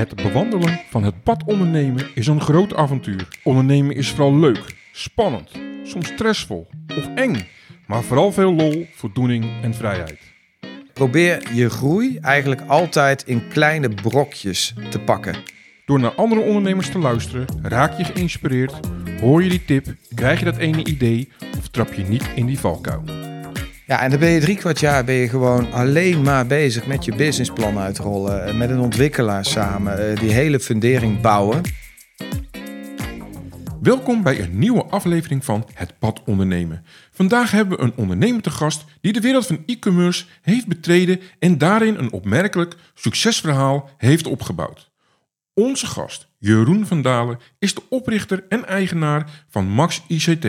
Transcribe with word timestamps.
Het 0.00 0.14
bewandelen 0.14 0.80
van 0.90 1.02
het 1.02 1.22
pad 1.22 1.44
ondernemen 1.44 2.06
is 2.14 2.26
een 2.26 2.40
groot 2.40 2.74
avontuur. 2.74 3.28
Ondernemen 3.42 3.96
is 3.96 4.10
vooral 4.10 4.36
leuk, 4.36 4.64
spannend, 4.92 5.50
soms 5.84 6.06
stressvol 6.06 6.68
of 6.98 7.14
eng, 7.14 7.46
maar 7.86 8.02
vooral 8.02 8.32
veel 8.32 8.52
lol, 8.52 8.86
voldoening 8.94 9.62
en 9.62 9.74
vrijheid. 9.74 10.18
Probeer 10.92 11.54
je 11.54 11.70
groei 11.70 12.18
eigenlijk 12.18 12.60
altijd 12.66 13.26
in 13.26 13.48
kleine 13.48 13.88
brokjes 13.88 14.74
te 14.90 14.98
pakken. 14.98 15.36
Door 15.84 16.00
naar 16.00 16.14
andere 16.14 16.40
ondernemers 16.40 16.90
te 16.90 16.98
luisteren, 16.98 17.46
raak 17.62 17.98
je 17.98 18.04
geïnspireerd, 18.04 18.74
hoor 19.20 19.42
je 19.42 19.48
die 19.48 19.64
tip, 19.64 19.86
krijg 20.14 20.38
je 20.38 20.44
dat 20.44 20.56
ene 20.56 20.84
idee 20.84 21.28
of 21.58 21.68
trap 21.68 21.92
je 21.92 22.02
niet 22.02 22.30
in 22.34 22.46
die 22.46 22.58
valkuil. 22.58 23.19
Ja, 23.90 24.02
en 24.02 24.10
dan 24.10 24.18
ben 24.18 24.28
je 24.28 24.40
drie 24.40 24.56
kwart 24.56 24.80
jaar 24.80 25.04
ben 25.04 25.14
je 25.14 25.28
gewoon 25.28 25.72
alleen 25.72 26.22
maar 26.22 26.46
bezig 26.46 26.86
met 26.86 27.04
je 27.04 27.14
businessplan 27.14 27.78
uitrollen. 27.78 28.46
eh, 28.46 28.54
Met 28.54 28.70
een 28.70 28.78
ontwikkelaar 28.78 29.44
samen, 29.44 30.10
eh, 30.10 30.20
die 30.20 30.32
hele 30.32 30.60
fundering 30.60 31.20
bouwen. 31.20 31.62
Welkom 33.82 34.22
bij 34.22 34.40
een 34.40 34.58
nieuwe 34.58 34.84
aflevering 34.84 35.44
van 35.44 35.66
Het 35.74 35.98
Pad 35.98 36.22
Ondernemen. 36.26 36.84
Vandaag 37.10 37.50
hebben 37.50 37.78
we 37.78 37.84
een 37.84 37.92
ondernemer 37.96 38.42
te 38.42 38.50
gast 38.50 38.84
die 39.00 39.12
de 39.12 39.20
wereld 39.20 39.46
van 39.46 39.62
e-commerce 39.66 40.24
heeft 40.42 40.66
betreden 40.66 41.20
en 41.38 41.58
daarin 41.58 41.94
een 41.94 42.12
opmerkelijk 42.12 42.76
succesverhaal 42.94 43.90
heeft 43.96 44.26
opgebouwd. 44.26 44.90
Onze 45.54 45.86
gast, 45.86 46.28
Jeroen 46.38 46.86
van 46.86 47.02
Dalen, 47.02 47.38
is 47.58 47.74
de 47.74 47.82
oprichter 47.88 48.44
en 48.48 48.66
eigenaar 48.66 49.44
van 49.48 49.68
Max 49.68 50.02
ICT. 50.08 50.46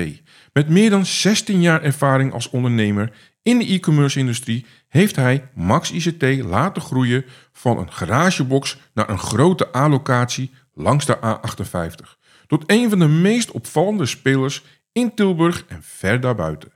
Met 0.54 0.70
meer 0.70 0.90
dan 0.90 1.06
16 1.06 1.62
jaar 1.62 1.82
ervaring 1.82 2.34
als 2.34 2.50
ondernemer 2.50 3.31
in 3.44 3.58
de 3.58 3.66
e-commerce 3.66 4.20
industrie 4.20 4.66
heeft 4.88 5.16
hij 5.16 5.50
Max 5.54 5.92
ICT 5.92 6.44
laten 6.44 6.82
groeien 6.82 7.26
van 7.52 7.78
een 7.78 7.92
garagebox 7.92 8.78
naar 8.94 9.10
een 9.10 9.20
grote 9.20 9.76
A-locatie 9.76 10.52
langs 10.74 11.06
de 11.06 11.18
A58 11.18 12.20
tot 12.48 12.64
een 12.68 12.90
van 12.90 13.00
de 13.00 13.08
meest 13.08 13.52
opvallende 13.52 14.06
spelers 14.06 14.64
in 14.92 15.14
Tilburg 15.14 15.66
en 15.68 15.84
ver 15.84 16.20
daarbuiten. 16.20 16.72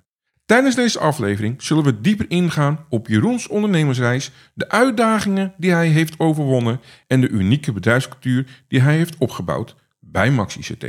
Tijdens 0.46 0.76
deze 0.76 1.00
aflevering 1.00 1.62
zullen 1.64 1.84
we 1.84 2.02
dieper 2.02 2.26
ingaan 2.30 2.86
op 2.90 3.08
Jeroens 3.08 3.48
ondernemersreis, 3.48 4.32
de 4.54 4.70
uitdagingen 4.70 5.54
die 5.58 5.72
hij 5.72 5.88
heeft 5.88 6.20
overwonnen 6.20 6.82
en 7.08 7.22
de 7.22 7.30
unieke 7.30 7.72
bedrijfscultuur 7.72 8.64
die 8.68 8.82
hij 8.82 8.96
heeft 8.96 9.18
opgebouwd 9.18 9.76
bij 10.00 10.32
Max 10.32 10.58
ICT. 10.58 10.86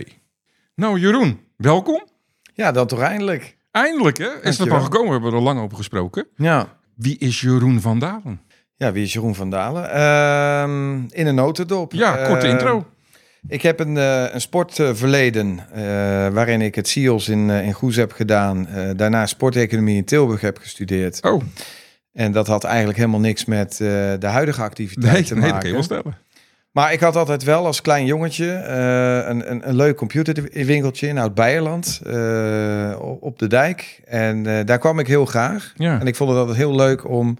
Nou 0.75 1.01
Jeroen, 1.01 1.41
welkom. 1.57 2.07
Ja, 2.55 2.73
dan 2.73 2.87
toch 2.87 3.01
eindelijk. 3.01 3.57
Eindelijk 3.77 4.19
hè, 4.19 4.29
is 4.43 4.59
het 4.59 4.69
van 4.69 4.83
gekomen, 4.83 5.07
we 5.07 5.13
hebben 5.13 5.33
er 5.33 5.41
lang 5.41 5.61
over 5.61 5.77
gesproken. 5.77 6.27
Ja. 6.37 6.69
Wie 6.95 7.19
is 7.19 7.41
Jeroen 7.41 7.81
van 7.81 7.99
Dalen? 7.99 8.41
Ja, 8.77 8.93
wie 8.93 9.05
is 9.05 9.13
Jeroen 9.13 9.35
van 9.35 9.51
Dalen? 9.51 9.91
Ehm, 9.91 10.95
in 11.19 11.27
een 11.27 11.35
notendop. 11.35 11.93
Ja, 11.93 12.27
korte 12.27 12.47
Ehm, 12.47 12.57
intro. 12.57 12.87
Ik 13.49 13.63
heb 13.63 13.81
een, 13.81 13.97
eh, 13.97 14.25
een 14.33 14.41
sportverleden 14.41 15.59
eh, 15.73 15.83
waarin 16.29 16.61
ik 16.61 16.75
het 16.75 16.89
CIO's 16.89 17.29
in, 17.29 17.51
eh, 17.51 17.67
in 17.67 17.73
Goes 17.73 17.97
heb 17.97 18.13
gedaan. 18.13 18.69
Daarna 18.97 19.27
sporteconomie 19.27 19.97
in 19.97 20.05
Tilburg 20.05 20.41
heb 20.41 20.59
gestudeerd. 20.59 21.23
Oh, 21.23 21.43
En 22.13 22.33
dat 22.33 22.47
had 22.47 22.65
eigenlijk 22.65 22.99
helemaal 22.99 23.21
niks 23.21 23.45
met 23.45 23.77
de 23.77 24.19
huidige 24.27 24.63
activiteit 24.63 25.13
nee, 25.13 25.23
te 25.23 25.35
nee, 25.35 25.43
dat 25.43 25.51
maken. 25.53 25.59
kan 25.61 25.69
je 25.69 25.75
wel 25.75 25.83
stellen. 25.85 26.17
Maar 26.77 26.93
ik 26.93 27.01
had 27.01 27.17
altijd 27.17 27.43
wel 27.45 27.67
als 27.67 27.81
klein 27.81 28.07
jongetje 28.07 28.53
eh, 28.53 29.29
een, 29.29 29.51
een, 29.51 29.69
een 29.69 29.75
leuk 29.77 29.97
computerwinkeltje 29.97 31.07
in 31.09 31.19
Oud-Beijerland 31.19 32.01
eh, 32.07 32.97
op- 33.21 33.39
de 33.39 33.47
dijk. 33.47 34.01
En 34.07 34.47
eh, 34.47 34.65
daar 34.65 34.79
kwam 34.79 34.99
ik 34.99 35.07
heel 35.07 35.27
graag. 35.27 35.73
Ja. 35.77 36.01
En 36.01 36.07
ik 36.07 36.17
vond 36.17 36.31
het 36.31 36.39
altijd 36.39 36.57
heel 36.57 36.75
leuk 36.75 37.09
om 37.09 37.39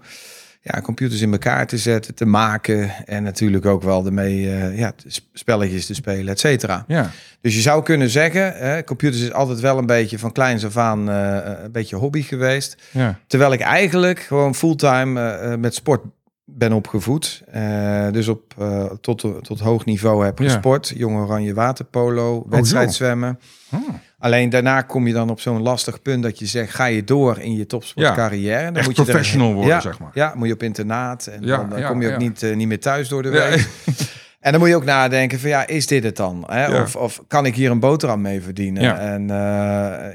ja, 0.61 0.81
computers 0.81 1.21
in 1.21 1.31
elkaar 1.31 1.67
te 1.67 1.77
zetten, 1.77 2.15
te 2.15 2.25
maken. 2.25 2.91
En 3.05 3.23
natuurlijk 3.23 3.65
ook 3.65 3.83
wel 3.83 4.05
ermee 4.05 4.41
ja, 4.75 4.91
spelletjes 5.33 5.85
te 5.85 5.93
spelen, 5.93 6.27
et 6.27 6.39
cetera. 6.39 6.83
Ja, 6.87 7.09
Dus 7.41 7.55
je 7.55 7.61
zou 7.61 7.83
kunnen 7.83 8.09
zeggen, 8.09 8.53
hè, 8.55 8.83
computers 8.83 9.21
is 9.21 9.33
altijd 9.33 9.59
wel 9.59 9.77
een 9.77 9.85
beetje 9.85 10.19
van 10.19 10.31
kleins 10.31 10.65
af 10.65 10.77
aan 10.77 11.07
een 11.07 11.71
beetje 11.71 11.95
hobby 11.95 12.21
geweest. 12.21 12.77
ja. 12.91 13.19
Terwijl 13.27 13.53
ik 13.53 13.59
eigenlijk 13.61 14.19
gewoon 14.19 14.55
fulltime 14.55 15.57
met 15.57 15.75
sport 15.75 16.01
ben 16.49 16.73
opgevoed. 16.73 17.41
Eh, 17.51 18.11
dus 18.11 18.27
op 18.27 18.53
eh, 18.57 18.85
tot, 19.01 19.25
tot 19.41 19.59
hoog 19.59 19.85
niveau 19.85 20.25
heb 20.25 20.39
Ja. 20.39 20.45
gesport. 20.45 20.93
Jong 20.95 21.17
Oranje 21.17 21.53
waterpolo, 21.53 22.45
wedstrijdzwemmen. 22.49 23.39
Oh. 23.73 23.79
Alleen 24.19 24.49
daarna 24.49 24.81
kom 24.81 25.07
je 25.07 25.13
dan 25.13 25.29
op 25.29 25.39
zo'n 25.39 25.61
lastig 25.61 26.01
punt 26.01 26.23
dat 26.23 26.39
je 26.39 26.45
zegt, 26.45 26.73
ga 26.75 26.85
je 26.85 27.03
door 27.03 27.39
in 27.39 27.55
je 27.55 27.65
topsportcarrière. 27.65 28.65
Dan 28.65 28.75
Echt 28.75 28.85
moet 28.85 28.95
je 28.95 29.01
er- 29.01 29.07
professional 29.07 29.53
worden, 29.53 29.71
ja, 29.73 29.81
zeg 29.81 29.99
maar. 29.99 30.11
Ja, 30.13 30.33
moet 30.35 30.47
je 30.47 30.53
op 30.53 30.63
internaat. 30.63 31.27
En 31.27 31.41
Ja, 31.43 31.63
dan 31.63 31.79
ja, 31.79 31.87
kom 31.87 32.01
je 32.01 32.07
ook 32.07 32.13
ja. 32.13 32.19
niet, 32.19 32.43
eh, 32.43 32.55
niet 32.55 32.67
meer 32.67 32.79
thuis 32.79 33.07
door 33.07 33.23
de 33.23 33.29
Ja. 33.29 33.49
week. 33.49 33.67
En 34.39 34.51
dan 34.53 34.61
moet 34.61 34.69
je 34.69 34.75
ook 34.75 34.85
nadenken 34.85 35.39
van 35.39 35.49
ja, 35.49 35.67
is 35.67 35.87
dit 35.87 36.03
het 36.03 36.15
dan? 36.15 36.43
Hè? 36.47 36.65
Ja. 36.65 36.81
Of, 36.81 36.95
of 36.95 37.21
kan 37.27 37.45
ik 37.45 37.55
hier 37.55 37.71
een 37.71 37.79
boterham 37.79 38.21
mee 38.21 38.41
verdienen? 38.41 38.83
Ja. 38.83 38.99
En 38.99 39.27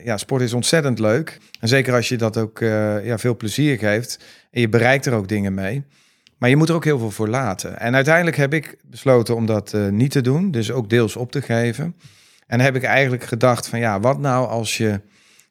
ja, 0.05 0.17
sport 0.17 0.43
is 0.43 0.53
ontzettend 0.53 0.99
leuk. 0.99 1.39
En 1.61 1.69
zeker 1.69 1.95
als 1.95 2.09
je 2.09 2.17
dat 2.17 2.37
ook 2.37 2.59
ja, 3.05 3.19
veel 3.19 3.37
plezier 3.37 3.79
geeft. 3.79 4.19
En 4.51 4.61
je 4.61 4.69
bereikt 4.69 5.07
er 5.07 5.13
ook 5.15 5.29
dingen 5.29 5.55
mee. 5.55 5.85
Maar 6.43 6.51
je 6.51 6.57
moet 6.57 6.69
er 6.69 6.75
ook 6.75 6.85
heel 6.85 6.99
veel 6.99 7.11
voor 7.11 7.29
laten. 7.29 7.79
En 7.79 7.95
uiteindelijk 7.95 8.37
heb 8.37 8.55
ik 8.55 8.77
besloten 8.85 9.37
om 9.37 9.47
dat 9.47 9.73
eh, 9.73 9.89
niet 9.89 10.11
te 10.11 10.21
doen. 10.21 10.51
Dus 10.51 10.71
ook 10.71 10.91
deels 10.91 11.17
op 11.17 11.33
te 11.33 11.43
geven. 11.43 11.95
En 12.47 12.61
heb 12.61 12.77
ik 12.77 12.83
eigenlijk 12.83 13.25
gedacht 13.25 13.69
van 13.69 13.79
ja, 13.79 14.01
wat 14.01 14.19
nou 14.19 14.49
als 14.49 14.77
je 14.77 15.01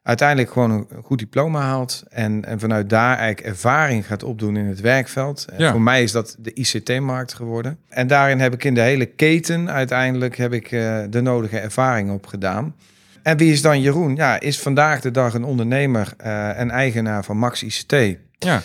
uiteindelijk 0.03 0.51
gewoon 0.51 0.71
een 0.71 0.87
goed 1.03 1.19
diploma 1.19 1.61
haalt. 1.61 2.03
En, 2.09 2.45
en 2.45 2.59
vanuit 2.59 2.89
daar 2.89 3.17
eigenlijk 3.17 3.47
ervaring 3.47 4.07
gaat 4.07 4.23
opdoen 4.23 4.57
in 4.57 4.65
het 4.65 4.81
werkveld. 4.81 5.45
Ja. 5.57 5.71
Voor 5.71 5.81
mij 5.81 6.03
is 6.03 6.11
dat 6.11 6.35
de 6.39 6.53
ICT-markt 6.53 7.33
geworden. 7.33 7.77
En 7.89 8.07
daarin 8.07 8.39
heb 8.39 8.53
ik 8.53 8.63
in 8.63 8.73
de 8.73 8.81
hele 8.81 9.05
keten 9.05 9.69
uiteindelijk 9.69 10.37
heb 10.37 10.53
ik, 10.53 10.71
eh, 10.71 10.99
de 11.09 11.21
nodige 11.21 11.59
ervaring 11.59 12.11
opgedaan. 12.11 12.75
En 13.23 13.37
wie 13.37 13.51
is 13.51 13.61
dan 13.61 13.81
Jeroen? 13.81 14.15
Ja, 14.15 14.39
is 14.39 14.59
vandaag 14.59 15.01
de 15.01 15.11
dag 15.11 15.33
een 15.33 15.43
ondernemer 15.43 16.13
eh, 16.17 16.59
en 16.59 16.71
eigenaar 16.71 17.23
van 17.23 17.37
Max 17.37 17.63
ICT. 17.63 18.17
Ja, 18.37 18.61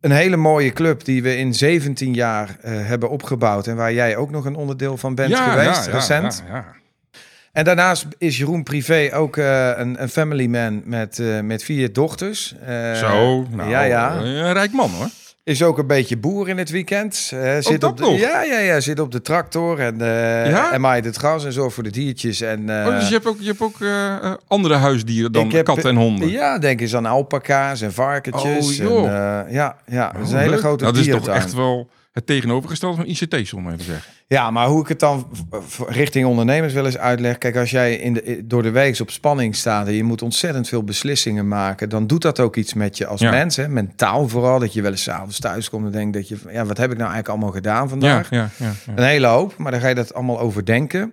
Een 0.00 0.10
hele 0.10 0.36
mooie 0.36 0.72
club 0.72 1.04
die 1.04 1.22
we 1.22 1.36
in 1.36 1.54
17 1.54 2.14
jaar 2.14 2.56
eh, 2.60 2.72
hebben 2.72 3.10
opgebouwd. 3.10 3.66
En 3.66 3.76
waar 3.76 3.92
jij 3.92 4.16
ook 4.16 4.30
nog 4.30 4.44
een 4.44 4.54
onderdeel 4.54 4.96
van 4.96 5.14
bent 5.14 5.30
ja, 5.30 5.50
geweest, 5.50 5.86
ja, 5.86 5.92
recent. 5.92 6.42
Ja, 6.48 6.54
ja. 6.54 6.76
En 7.52 7.64
daarnaast 7.64 8.06
is 8.18 8.38
Jeroen 8.38 8.62
privé 8.62 9.10
ook 9.14 9.36
eh, 9.36 9.70
een, 9.76 10.02
een 10.02 10.08
family 10.08 10.46
man 10.46 10.82
met, 10.84 11.18
eh, 11.18 11.40
met 11.40 11.62
vier 11.62 11.92
dochters. 11.92 12.54
Zo, 12.94 13.46
nou, 13.50 13.70
ja, 13.70 13.82
ja. 13.82 14.16
een 14.16 14.52
rijk 14.52 14.72
man 14.72 14.90
hoor. 14.90 15.08
Is 15.48 15.62
ook 15.62 15.78
een 15.78 15.86
beetje 15.86 16.16
boer 16.16 16.48
in 16.48 16.58
het 16.58 16.70
weekend. 16.70 17.30
Eh, 17.34 17.56
zit 17.60 17.80
dat 17.80 17.90
op 17.90 17.96
de, 17.96 18.02
nog? 18.02 18.18
Ja, 18.18 18.42
ja, 18.42 18.58
ja, 18.58 18.80
zit 18.80 19.00
op 19.00 19.12
de 19.12 19.20
tractor 19.22 19.80
en, 19.80 20.00
eh 20.00 20.50
Ja? 20.50 20.72
en 20.72 20.80
maait 20.80 21.04
het 21.04 21.16
gras 21.16 21.44
en 21.44 21.52
zorgt 21.52 21.74
voor 21.74 21.82
de 21.82 21.90
diertjes. 21.90 22.40
En, 22.40 22.80
eh, 22.82 22.86
oh, 22.86 22.98
dus 22.98 23.08
je 23.08 23.14
hebt 23.14 23.26
ook, 23.26 23.36
je 23.40 23.46
hebt 23.46 23.60
ook 23.60 23.76
andere 24.46 24.74
huisdieren 24.74 25.32
dan 25.32 25.50
heb- 25.50 25.64
katten 25.64 25.90
en 25.90 25.96
honden. 25.96 26.28
Ja, 26.30 26.58
denk 26.58 26.80
eens 26.80 26.94
aan 26.94 27.06
alpaca's 27.06 27.80
en 27.80 27.92
varkentjes. 27.92 28.66
Oh, 28.68 28.74
joh. 28.74 29.06
En, 29.06 29.46
ja, 29.52 29.76
ja, 29.86 30.10
dat 30.12 30.22
is 30.22 30.26
Oh, 30.28 30.32
een 30.32 30.38
hele 30.38 30.50
leuk. 30.50 30.58
grote 30.60 30.82
Nou, 30.84 30.96
Dat 30.96 31.06
is 31.06 31.10
toch 31.12 31.28
echt 31.28 31.52
wel 31.54 31.90
het 32.12 32.26
tegenovergestelde 32.26 32.96
van 32.96 33.06
ICT, 33.06 33.48
zullen 33.48 33.64
we 33.64 33.72
even 33.72 33.84
zeggen. 33.84 34.12
Ja, 34.30 34.50
maar 34.50 34.66
hoe 34.66 34.80
ik 34.82 34.88
het 34.88 35.00
dan 35.00 35.26
richting 35.88 36.26
ondernemers 36.26 36.72
wel 36.72 36.84
eens 36.86 36.98
uitleg. 36.98 37.38
Kijk, 37.38 37.56
als 37.56 37.70
jij 37.70 37.94
in 37.96 38.12
de, 38.12 38.40
door 38.44 38.62
de 38.62 38.70
week 38.70 39.00
op 39.00 39.10
spanning 39.10 39.56
staat 39.56 39.86
en 39.86 39.92
je 39.92 40.04
moet 40.04 40.22
ontzettend 40.22 40.68
veel 40.68 40.82
beslissingen 40.84 41.48
maken, 41.48 41.88
dan 41.88 42.06
doet 42.06 42.22
dat 42.22 42.40
ook 42.40 42.56
iets 42.56 42.74
met 42.74 42.96
je 42.96 43.06
als 43.06 43.20
Ja. 43.20 43.30
mens. 43.30 43.56
Hè? 43.56 43.68
Mentaal 43.68 44.28
vooral, 44.28 44.58
dat 44.58 44.72
je 44.72 44.82
wel 44.82 44.90
eens 44.90 45.02
's 45.02 45.08
avonds 45.08 45.38
thuis 45.40 45.70
komt 45.70 45.86
en 45.86 45.92
denkt 45.92 46.12
dat 46.14 46.28
je, 46.28 46.36
ja, 46.50 46.64
wat 46.64 46.76
heb 46.76 46.90
ik 46.90 46.96
nou 46.98 47.10
eigenlijk 47.10 47.28
allemaal 47.28 47.50
gedaan 47.50 47.88
vandaag? 47.88 48.30
ja, 48.30 48.50
ja. 48.58 48.66
ja. 48.86 48.92
Een 48.96 49.04
hele 49.04 49.26
hoop, 49.26 49.56
maar 49.56 49.72
dan 49.72 49.80
ga 49.80 49.88
je 49.88 49.94
dat 49.94 50.14
allemaal 50.14 50.40
overdenken. 50.40 51.12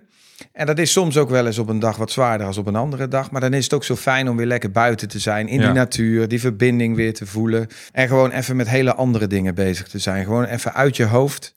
En 0.52 0.66
dat 0.66 0.78
is 0.78 0.92
soms 0.92 1.16
ook 1.16 1.30
wel 1.30 1.46
eens 1.46 1.58
op 1.58 1.68
een 1.68 1.78
dag 1.78 1.96
wat 1.96 2.10
zwaarder 2.10 2.46
als 2.46 2.56
op 2.58 2.66
een 2.66 2.76
andere 2.76 3.08
dag. 3.08 3.30
Maar 3.30 3.40
dan 3.40 3.52
is 3.54 3.64
het 3.64 3.72
ook 3.74 3.84
zo 3.84 3.96
fijn 3.96 4.28
om 4.28 4.36
weer 4.36 4.46
lekker 4.46 4.70
buiten 4.70 5.08
te 5.08 5.18
zijn. 5.18 5.48
In 5.48 5.60
Ja. 5.60 5.64
die 5.66 5.74
natuur, 5.74 6.28
die 6.28 6.40
verbinding 6.40 6.96
weer 6.96 7.14
te 7.14 7.26
voelen. 7.26 7.66
En 7.92 8.08
gewoon 8.08 8.30
even 8.30 8.56
met 8.56 8.68
hele 8.68 8.94
andere 8.94 9.26
dingen 9.26 9.54
bezig 9.54 9.88
te 9.88 9.98
zijn. 9.98 10.24
Gewoon 10.24 10.44
even 10.44 10.74
uit 10.74 10.96
je 10.96 11.04
hoofd. 11.04 11.54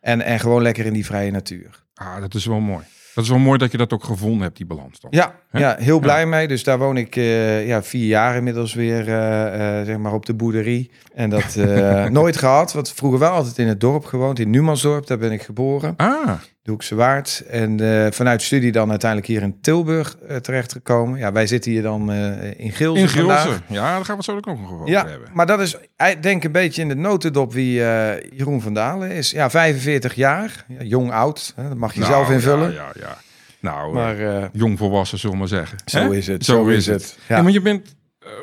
En, 0.00 0.20
en 0.20 0.40
gewoon 0.40 0.62
lekker 0.62 0.86
in 0.86 0.92
die 0.92 1.06
vrije 1.06 1.30
natuur. 1.30 1.84
Ah, 1.94 2.20
dat 2.20 2.34
is 2.34 2.46
wel 2.46 2.60
mooi. 2.60 2.84
Dat 3.18 3.26
is 3.26 3.32
wel 3.32 3.42
mooi 3.42 3.58
dat 3.58 3.70
je 3.70 3.78
dat 3.78 3.92
ook 3.92 4.04
gevonden 4.04 4.42
hebt, 4.42 4.56
die 4.56 4.66
balans 4.66 5.00
dan. 5.00 5.10
Ja, 5.14 5.34
ja 5.52 5.76
heel 5.78 5.98
blij 5.98 6.26
mee. 6.26 6.48
Dus 6.48 6.64
daar 6.64 6.78
woon 6.78 6.96
ik 6.96 7.16
eh, 7.16 7.66
ja, 7.66 7.82
vier 7.82 8.06
jaar 8.06 8.36
inmiddels 8.36 8.74
weer 8.74 9.08
eh, 9.08 9.78
eh, 9.80 9.86
zeg 9.86 9.96
maar 9.96 10.12
op 10.12 10.26
de 10.26 10.34
boerderie. 10.34 10.90
En 11.14 11.30
dat 11.30 11.56
nooit 12.10 12.36
gehad. 12.36 12.72
Want 12.72 12.92
vroeger 12.92 13.18
wel 13.18 13.30
altijd 13.30 13.58
in 13.58 13.66
het 13.66 13.80
dorp 13.80 14.04
gewoond. 14.04 14.38
In 14.38 14.50
Numansdorp, 14.50 15.06
daar 15.06 15.18
ben 15.18 15.32
ik 15.32 15.42
geboren. 15.42 15.94
Ah, 15.96 16.30
de 16.68 16.74
Hoekse 16.74 16.94
Waard. 16.94 17.42
En 17.48 17.80
eh, 17.80 18.10
vanuit 18.12 18.42
studie 18.42 18.72
dan 18.72 18.90
uiteindelijk 18.90 19.30
hier 19.30 19.42
in 19.42 19.60
Tilburg 19.60 20.16
eh, 20.18 20.36
terechtgekomen. 20.36 21.18
Ja, 21.18 21.32
wij 21.32 21.46
zitten 21.46 21.70
hier 21.70 21.82
dan 21.82 22.12
eh, 22.12 22.60
in 22.60 22.72
Gilsen 22.72 23.02
in 23.02 23.08
vandaag. 23.08 23.42
Gilsen. 23.42 23.62
Ja, 23.68 23.82
daar 23.94 24.04
gaan 24.04 24.04
we 24.04 24.12
het 24.12 24.24
zo 24.24 24.36
ook 24.36 24.46
nog 24.46 24.72
over 24.72 24.88
Ja, 24.88 25.06
hebben. 25.06 25.28
maar 25.32 25.46
dat 25.46 25.60
is, 25.60 25.76
ik 26.10 26.22
denk 26.22 26.44
een 26.44 26.52
beetje 26.52 26.82
in 26.82 26.88
de 26.88 26.94
notendop 26.94 27.52
wie 27.52 27.84
eh, 27.84 28.30
Jeroen 28.36 28.60
van 28.62 28.74
Dalen 28.74 29.10
is. 29.10 29.30
Ja, 29.30 29.50
45 29.50 30.14
jaar, 30.14 30.64
ja, 30.68 30.82
jong 30.82 31.12
oud, 31.12 31.52
hè, 31.56 31.68
dat 31.68 31.76
mag 31.76 31.92
je 31.94 32.00
Nou, 32.00 32.12
zelf 32.12 32.30
invullen. 32.30 32.72
Ja, 32.72 32.90
ja, 32.94 33.00
ja. 33.00 33.18
Nou, 33.60 33.92
Maar 33.94 34.48
jong 34.52 34.78
volwassen, 34.78 35.18
zullen 35.18 35.34
we 35.34 35.40
maar 35.40 35.48
zeggen. 35.48 35.78
zo 35.86 35.98
Hè? 35.98 36.16
is 36.16 36.26
het, 36.26 36.44
Zo, 36.44 36.66
is 36.66 36.86
het. 36.86 37.18
Ja. 37.28 37.36
Ja, 37.36 37.42
maar 37.42 37.52
je 37.52 37.60
bent 37.62 37.96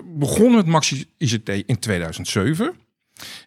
begonnen 0.05 0.55
met 0.55 0.65
Maxi 0.65 1.05
ICT 1.17 1.49
in 1.49 1.79
2007. 1.79 2.73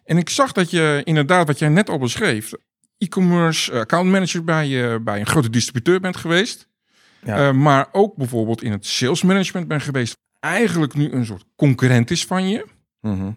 En 0.05 0.17
ik 0.17 0.29
zag 0.29 0.51
dat 0.51 0.71
je 0.71 1.01
inderdaad, 1.03 1.47
wat 1.47 1.59
jij 1.59 1.69
net 1.69 1.89
al 1.89 1.97
beschreef, 1.97 2.51
e-commerce 2.99 3.71
uh, 3.71 3.79
accountmanager 3.79 4.43
bij, 4.43 4.67
uh, 4.69 4.95
bij 5.01 5.19
een 5.19 5.25
grote 5.25 5.49
distributeur 5.49 5.99
bent 5.99 6.17
geweest. 6.17 6.67
Ja. 7.23 7.47
Uh, 7.47 7.53
maar 7.53 7.87
ook 7.91 8.15
bijvoorbeeld 8.15 8.63
in 8.63 8.71
het 8.71 8.85
sales 8.85 9.23
management 9.23 9.67
bent 9.67 9.83
geweest. 9.83 10.17
Eigenlijk 10.39 10.93
nu 10.93 11.11
een 11.11 11.25
soort 11.25 11.45
concurrent 11.55 12.11
is 12.11 12.25
van 12.25 12.49
je. 12.49 12.67
Mhm. 13.01 13.31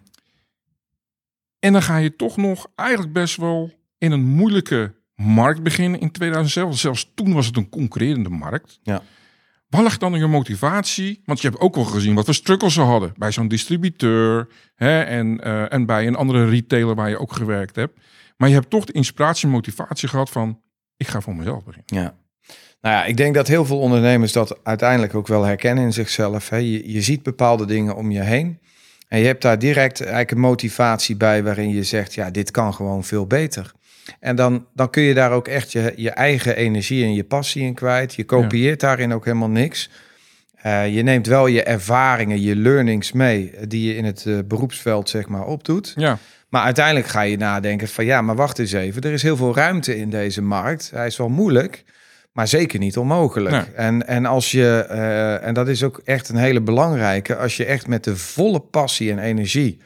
En 1.59 1.73
dan 1.73 1.81
ga 1.81 1.97
je 1.97 2.15
toch 2.15 2.37
nog 2.37 2.67
eigenlijk 2.75 3.13
best 3.13 3.37
wel 3.37 3.71
in 3.97 4.11
een 4.11 4.25
moeilijke 4.25 4.95
markt 5.15 5.63
beginnen 5.63 5.99
in 5.99 6.11
2007. 6.11 6.73
Zelfs 6.73 7.11
toen 7.15 7.33
was 7.33 7.45
het 7.45 7.57
een 7.57 7.69
concurrerende 7.69 8.29
markt. 8.29 8.79
Ja. 8.83 9.01
Waar 9.73 9.83
lag 9.83 9.97
dan 9.97 10.13
je 10.13 10.27
motivatie? 10.27 11.21
Want 11.25 11.41
je 11.41 11.47
hebt 11.47 11.59
ook 11.59 11.75
wel 11.75 11.83
gezien 11.83 12.15
wat 12.15 12.25
voor 12.25 12.33
struggles 12.33 12.73
ze 12.73 12.81
hadden 12.81 13.13
bij 13.17 13.31
zo'n 13.31 13.47
distributeur 13.47 14.47
hè, 14.75 15.01
en, 15.01 15.47
uh, 15.47 15.73
en 15.73 15.85
bij 15.85 16.07
een 16.07 16.15
andere 16.15 16.45
retailer 16.45 16.95
waar 16.95 17.09
je 17.09 17.19
ook 17.19 17.33
gewerkt 17.33 17.75
hebt. 17.75 17.99
Maar 18.37 18.49
je 18.49 18.55
hebt 18.55 18.69
toch 18.69 18.85
de 18.85 18.93
inspiratie 18.93 19.45
en 19.45 19.51
motivatie 19.51 20.09
gehad 20.09 20.29
van 20.29 20.61
ik 20.97 21.07
ga 21.07 21.21
voor 21.21 21.35
mezelf 21.35 21.63
beginnen. 21.63 22.03
Ja. 22.03 22.15
Nou 22.81 22.95
ja, 22.95 23.05
ik 23.05 23.17
denk 23.17 23.35
dat 23.35 23.47
heel 23.47 23.65
veel 23.65 23.79
ondernemers 23.79 24.31
dat 24.31 24.59
uiteindelijk 24.63 25.15
ook 25.15 25.27
wel 25.27 25.43
herkennen 25.43 25.83
in 25.83 25.93
zichzelf. 25.93 26.49
Hè. 26.49 26.57
Je, 26.57 26.91
je 26.91 27.01
ziet 27.01 27.23
bepaalde 27.23 27.65
dingen 27.65 27.95
om 27.95 28.11
je 28.11 28.21
heen. 28.21 28.59
En 29.07 29.19
je 29.19 29.25
hebt 29.25 29.41
daar 29.41 29.59
direct 29.59 29.99
eigenlijk 29.99 30.31
een 30.31 30.39
motivatie 30.39 31.15
bij 31.15 31.43
waarin 31.43 31.69
je 31.69 31.83
zegt, 31.83 32.13
ja, 32.13 32.31
dit 32.31 32.51
kan 32.51 32.73
gewoon 32.73 33.03
veel 33.03 33.27
beter. 33.27 33.71
En 34.19 34.35
dan, 34.35 34.67
dan 34.73 34.89
kun 34.89 35.03
je 35.03 35.13
daar 35.13 35.31
ook 35.31 35.47
echt 35.47 35.71
je, 35.71 35.93
je 35.95 36.09
eigen 36.09 36.55
energie 36.55 37.03
en 37.03 37.13
je 37.13 37.23
passie 37.23 37.63
in 37.63 37.73
kwijt. 37.73 38.13
Je 38.13 38.23
kopieert 38.23 38.79
daarin 38.79 39.13
ook 39.13 39.25
helemaal 39.25 39.49
niks. 39.49 39.89
Uh, 40.65 40.95
je 40.95 41.01
neemt 41.01 41.27
wel 41.27 41.47
je 41.47 41.63
ervaringen, 41.63 42.41
je 42.41 42.55
learnings 42.55 43.11
mee, 43.11 43.53
die 43.67 43.87
je 43.87 43.95
in 43.95 44.05
het 44.05 44.25
uh, 44.25 44.39
beroepsveld 44.45 45.09
zeg 45.09 45.27
maar 45.27 45.45
opdoet. 45.45 45.93
Ja. 45.95 46.17
Maar 46.53 46.63
uiteindelijk 46.63 47.07
ga 47.07 47.21
je 47.21 47.37
nadenken 47.37 47.87
van 47.87 48.05
ja, 48.05 48.21
maar 48.21 48.35
wacht 48.35 48.59
eens 48.59 48.71
even. 48.71 49.01
Er 49.01 49.11
is 49.11 49.21
heel 49.21 49.37
veel 49.37 49.55
ruimte 49.55 49.97
in 49.97 50.09
deze 50.09 50.41
markt. 50.41 50.91
Hij 50.93 51.07
is 51.07 51.17
wel 51.17 51.29
moeilijk, 51.29 51.83
maar 52.31 52.47
zeker 52.47 52.79
niet 52.79 52.97
onmogelijk. 52.97 53.55
Nee. 53.55 53.75
En, 53.75 54.07
en 54.07 54.25
als 54.25 54.51
je, 54.51 54.87
uh, 54.91 55.47
en 55.47 55.53
dat 55.53 55.67
is 55.67 55.83
ook 55.83 56.01
echt 56.05 56.29
een 56.29 56.35
hele 56.35 56.61
belangrijke, 56.61 57.35
als 57.35 57.57
je 57.57 57.65
echt 57.65 57.87
met 57.87 58.03
de 58.03 58.17
volle 58.17 58.59
passie 58.59 59.11
en 59.11 59.19
energie 59.19 59.77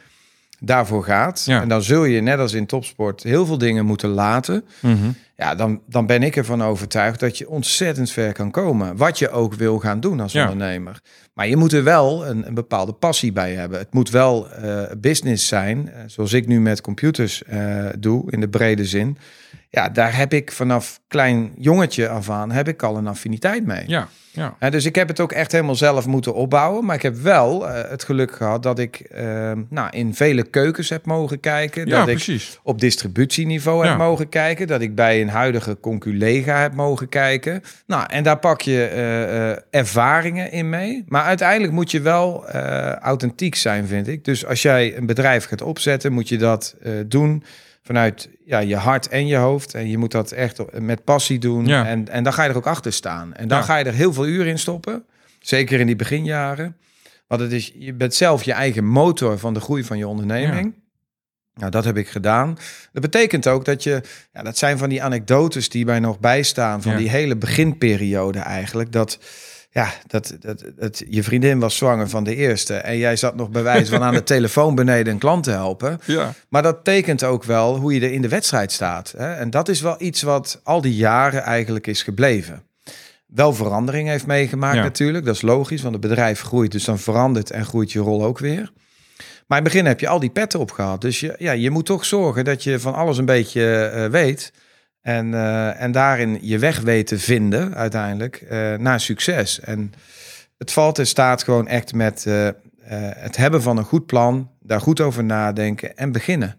daarvoor 0.59 1.03
gaat. 1.03 1.43
Ja. 1.45 1.61
En 1.61 1.69
dan 1.69 1.81
zul 1.81 2.03
je, 2.03 2.21
net 2.21 2.39
als 2.39 2.53
in 2.53 2.65
topsport, 2.65 3.23
heel 3.23 3.45
veel 3.45 3.57
dingen 3.57 3.85
moeten 3.85 4.09
laten. 4.09 4.65
Mhm. 4.79 5.09
Ja, 5.35 5.55
dan, 5.55 5.81
dan 5.85 6.05
ben 6.05 6.23
ik 6.23 6.35
ervan 6.35 6.63
overtuigd 6.63 7.19
dat 7.19 7.37
je 7.37 7.49
ontzettend 7.49 8.11
ver 8.11 8.33
kan 8.33 8.51
komen. 8.51 8.97
Wat 8.97 9.19
je 9.19 9.29
ook 9.29 9.53
wil 9.53 9.79
gaan 9.79 9.99
doen 9.99 10.19
als 10.19 10.31
Ja. 10.31 10.41
ondernemer. 10.41 11.01
Maar 11.37 11.47
je 11.47 11.57
moet 11.57 11.73
er 11.73 11.83
wel 11.83 12.27
een, 12.27 12.47
een 12.47 12.53
bepaalde 12.53 12.93
passie 12.93 13.31
bij 13.31 13.53
hebben. 13.53 13.79
Het 13.79 13.93
moet 13.93 14.09
wel 14.09 14.49
eh, 14.51 14.81
business 14.97 15.47
zijn, 15.47 15.91
eh, 15.91 16.01
zoals 16.05 16.33
ik 16.33 16.47
nu 16.47 16.61
met 16.61 16.81
computers 16.81 17.43
eh, 17.43 17.85
doe, 17.99 18.31
in 18.31 18.39
de 18.39 18.49
brede 18.49 18.85
zin. 18.85 19.17
Ja, 19.69 19.89
daar 19.89 20.17
heb 20.17 20.33
ik 20.33 20.51
vanaf 20.51 20.99
klein 21.07 21.51
jongetje 21.57 22.09
af 22.09 22.29
aan, 22.29 22.51
heb 22.51 22.67
ik 22.67 22.83
al 22.83 22.97
een 22.97 23.07
affiniteit 23.07 23.65
mee. 23.65 23.83
Ja, 23.87 24.07
ja. 24.31 24.69
Dus 24.69 24.85
ik 24.85 24.95
heb 24.95 25.07
het 25.07 25.19
ook 25.19 25.31
echt 25.31 25.51
helemaal 25.51 25.75
zelf 25.75 26.05
moeten 26.05 26.33
opbouwen. 26.33 26.85
Maar 26.85 26.95
ik 26.95 27.01
heb 27.01 27.15
wel 27.15 27.67
het 27.67 28.03
geluk 28.03 28.31
gehad 28.31 28.63
dat 28.63 28.79
ik 28.79 29.09
nou, 29.69 29.89
in 29.89 30.13
vele 30.13 30.43
keukens 30.43 30.89
heb 30.89 31.05
mogen 31.05 31.39
kijken. 31.39 31.87
ja 31.87 31.99
dat 31.99 32.07
ik 32.07 32.13
precies. 32.13 32.59
op 32.63 32.79
distributieniveau 32.79 33.83
Ja. 33.83 33.89
heb 33.89 33.97
mogen 33.97 34.29
kijken. 34.29 34.67
Dat 34.67 34.81
ik 34.81 34.95
bij 34.95 35.21
een 35.21 35.29
huidige 35.29 35.77
conculega 35.79 36.61
heb 36.61 36.73
mogen 36.73 37.09
kijken. 37.09 37.61
Nou, 37.87 38.05
en 38.09 38.23
daar 38.23 38.39
pak 38.39 38.61
je 38.61 38.83
ervaringen 39.69 40.51
in 40.51 40.69
mee. 40.69 41.03
Maar 41.07 41.23
uiteindelijk 41.27 41.73
moet 41.73 41.91
je 41.91 42.01
wel 42.01 42.47
eh, 42.47 42.91
authentiek 42.93 43.55
zijn, 43.55 43.87
vind 43.87 44.07
ik. 44.07 44.25
Dus 44.25 44.45
als 44.45 44.61
jij 44.61 44.97
een 44.97 45.05
bedrijf 45.05 45.45
gaat 45.45 45.61
opzetten, 45.61 46.13
moet 46.13 46.29
je 46.29 46.37
dat 46.37 46.75
eh, 46.81 46.91
doen 47.05 47.43
vanuit 47.81 48.29
ja, 48.45 48.59
je 48.59 48.75
hart 48.75 49.07
en 49.07 49.27
je 49.27 49.35
hoofd. 49.35 49.73
En 49.73 49.89
je 49.89 49.97
moet 49.97 50.11
dat 50.11 50.31
echt 50.31 50.79
met 50.79 51.03
passie 51.03 51.39
doen. 51.39 51.65
Ja. 51.65 51.85
En, 51.87 52.09
en 52.09 52.23
dan 52.23 52.33
ga 52.33 52.43
je 52.43 52.49
er 52.49 52.55
ook 52.57 52.67
achter 52.67 52.93
staan. 52.93 53.33
En 53.33 53.47
dan 53.47 53.57
Ja. 53.57 53.63
ga 53.63 53.77
je 53.77 53.83
er 53.85 53.93
heel 53.93 54.13
veel 54.13 54.27
uren 54.27 54.47
in 54.47 54.59
stoppen. 54.59 55.03
Zeker 55.39 55.79
in 55.79 55.85
die 55.85 55.95
beginjaren. 55.95 56.77
Want 57.27 57.41
het 57.41 57.51
is, 57.51 57.71
je 57.75 57.93
bent 57.93 58.13
zelf 58.15 58.43
je 58.43 58.53
eigen 58.53 58.85
motor 58.85 59.37
van 59.39 59.53
de 59.53 59.59
groei 59.59 59.83
van 59.83 59.97
je 59.97 60.07
onderneming. 60.07 60.73
Nou, 61.53 61.71
dat 61.71 61.85
heb 61.85 61.97
ik 61.97 62.07
gedaan. 62.07 62.57
Dat 62.91 63.01
betekent 63.01 63.47
ook 63.47 63.65
dat 63.65 63.83
je, 63.83 64.01
ja, 64.33 64.43
dat 64.43 64.57
zijn 64.57 64.77
van 64.77 64.89
die 64.89 65.03
anekdotes 65.03 65.69
die 65.69 65.85
mij 65.85 65.99
nog 65.99 66.19
bijstaan 66.19 66.81
van 66.81 66.91
Ja. 66.91 66.97
die 66.97 67.09
hele 67.09 67.35
beginperiode 67.35 68.39
eigenlijk. 68.39 68.91
Dat, 68.91 69.19
ja, 69.77 69.93
dat, 70.07 70.37
dat, 70.39 70.63
dat 70.75 71.03
je 71.09 71.23
vriendin 71.23 71.59
was 71.59 71.75
zwanger 71.75 72.09
van 72.09 72.23
de 72.23 72.35
eerste 72.35 72.73
en 72.73 72.97
jij 72.97 73.15
zat 73.15 73.35
nog 73.35 73.49
bij 73.49 73.63
wijze 73.63 73.91
van 73.91 74.03
aan 74.03 74.13
de 74.13 74.23
telefoon 74.35 74.75
beneden 74.75 75.13
een 75.13 75.19
klant 75.19 75.43
te 75.43 75.51
helpen. 75.51 75.99
Ja. 76.05 76.33
Maar 76.49 76.61
dat 76.61 76.83
tekent 76.83 77.23
ook 77.23 77.43
wel 77.43 77.77
hoe 77.77 77.93
je 77.93 77.99
er 78.01 78.11
in 78.11 78.21
de 78.21 78.27
wedstrijd 78.27 78.71
staat. 78.71 79.13
Hè? 79.17 79.33
En 79.33 79.49
dat 79.49 79.69
is 79.69 79.81
wel 79.81 79.95
iets 79.99 80.21
wat 80.21 80.59
al 80.63 80.81
die 80.81 80.95
jaren 80.95 81.43
eigenlijk 81.43 81.87
is 81.87 82.03
gebleven. 82.03 82.63
Wel 83.27 83.53
verandering 83.53 84.07
heeft 84.07 84.25
meegemaakt 84.25 84.75
Ja. 84.75 84.83
natuurlijk. 84.83 85.25
Dat 85.25 85.35
is 85.35 85.41
logisch, 85.41 85.81
want 85.81 85.93
het 85.93 86.03
bedrijf 86.03 86.41
groeit. 86.41 86.71
Dus 86.71 86.83
dan 86.83 86.99
verandert 86.99 87.51
en 87.51 87.65
groeit 87.65 87.91
je 87.91 87.99
rol 87.99 88.23
ook 88.23 88.39
weer. 88.39 88.71
Maar 89.47 89.57
in 89.57 89.63
het 89.63 89.73
begin 89.73 89.85
heb 89.85 89.99
je 89.99 90.07
al 90.07 90.19
die 90.19 90.29
petten 90.29 90.59
op 90.59 90.71
gehad. 90.71 91.01
Dus 91.01 91.19
je, 91.19 91.35
ja, 91.37 91.51
je 91.51 91.69
moet 91.69 91.85
toch 91.85 92.05
zorgen 92.05 92.45
dat 92.45 92.63
je 92.63 92.79
van 92.79 92.93
alles 92.93 93.17
een 93.17 93.25
beetje 93.25 93.75
eh, 93.75 94.05
weet. 94.05 94.51
En, 95.07 95.33
eh, 95.33 95.81
en 95.81 95.91
daarin 95.91 96.39
je 96.41 96.59
weg 96.59 96.79
weet 96.79 97.07
te 97.07 97.19
vinden 97.19 97.75
uiteindelijk 97.75 98.35
eh, 98.35 98.73
naar 98.73 98.99
succes. 98.99 99.59
En 99.59 99.93
het 100.57 100.71
valt 100.71 100.99
en 100.99 101.07
staat 101.07 101.43
gewoon 101.43 101.67
echt 101.67 101.93
met 101.93 102.25
eh, 102.25 102.49
het 103.15 103.37
hebben 103.37 103.61
van 103.61 103.77
een 103.77 103.83
goed 103.83 104.05
plan. 104.05 104.51
Daar 104.59 104.81
goed 104.81 105.01
over 105.01 105.23
nadenken 105.23 105.97
en 105.97 106.11
beginnen. 106.11 106.57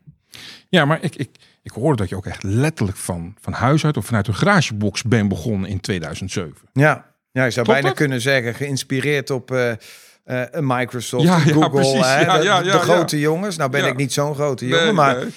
Ja, 0.68 0.84
maar 0.84 0.98
ik, 1.02 1.16
ik, 1.16 1.30
ik 1.62 1.72
hoorde 1.72 1.96
dat 1.96 2.08
je 2.08 2.16
ook 2.16 2.26
echt 2.26 2.42
letterlijk 2.42 2.98
van, 2.98 3.34
van 3.40 3.52
huis 3.52 3.84
uit 3.84 3.96
of 3.96 4.06
vanuit 4.06 4.26
een 4.26 4.34
garagebox 4.34 5.02
bent 5.02 5.28
begonnen 5.28 5.70
in 5.70 5.80
2007. 5.80 6.54
Ja, 6.72 7.06
ja 7.30 7.44
je 7.44 7.50
zou 7.50 7.66
bijna 7.66 7.86
dat? 7.88 7.96
kunnen 7.96 8.20
zeggen, 8.20 8.54
geïnspireerd 8.54 9.30
op 9.30 9.50
een 9.50 10.66
Microsoft, 10.66 11.24
Ja, 11.24 11.36
een 11.36 11.46
ja, 11.46 11.52
Google, 11.52 12.04
hè, 12.04 12.20
Ja, 12.20 12.38
de, 12.38 12.44
ja, 12.44 12.62
de 12.62 12.70
grote 12.70 13.18
jongens. 13.18 13.56
Nou 13.56 13.70
ben 13.70 13.86
ik 13.86 13.96
niet 13.96 14.12
zo'n 14.12 14.34
grote 14.34 14.64
Nee, 14.64 14.78
jongen, 14.78 14.94
maar 14.94 15.16
nee. 15.16 15.28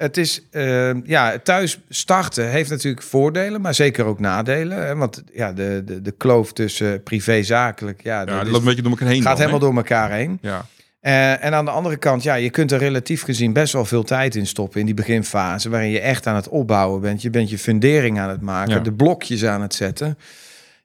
Het 0.00 0.16
is, 0.16 0.42
eh, 0.50 0.90
ja, 1.04 1.38
thuis 1.42 1.78
starten 1.88 2.50
heeft 2.50 2.70
natuurlijk 2.70 3.02
voordelen, 3.02 3.60
maar 3.60 3.74
zeker 3.74 4.04
ook 4.04 4.20
nadelen. 4.20 4.86
Hè, 4.86 4.96
want 4.96 5.22
ja, 5.32 5.52
de, 5.52 5.82
de, 5.84 6.02
de 6.02 6.10
kloof 6.10 6.52
tussen 6.52 7.02
privé-zakelijk, 7.02 8.02
ja, 8.02 8.18
Ja, 8.20 8.24
dat 8.24 8.46
loopt 8.46 8.56
een 8.58 8.64
beetje 8.64 8.82
door 8.82 8.90
elkaar 8.90 9.08
heen. 9.08 9.16
gaat 9.22 9.26
dan, 9.30 9.36
helemaal 9.38 9.58
door 9.58 9.76
elkaar 9.76 10.10
heen. 10.10 10.38
Ja, 10.42 10.66
Eh, 11.00 11.44
en 11.44 11.54
aan 11.54 11.64
de 11.64 11.70
andere 11.70 11.96
kant, 11.96 12.22
ja, 12.22 12.34
je 12.34 12.50
kunt 12.50 12.72
er 12.72 12.78
relatief 12.78 13.22
gezien 13.22 13.52
best 13.52 13.72
wel 13.72 13.84
veel 13.84 14.02
tijd 14.02 14.34
in 14.34 14.46
stoppen 14.46 14.80
in 14.80 14.86
die 14.86 14.94
beginfase, 14.94 15.68
waarin 15.70 15.90
je 15.90 16.00
echt 16.00 16.26
aan 16.26 16.34
het 16.34 16.48
opbouwen 16.48 17.00
bent. 17.00 17.22
Je 17.22 17.30
bent 17.30 17.50
je 17.50 17.58
fundering 17.58 18.18
aan 18.18 18.28
het 18.28 18.40
maken, 18.40 18.74
Ja. 18.74 18.78
de 18.80 18.92
blokjes 18.92 19.44
aan 19.44 19.62
het 19.62 19.74
zetten. 19.74 20.18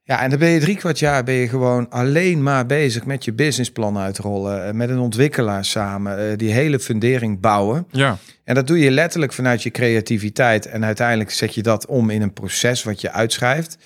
Ja, 0.07 0.21
en 0.21 0.29
dan 0.29 0.39
ben 0.39 0.49
je 0.49 0.59
drie 0.59 0.75
kwart 0.77 0.99
jaar 0.99 1.23
ben 1.23 1.33
je 1.33 1.47
gewoon 1.47 1.89
alleen 1.89 2.43
maar 2.43 2.65
bezig 2.65 3.05
met 3.05 3.25
je 3.25 3.33
businessplan 3.33 3.97
uitrollen, 3.97 4.65
eh, 4.67 4.73
met 4.73 4.89
een 4.89 4.97
ontwikkelaar 4.99 5.65
samen, 5.65 6.29
eh, 6.31 6.37
die 6.37 6.51
hele 6.51 6.79
fundering 6.79 7.39
bouwen. 7.39 7.87
ja, 7.91 8.17
En 8.43 8.55
dat 8.55 8.67
doe 8.67 8.79
je 8.79 8.91
letterlijk 8.91 9.33
vanuit 9.33 9.63
je 9.63 9.71
creativiteit. 9.71 10.65
En 10.65 10.85
uiteindelijk 10.85 11.31
zet 11.31 11.53
je 11.55 11.61
dat 11.61 11.85
om 11.85 12.09
in 12.09 12.21
een 12.21 12.33
proces 12.33 12.83
wat 12.83 13.01
je 13.01 13.11
uitschrijft. 13.11 13.77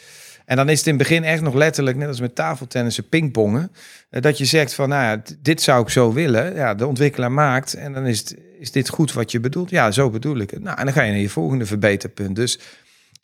En 0.45 0.55
dan 0.55 0.69
is 0.69 0.77
het 0.77 0.87
in 0.87 0.93
het 0.93 1.01
begin 1.07 1.23
echt 1.23 1.41
nog 1.41 1.53
letterlijk, 1.53 1.97
net 1.97 2.07
als 2.07 2.19
met 2.21 2.35
tafeltennissen, 2.35 3.09
pingpongen. 3.09 3.71
eh, 4.09 4.21
Dat 4.21 4.37
je 4.37 4.45
zegt 4.45 4.73
van, 4.73 4.89
nou 4.89 5.03
ja, 5.03 5.21
dit 5.41 5.61
zou 5.61 5.81
ik 5.81 5.89
zo 5.89 6.13
willen. 6.13 6.55
Ja, 6.55 6.75
de 6.75 6.87
ontwikkelaar 6.87 7.31
maakt. 7.31 7.73
En 7.73 7.93
dan 7.93 8.05
is, 8.07 8.19
het, 8.19 8.35
is 8.59 8.71
dit 8.71 8.89
goed 8.89 9.13
wat 9.13 9.31
je 9.31 9.39
bedoelt? 9.39 9.69
Ja, 9.69 9.91
zo 9.91 10.09
bedoel 10.09 10.37
ik 10.37 10.51
het. 10.51 10.63
Nou, 10.63 10.77
en 10.77 10.85
dan 10.85 10.93
ga 10.93 11.01
je 11.01 11.11
naar 11.11 11.19
je 11.21 11.29
volgende 11.29 11.65
verbeterpunt. 11.65 12.35
Dus 12.35 12.59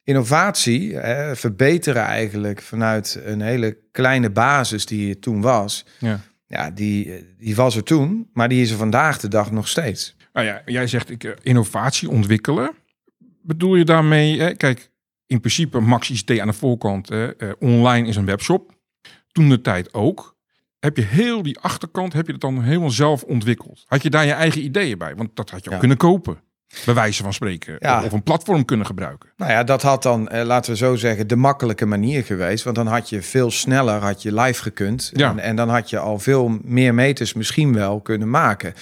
innovatie, 0.05 0.95
hè, 0.95 1.35
verbeteren 1.35 2.01
eigenlijk 2.03 2.61
vanuit 2.61 3.19
een 3.25 3.41
hele 3.41 3.77
kleine 3.91 4.29
basis 4.29 4.85
die 4.85 5.09
er 5.09 5.19
toen 5.19 5.41
was. 5.41 5.85
ja. 5.99 6.19
Ja, 6.47 6.71
die, 6.71 7.25
die 7.37 7.55
was 7.55 7.75
er 7.75 7.83
toen, 7.83 8.29
maar 8.33 8.49
die 8.49 8.61
is 8.61 8.71
er 8.71 8.77
vandaag 8.77 9.19
de 9.19 9.27
dag 9.27 9.51
nog 9.51 9.67
steeds. 9.67 10.15
Nou 10.33 10.45
ja, 10.45 10.61
jij 10.65 10.87
zegt 10.87 11.09
ik, 11.09 11.23
eh, 11.23 11.31
innovatie 11.41 12.09
ontwikkelen. 12.09 12.71
Bedoel 13.41 13.75
je 13.75 13.85
daarmee, 13.85 14.39
hè, 14.39 14.55
kijk, 14.55 14.89
in 15.25 15.39
principe 15.39 15.79
Max 15.79 16.09
ICT 16.09 16.39
aan 16.39 16.47
de 16.47 16.53
voorkant, 16.53 17.09
hè, 17.09 17.35
eh, 17.35 17.51
online 17.59 18.07
is 18.07 18.15
een 18.15 18.25
webshop. 18.25 18.71
Toen 19.31 19.49
de 19.49 19.61
tijd 19.61 19.93
ook. 19.93 20.37
Heb 20.79 20.97
je 20.97 21.03
heel 21.03 21.41
die 21.43 21.59
achterkant, 21.59 22.13
heb 22.13 22.25
je 22.25 22.31
dat 22.31 22.41
dan 22.41 22.61
helemaal 22.63 22.89
zelf 22.89 23.23
ontwikkeld? 23.23 23.83
Had 23.87 24.03
je 24.03 24.09
daar 24.09 24.25
je 24.25 24.31
eigen 24.31 24.63
ideeën 24.63 24.97
bij? 24.97 25.15
Want 25.15 25.35
dat 25.35 25.49
had 25.49 25.59
je 25.59 25.65
ook 25.65 25.73
Ja. 25.73 25.79
kunnen 25.79 25.97
kopen. 25.97 26.39
Bij 26.85 26.93
wijze 26.93 27.23
van 27.23 27.33
spreken. 27.33 27.75
Ja. 27.79 28.03
Of 28.03 28.11
een 28.11 28.23
platform 28.23 28.65
kunnen 28.65 28.85
gebruiken. 28.85 29.29
Nou 29.37 29.51
ja, 29.51 29.63
dat 29.63 29.81
had 29.81 30.03
dan, 30.03 30.27
eh, 30.29 30.45
laten 30.45 30.71
we 30.71 30.77
zo 30.77 30.95
zeggen, 30.95 31.27
de 31.27 31.35
makkelijke 31.35 31.85
manier 31.85 32.23
geweest. 32.23 32.63
Want 32.63 32.75
dan 32.75 32.87
had 32.87 33.09
je 33.09 33.21
veel 33.21 33.51
sneller 33.51 34.01
had 34.01 34.21
je 34.21 34.33
live 34.33 34.61
gekund. 34.61 35.09
Ja. 35.13 35.29
En, 35.29 35.39
en 35.39 35.55
dan 35.55 35.69
had 35.69 35.89
je 35.89 35.99
al 35.99 36.19
veel 36.19 36.57
meer 36.63 36.93
meters 36.93 37.33
misschien 37.33 37.73
wel 37.73 38.01
kunnen 38.01 38.29
maken. 38.29 38.73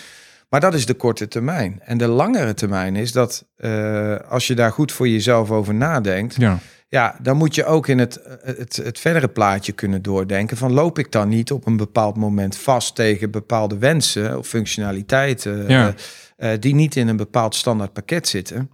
Maar 0.50 0.60
dat 0.62 0.74
is 0.74 0.86
de 0.86 0.94
korte 0.94 1.28
termijn. 1.28 1.80
En 1.84 1.98
de 1.98 2.08
langere 2.08 2.54
termijn 2.54 2.96
is 2.96 3.12
dat 3.12 3.46
eh, 3.56 4.16
als 4.30 4.48
je 4.48 4.56
daar 4.56 4.72
goed 4.72 4.92
voor 4.92 5.08
jezelf 5.08 5.52
over 5.52 5.74
nadenkt. 5.74 6.36
Ja. 6.36 6.60
Ja, 6.90 7.16
dan 7.22 7.38
moet 7.38 7.56
je 7.56 7.66
ook 7.66 7.88
in 7.88 8.00
het, 8.00 8.20
het, 8.44 8.76
het 8.84 9.00
verdere 9.00 9.28
plaatje 9.28 9.72
kunnen 9.72 10.02
doordenken. 10.02 10.58
Van 10.58 10.74
loop 10.74 11.00
ik 11.00 11.12
dan 11.12 11.28
niet 11.30 11.52
op 11.52 11.66
een 11.66 11.78
bepaald 11.78 12.16
moment 12.18 12.58
vast 12.58 12.96
tegen 12.96 13.32
bepaalde 13.32 13.78
wensen 13.78 14.38
of 14.38 14.48
functionaliteiten 14.48 15.68
Ja. 15.68 15.88
eh, 15.88 15.94
eh, 16.38 16.50
die 16.60 16.76
niet 16.76 16.96
in 16.96 17.08
een 17.08 17.18
bepaald 17.18 17.56
standaard 17.56 17.94
pakket 17.94 18.28
zitten. 18.28 18.72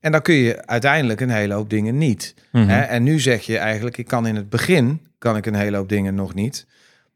En 0.00 0.12
dan 0.12 0.22
kun 0.22 0.34
je 0.34 0.66
uiteindelijk 0.66 1.20
een 1.20 1.30
hele 1.30 1.54
hoop 1.54 1.70
dingen 1.70 1.98
niet. 1.98 2.34
Mhm. 2.52 2.68
Hè? 2.68 2.80
En 2.80 3.02
nu 3.02 3.20
zeg 3.20 3.42
je 3.46 3.58
eigenlijk, 3.58 3.96
ik 3.98 4.06
kan 4.06 4.26
in 4.26 4.36
het 4.36 4.48
begin 4.48 5.00
kan 5.18 5.36
ik 5.36 5.46
een 5.46 5.54
hele 5.54 5.76
hoop 5.76 5.88
dingen 5.88 6.14
nog 6.14 6.34
niet. 6.34 6.66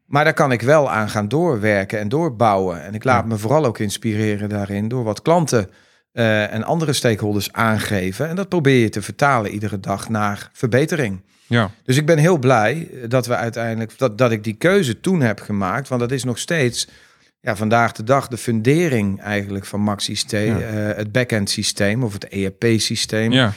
Maar 0.06 0.24
daar 0.24 0.34
kan 0.34 0.52
ik 0.52 0.62
wel 0.62 0.90
aan 0.90 1.08
gaan 1.10 1.28
doorwerken 1.28 1.98
en 1.98 2.08
doorbouwen. 2.08 2.82
En 2.84 2.94
ik 2.94 3.04
laat 3.04 3.22
Ja. 3.22 3.28
me 3.28 3.36
vooral 3.38 3.64
ook 3.64 3.78
inspireren 3.78 4.48
daarin 4.48 4.88
door 4.88 5.04
wat 5.04 5.22
klanten 5.22 5.70
eh, 6.12 6.52
en 6.54 6.64
andere 6.64 6.92
stakeholders 6.92 7.52
aangeven. 7.52 8.28
En 8.28 8.36
dat 8.36 8.48
probeer 8.48 8.80
je 8.80 8.88
te 8.88 9.02
vertalen 9.02 9.50
iedere 9.50 9.80
dag 9.80 10.08
naar 10.08 10.50
verbetering. 10.52 11.20
Ja, 11.46 11.70
Dus 11.84 11.96
ik 11.96 12.06
ben 12.06 12.18
heel 12.18 12.38
blij 12.38 12.90
dat 13.08 13.26
we 13.26 13.34
uiteindelijk 13.36 13.98
dat, 13.98 14.18
dat 14.18 14.30
ik 14.30 14.44
die 14.44 14.54
keuze 14.54 15.00
toen 15.00 15.20
heb 15.20 15.40
gemaakt. 15.40 15.88
Want 15.88 16.00
dat 16.00 16.10
is 16.12 16.24
nog 16.24 16.38
steeds 16.38 16.88
ja, 17.40 17.56
vandaag 17.56 17.92
de 17.92 18.02
dag 18.04 18.28
de 18.28 18.36
fundering 18.36 19.20
eigenlijk 19.20 19.64
van 19.66 19.80
MaxiST, 19.80 20.30
Ja. 20.30 20.38
eh, 20.60 20.96
het 20.96 21.12
backend 21.12 21.50
systeem 21.50 22.02
of 22.02 22.12
het 22.12 22.28
ERP-systeem. 22.28 23.32
ja, 23.32 23.52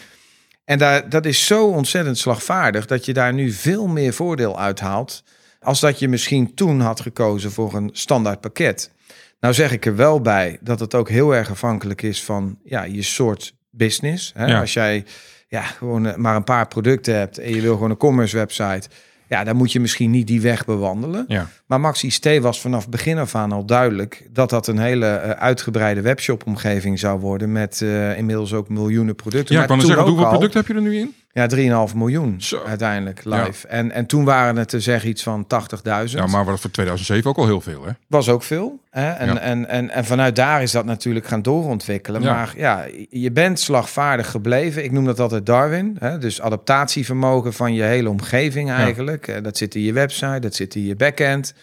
En 0.66 0.78
daar, 0.78 1.10
dat 1.10 1.26
is 1.26 1.46
zo 1.46 1.68
ontzettend 1.68 2.18
slagvaardig 2.18 2.86
dat 2.86 3.06
je 3.06 3.14
daar 3.14 3.34
nu 3.34 3.52
veel 3.52 3.88
meer 3.88 4.14
voordeel 4.14 4.60
uit 4.60 4.80
haalt. 4.80 5.24
Als 5.60 5.80
dat 5.80 6.00
je 6.00 6.08
misschien 6.08 6.54
toen 6.54 6.80
had 6.80 7.02
gekozen 7.02 7.52
voor 7.52 7.74
een 7.74 7.90
standaard 7.94 8.42
pakket. 8.42 8.92
Nou 9.40 9.54
zeg 9.54 9.72
ik 9.72 9.86
er 9.86 9.96
wel 9.96 10.22
bij 10.22 10.58
dat 10.62 10.80
het 10.80 10.96
ook 10.96 11.10
heel 11.10 11.36
erg 11.36 11.50
afhankelijk 11.50 12.02
is 12.02 12.24
van 12.24 12.58
ja, 12.64 12.84
je 12.84 13.02
soort 13.02 13.54
business. 13.70 14.32
Hè? 14.36 14.46
Ja. 14.46 14.60
Als 14.60 14.74
jij 14.74 15.06
ja, 15.48 15.62
gewoon 15.62 16.06
eh, 16.08 16.16
maar 16.16 16.36
een 16.36 16.44
paar 16.44 16.68
producten 16.68 17.16
hebt 17.16 17.38
en 17.38 17.56
je 17.56 17.62
wil 17.62 17.74
gewoon 17.74 17.90
een 17.90 17.98
commerce 17.98 18.38
website. 18.38 18.90
Ja, 19.32 19.44
dan 19.44 19.56
moet 19.56 19.72
je 19.72 19.80
misschien 19.80 20.12
niet 20.12 20.28
die 20.28 20.42
weg 20.42 20.66
bewandelen. 20.66 21.26
ja. 21.28 21.48
Maar 21.66 21.80
Maxi 21.80 22.10
T 22.10 22.40
was 22.40 22.62
vanaf 22.62 22.90
begin 22.90 23.18
af 23.18 23.36
aan 23.36 23.52
al 23.52 23.66
duidelijk 23.66 24.28
dat 24.34 24.50
dat 24.50 24.68
een 24.68 24.80
hele 24.80 25.06
eh, 25.06 25.30
uitgebreide 25.30 26.02
webshop-omgeving 26.02 27.00
zou 27.00 27.20
worden. 27.20 27.52
Met 27.52 27.82
eh, 27.82 28.18
inmiddels 28.18 28.54
ook 28.54 28.70
miljoenen 28.70 29.16
producten. 29.16 29.56
Ja, 29.56 29.62
ik 29.62 29.68
Maar 29.68 29.78
kan 29.78 29.86
toen 29.88 29.96
zeggen, 29.96 30.14
hoeveel 30.14 30.30
producten 30.30 30.60
heb 30.60 30.68
je 30.68 30.74
er 30.74 30.82
nu 30.82 30.98
in? 30.98 31.14
Ja, 31.34 31.48
3,5 31.90 31.96
miljoen 31.96 32.42
Zo. 32.42 32.64
uiteindelijk 32.64 33.22
live. 33.24 33.68
En, 33.68 33.92
en 33.92 34.06
toen 34.06 34.24
waren 34.26 34.56
het 34.58 34.70
te 34.70 34.80
zeggen 34.80 35.10
iets 35.10 35.24
van 35.24 35.44
80.000. 35.46 35.84
Ja, 36.06 36.28
maar 36.28 36.46
was 36.46 36.62
voor 36.62 36.72
2007 36.72 37.30
ook 37.30 37.38
al 37.38 37.46
heel 37.46 37.62
veel, 37.62 37.86
hè? 37.86 37.92
Was 38.08 38.30
ook 38.30 38.44
veel. 38.44 38.80
Hè? 38.90 39.10
En, 39.12 39.28
Ja. 39.34 39.40
en, 39.40 39.68
en, 39.70 39.90
en 39.90 40.06
vanuit 40.06 40.36
daar 40.36 40.62
is 40.62 40.72
dat 40.72 40.86
natuurlijk 40.86 41.26
gaan 41.28 41.42
doorontwikkelen. 41.42 42.22
Ja. 42.22 42.34
Maar 42.34 42.54
ja, 42.58 42.86
je 43.10 43.32
bent 43.32 43.60
slagvaardig 43.60 44.32
gebleven. 44.32 44.84
Ik 44.84 44.92
noem 44.92 45.06
dat 45.06 45.20
altijd 45.20 45.46
Darwin. 45.46 45.96
Hè? 46.00 46.18
Dus 46.18 46.42
adaptatievermogen 46.42 47.54
van 47.54 47.74
je 47.74 47.84
hele 47.84 48.10
omgeving 48.10 48.72
eigenlijk. 48.72 49.28
Eh, 49.28 49.44
Dat 49.44 49.58
zit 49.58 49.76
in 49.76 49.82
je 49.82 49.94
website, 49.94 50.40
dat 50.40 50.56
zit 50.56 50.76
in 50.76 50.86
je 50.86 50.96
backend. 50.96 51.54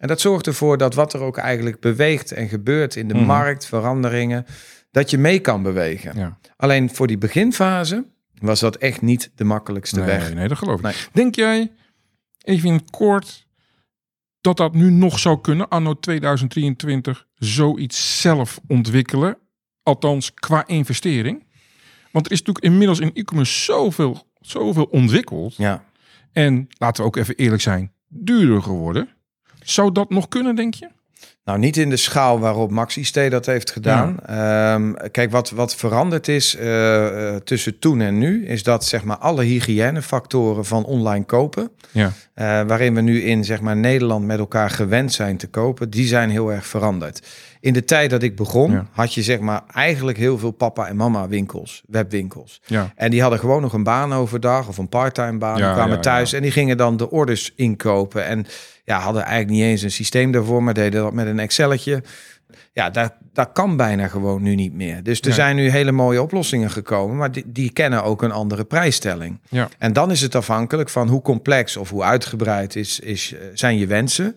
En 0.00 0.08
dat 0.08 0.20
zorgt 0.20 0.46
ervoor 0.46 0.78
dat 0.78 0.94
wat 0.94 1.12
er 1.12 1.20
ook 1.20 1.36
eigenlijk 1.36 1.80
beweegt 1.80 2.32
en 2.32 2.48
gebeurt 2.48 2.96
in 2.96 3.08
de 3.08 3.14
Mhm. 3.14 3.24
markt, 3.24 3.66
veranderingen, 3.66 4.46
dat 4.90 5.10
je 5.10 5.18
mee 5.18 5.38
kan 5.38 5.62
bewegen. 5.62 6.38
Alleen 6.56 6.94
voor 6.94 7.06
die 7.06 7.18
beginfase 7.18 8.04
was 8.42 8.60
dat 8.60 8.76
echt 8.76 9.02
niet 9.02 9.30
de 9.34 9.44
makkelijkste 9.44 9.96
Nee, 9.96 10.06
weg. 10.06 10.34
nee, 10.34 10.48
dat 10.48 10.58
geloof 10.58 10.76
ik. 10.78 10.82
Nee. 10.82 10.94
Denk 11.12 11.34
jij, 11.34 11.72
even 12.44 12.68
in 12.68 12.74
het 12.74 12.90
kort, 12.90 13.46
dat 14.40 14.56
dat 14.56 14.74
nu 14.74 14.90
nog 14.90 15.18
zou 15.18 15.40
kunnen, 15.40 15.68
anno 15.68 15.98
2023, 15.98 17.26
zoiets 17.34 18.20
zelf 18.20 18.60
ontwikkelen? 18.68 19.38
Althans, 19.82 20.34
qua 20.34 20.66
investering? 20.66 21.46
Want 22.12 22.26
er 22.26 22.32
is 22.32 22.38
natuurlijk 22.38 22.64
inmiddels 22.64 23.00
in 23.00 23.10
e-commerce 23.14 23.62
zoveel, 23.62 24.26
zoveel 24.40 24.84
ontwikkeld. 24.84 25.56
Ja. 25.56 25.84
En 26.32 26.66
laten 26.78 27.02
we 27.02 27.08
ook 27.08 27.16
even 27.16 27.36
eerlijk 27.36 27.62
zijn, 27.62 27.92
duurder 28.08 28.62
geworden. 28.62 29.08
Zou 29.62 29.92
dat 29.92 30.10
nog 30.10 30.28
kunnen, 30.28 30.54
denk 30.56 30.74
je? 30.74 30.88
Nou, 31.44 31.58
niet 31.58 31.76
in 31.76 31.90
de 31.90 31.96
schaal 31.96 32.38
waarop 32.38 32.70
MaxiStay 32.70 33.28
dat 33.28 33.46
heeft 33.46 33.70
gedaan. 33.70 34.16
Ehm, 34.26 35.10
kijk, 35.10 35.30
wat, 35.30 35.50
wat 35.50 35.74
veranderd 35.74 36.28
is 36.28 36.56
eh, 36.56 37.28
eh, 37.34 37.36
tussen 37.36 37.78
toen 37.78 38.00
en 38.00 38.18
nu, 38.18 38.46
is 38.46 38.62
dat 38.62 38.84
zeg 38.84 39.04
maar 39.04 39.16
alle 39.16 39.42
hygiënefactoren 39.42 40.64
van 40.64 40.84
online 40.84 41.24
kopen, 41.24 41.70
Ja. 41.90 42.12
eh, 42.34 42.44
waarin 42.66 42.94
we 42.94 43.00
nu 43.00 43.22
in 43.22 43.44
zeg 43.44 43.60
maar 43.60 43.76
Nederland 43.76 44.26
met 44.26 44.38
elkaar 44.38 44.70
gewend 44.70 45.12
zijn 45.12 45.36
te 45.36 45.46
kopen, 45.46 45.90
die 45.90 46.06
zijn 46.06 46.30
heel 46.30 46.52
erg 46.52 46.66
veranderd. 46.66 47.26
In 47.62 47.72
de 47.72 47.84
tijd 47.84 48.10
dat 48.10 48.22
ik 48.22 48.36
begon, 48.36 48.70
Ja. 48.72 48.86
had 48.92 49.14
je 49.14 49.22
zeg 49.22 49.40
maar 49.40 49.62
eigenlijk 49.72 50.18
heel 50.18 50.38
veel 50.38 50.50
papa 50.50 50.86
en 50.88 50.96
mama 50.96 51.28
winkels, 51.28 51.82
webwinkels. 51.86 52.60
Ja. 52.66 52.92
En 52.96 53.10
die 53.10 53.20
hadden 53.20 53.38
gewoon 53.38 53.60
nog 53.62 53.72
een 53.72 53.82
baan 53.82 54.12
overdag 54.12 54.68
of 54.68 54.78
een 54.78 54.88
parttime 54.88 55.38
baan. 55.38 55.58
Ja, 55.58 55.66
die 55.66 55.74
kwamen 55.74 56.00
thuis 56.00 56.32
en 56.32 56.42
die 56.42 56.50
gingen 56.50 56.76
dan 56.76 56.96
de 56.96 57.10
orders 57.10 57.52
inkopen. 57.56 58.24
En 58.26 58.46
ja, 58.84 58.98
hadden 59.00 59.22
eigenlijk 59.22 59.52
niet 59.54 59.62
eens 59.62 59.82
een 59.82 59.90
systeem 59.90 60.32
daarvoor, 60.32 60.62
maar 60.62 60.74
deden 60.74 61.02
dat 61.02 61.12
met 61.12 61.26
een 61.26 61.38
Excelletje. 61.38 62.02
Ja, 62.72 62.90
dat, 62.90 63.12
dat 63.32 63.50
kan 63.52 63.76
bijna 63.76 64.08
gewoon 64.08 64.42
nu 64.42 64.54
niet 64.54 64.72
meer. 64.72 65.02
Dus 65.02 65.18
er 65.20 65.26
Nee. 65.26 65.34
zijn 65.34 65.56
nu 65.56 65.68
hele 65.70 65.92
mooie 65.92 66.22
oplossingen 66.22 66.70
gekomen, 66.70 67.16
maar 67.16 67.32
die, 67.32 67.44
die 67.46 67.70
kennen 67.72 68.04
ook 68.04 68.22
een 68.22 68.32
andere 68.32 68.64
prijsstelling. 68.64 69.40
Ja. 69.48 69.68
En 69.78 69.92
dan 69.92 70.10
is 70.10 70.20
het 70.20 70.34
afhankelijk 70.34 70.88
van 70.88 71.08
hoe 71.08 71.22
complex 71.22 71.76
of 71.76 71.90
hoe 71.90 72.02
uitgebreid 72.02 72.76
is, 72.76 73.00
is, 73.00 73.32
eh, 73.34 73.46
zijn 73.54 73.78
je 73.78 73.86
wensen. 73.86 74.36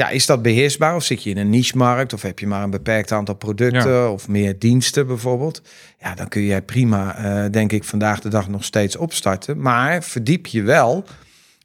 Ja, 0.00 0.08
is 0.08 0.26
dat 0.26 0.42
beheersbaar 0.42 0.94
of 0.94 1.04
zit 1.04 1.22
je 1.22 1.30
in 1.30 1.36
een 1.38 1.50
niche-markt 1.50 2.12
of 2.12 2.22
heb 2.22 2.38
je 2.38 2.46
maar 2.46 2.62
een 2.62 2.70
beperkt 2.70 3.12
aantal 3.12 3.34
producten 3.34 4.10
of 4.12 4.28
meer 4.28 4.58
diensten 4.58 5.06
bijvoorbeeld? 5.06 5.62
Ja, 5.98 6.14
dan 6.14 6.28
kun 6.28 6.42
je 6.42 6.62
prima, 6.62 7.16
eh, 7.16 7.50
denk 7.50 7.72
ik, 7.72 7.84
vandaag 7.84 8.20
de 8.20 8.28
dag 8.28 8.48
nog 8.48 8.64
steeds 8.64 8.96
opstarten. 8.96 9.60
Maar 9.60 10.02
verdiep 10.02 10.46
je 10.46 10.62
wel 10.62 11.04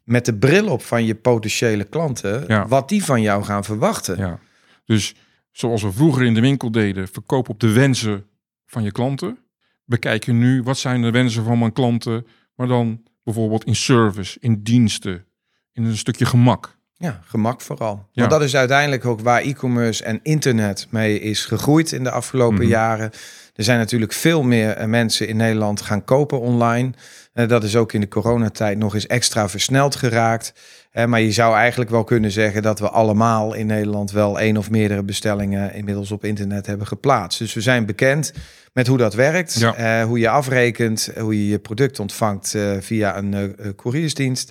met 0.04 0.24
de 0.24 0.34
bril 0.34 0.68
op 0.68 0.82
van 0.82 1.04
je 1.04 1.14
potentiële 1.14 1.84
klanten, 1.84 2.44
Ja. 2.48 2.66
wat 2.66 2.88
die 2.88 3.04
van 3.04 3.22
jou 3.22 3.44
gaan 3.44 3.64
verwachten. 3.64 4.18
Ja. 4.18 4.38
Dus 4.84 5.14
zoals 5.52 5.82
we 5.82 5.92
vroeger 5.92 6.24
in 6.24 6.34
de 6.34 6.40
winkel 6.40 6.70
deden, 6.70 7.08
verkoop 7.08 7.48
op 7.48 7.60
de 7.60 7.72
wensen 7.72 8.26
van 8.66 8.82
je 8.82 8.92
klanten. 8.92 9.38
Bekijk 9.84 10.24
je 10.24 10.32
nu, 10.32 10.62
wat 10.62 10.78
zijn 10.78 11.02
de 11.02 11.10
wensen 11.10 11.44
van 11.44 11.58
mijn 11.58 11.72
klanten, 11.72 12.26
maar 12.54 12.66
dan 12.66 13.02
bijvoorbeeld 13.24 13.64
in 13.64 13.76
service, 13.76 14.36
in 14.40 14.62
diensten, 14.62 15.24
in 15.72 15.84
een 15.84 15.96
stukje 15.96 16.24
gemak. 16.26 16.75
Ja, 16.98 17.20
gemak 17.26 17.60
vooral. 17.60 17.94
Ja. 18.12 18.20
Want 18.20 18.30
dat 18.30 18.42
is 18.42 18.56
uiteindelijk 18.56 19.04
ook 19.04 19.20
waar 19.20 19.40
e-commerce 19.40 20.04
en 20.04 20.20
internet 20.22 20.86
mee 20.90 21.20
is 21.20 21.44
gegroeid 21.44 21.92
in 21.92 22.04
de 22.04 22.10
afgelopen 22.10 22.58
Mhm. 22.62 22.68
jaren. 22.68 23.10
Er 23.54 23.64
zijn 23.64 23.78
natuurlijk 23.78 24.12
veel 24.12 24.42
meer 24.42 24.70
eh, 24.70 24.86
mensen 24.86 25.28
in 25.28 25.36
Nederland 25.36 25.80
gaan 25.80 26.04
kopen 26.04 26.40
online. 26.40 26.90
Eh, 27.32 27.48
dat 27.48 27.64
is 27.64 27.76
ook 27.76 27.92
in 27.92 28.00
de 28.00 28.08
coronatijd 28.08 28.78
nog 28.78 28.94
eens 28.94 29.06
extra 29.06 29.48
versneld 29.48 29.96
geraakt. 29.96 30.52
Eh, 30.90 31.04
maar 31.04 31.20
je 31.20 31.32
zou 31.32 31.54
eigenlijk 31.56 31.90
wel 31.90 32.04
kunnen 32.04 32.30
zeggen 32.30 32.62
dat 32.62 32.78
we 32.78 32.88
allemaal 32.90 33.54
in 33.54 33.66
Nederland 33.66 34.10
wel 34.10 34.40
één 34.40 34.56
of 34.56 34.70
meerdere 34.70 35.02
bestellingen 35.02 35.74
inmiddels 35.74 36.10
op 36.10 36.24
internet 36.24 36.66
hebben 36.66 36.86
geplaatst. 36.86 37.38
Dus 37.38 37.54
we 37.54 37.60
zijn 37.60 37.86
bekend 37.86 38.32
met 38.72 38.86
hoe 38.86 38.98
dat 38.98 39.14
werkt, 39.14 39.54
Ja. 39.58 40.04
hoe 40.06 40.18
je 40.18 40.28
afrekent, 40.28 41.10
hoe 41.18 41.34
je 41.44 41.48
je 41.48 41.58
product 41.58 41.98
ontvangt 42.00 42.56
via 42.80 43.16
een 43.16 43.54
couriersdienst. 43.76 44.50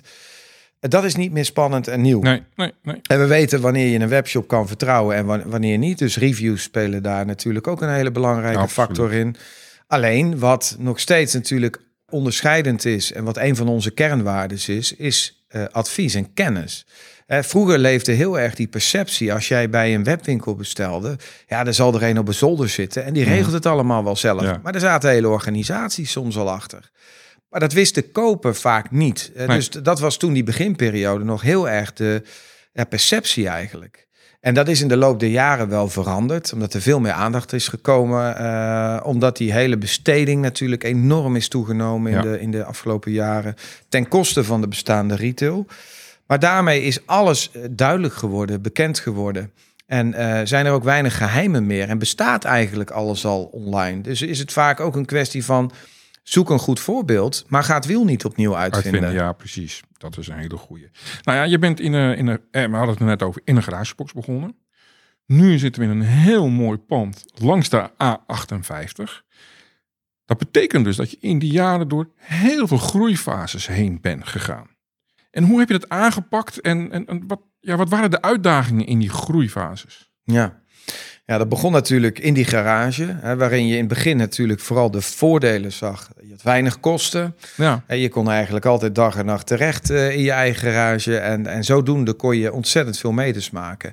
Dat 0.88 1.04
is 1.04 1.14
niet 1.16 1.32
meer 1.32 1.44
spannend 1.44 1.88
en 1.88 2.00
nieuw. 2.00 2.20
Nee, 2.20 2.42
nee, 2.56 2.72
nee. 2.82 3.00
En 3.02 3.18
we 3.18 3.26
weten 3.26 3.60
wanneer 3.60 3.86
je 3.88 3.98
een 3.98 4.08
webshop 4.08 4.48
kan 4.48 4.66
vertrouwen 4.68 5.16
en 5.16 5.26
wa- 5.26 5.42
wanneer 5.46 5.78
niet. 5.78 5.98
Dus 5.98 6.16
reviews 6.16 6.62
spelen 6.62 7.02
daar 7.02 7.26
natuurlijk 7.26 7.66
ook 7.66 7.82
een 7.82 7.92
hele 7.92 8.10
belangrijke 8.10 8.58
Absoluut. 8.58 8.88
factor 8.88 9.12
in. 9.12 9.36
Alleen 9.86 10.38
wat 10.38 10.76
nog 10.78 11.00
steeds 11.00 11.32
natuurlijk 11.34 11.80
onderscheidend 12.08 12.84
is 12.84 13.12
en 13.12 13.24
wat 13.24 13.36
een 13.36 13.56
van 13.56 13.68
onze 13.68 13.90
kernwaarden 13.90 14.58
is, 14.66 14.92
is 14.96 15.44
eh, 15.48 15.64
advies 15.72 16.14
en 16.14 16.32
kennis. 16.34 16.86
Eh, 17.26 17.42
vroeger 17.42 17.78
leefde 17.78 18.12
heel 18.12 18.38
erg 18.38 18.54
die 18.54 18.66
perceptie 18.66 19.32
als 19.32 19.48
jij 19.48 19.70
bij 19.70 19.94
een 19.94 20.04
webwinkel 20.04 20.54
bestelde. 20.54 21.16
Ja, 21.48 21.66
er 21.66 21.74
zal 21.74 21.94
er 21.94 22.02
een 22.02 22.18
op 22.18 22.28
een 22.28 22.34
zolder 22.34 22.68
zitten 22.68 23.04
en 23.04 23.12
die 23.12 23.22
Mhm. 23.24 23.32
regelt 23.32 23.52
het 23.52 23.66
allemaal 23.66 24.04
wel 24.04 24.16
zelf. 24.16 24.42
Ja. 24.42 24.60
Maar 24.62 24.74
er 24.74 24.80
zaten 24.80 25.10
hele 25.10 25.28
organisaties 25.28 26.10
soms 26.10 26.36
al 26.36 26.50
achter. 26.50 26.90
Maar 27.56 27.64
dat 27.68 27.76
wist 27.76 27.94
de 27.94 28.02
koper 28.10 28.54
vaak 28.54 28.90
niet. 28.90 29.30
Eh, 29.36 29.46
Nee. 29.46 29.56
Dus 29.56 29.70
dat 29.70 30.00
was 30.00 30.16
toen 30.16 30.32
die 30.32 30.42
beginperiode 30.44 31.24
nog 31.24 31.42
heel 31.42 31.68
erg 31.68 31.92
de 31.92 32.22
ja, 32.72 32.84
perceptie 32.84 33.48
eigenlijk. 33.48 34.06
En 34.40 34.54
dat 34.54 34.68
is 34.68 34.80
in 34.80 34.88
de 34.88 34.96
loop 34.96 35.20
der 35.20 35.28
jaren 35.28 35.68
wel 35.68 35.88
veranderd, 35.88 36.52
omdat 36.52 36.74
er 36.74 36.80
veel 36.80 37.00
meer 37.00 37.12
aandacht 37.12 37.52
is 37.52 37.68
gekomen. 37.68 38.36
eh, 38.36 39.00
omdat 39.02 39.36
die 39.36 39.52
hele 39.52 39.78
besteding 39.78 40.42
natuurlijk 40.42 40.84
enorm 40.84 41.36
is 41.36 41.48
toegenomen 41.48 42.10
in, 42.12 42.16
Ja. 42.16 42.22
de, 42.22 42.40
in 42.40 42.50
de 42.50 42.64
afgelopen 42.64 43.12
jaren. 43.12 43.54
Ten 43.88 44.08
koste 44.08 44.44
van 44.44 44.60
de 44.60 44.68
bestaande 44.68 45.14
retail. 45.16 45.66
Maar 46.26 46.38
daarmee 46.38 46.82
is 46.82 47.06
alles 47.06 47.50
eh, 47.52 47.62
duidelijk 47.70 48.14
geworden, 48.14 48.62
bekend 48.62 48.98
geworden. 48.98 49.50
En 49.86 50.12
zijn 50.48 50.66
er 50.66 50.72
ook 50.72 50.84
weinig 50.84 51.16
geheimen 51.16 51.66
meer. 51.66 51.88
En 51.88 51.98
bestaat 51.98 52.44
eigenlijk 52.44 52.90
alles 52.90 53.24
al 53.24 53.44
online. 53.44 54.00
Dus 54.00 54.22
is 54.22 54.38
het 54.38 54.52
vaak 54.52 54.80
ook 54.80 54.96
een 54.96 55.04
kwestie 55.04 55.44
van 55.44 55.72
zoek 56.28 56.50
een 56.50 56.58
goed 56.58 56.80
voorbeeld, 56.80 57.44
maar 57.48 57.64
ga 57.64 57.74
het 57.74 57.84
wiel 57.84 58.04
niet 58.04 58.24
opnieuw 58.24 58.56
uitvinden. 58.56 58.92
Uitvinden, 58.92 59.24
ja, 59.24 59.32
precies. 59.32 59.82
Dat 59.98 60.18
is 60.18 60.28
een 60.28 60.38
hele 60.38 60.56
goeie. 60.56 60.90
Nou 61.22 61.38
ja, 61.38 61.44
je 61.44 61.58
bent 61.58 61.80
in 61.80 61.92
een, 61.92 62.16
in 62.16 62.26
een 62.26 62.40
eh, 62.50 62.64
we 62.64 62.76
hadden 62.76 62.94
het 62.94 63.04
net 63.04 63.22
over, 63.22 63.40
in 63.44 63.56
een 63.56 63.62
garagebox 63.62 64.12
begonnen. 64.12 64.56
Nu 65.26 65.58
zitten 65.58 65.82
we 65.82 65.88
in 65.88 66.00
een 66.00 66.06
heel 66.06 66.48
mooi 66.48 66.78
pand 66.78 67.24
langs 67.34 67.68
de 67.68 67.90
A58. 67.90 69.24
Dat 70.24 70.38
betekent 70.38 70.84
dus 70.84 70.96
dat 70.96 71.10
je 71.10 71.16
in 71.20 71.38
die 71.38 71.50
jaren 71.50 71.88
door 71.88 72.10
heel 72.16 72.66
veel 72.66 72.78
groeifases 72.78 73.66
heen 73.66 74.00
bent 74.00 74.26
gegaan. 74.26 74.66
En 75.30 75.44
hoe 75.44 75.58
heb 75.58 75.68
je 75.68 75.78
dat 75.78 75.88
aangepakt 75.88 76.60
en, 76.60 76.92
en, 76.92 77.06
en 77.06 77.26
wat, 77.26 77.40
ja, 77.60 77.76
wat 77.76 77.88
waren 77.88 78.10
de 78.10 78.22
uitdagingen 78.22 78.86
in 78.86 78.98
die 78.98 79.10
groeifases? 79.10 80.10
Ja. 80.22 80.62
Ja, 81.26 81.38
dat 81.38 81.48
begon 81.48 81.72
natuurlijk 81.72 82.18
in 82.18 82.34
die 82.34 82.44
garage, 82.44 83.16
hè, 83.20 83.36
waarin 83.36 83.66
je 83.66 83.72
in 83.72 83.78
het 83.78 83.88
begin 83.88 84.16
natuurlijk 84.16 84.60
vooral 84.60 84.90
de 84.90 85.00
voordelen 85.00 85.72
zag. 85.72 86.08
Je 86.20 86.30
had 86.30 86.42
weinig 86.42 86.80
kosten. 86.80 87.34
Ja. 87.56 87.82
En 87.86 87.98
je 87.98 88.08
kon 88.08 88.30
eigenlijk 88.30 88.66
altijd 88.66 88.94
dag 88.94 89.16
en 89.16 89.26
nacht 89.26 89.46
terecht 89.46 89.90
eh, 89.90 90.10
in 90.10 90.22
je 90.22 90.30
eigen 90.30 90.72
garage. 90.72 91.18
En, 91.18 91.46
en 91.46 91.64
zodoende 91.64 92.12
kon 92.12 92.36
je 92.36 92.52
ontzettend 92.52 92.98
veel 92.98 93.12
meters 93.12 93.50
maken. 93.50 93.92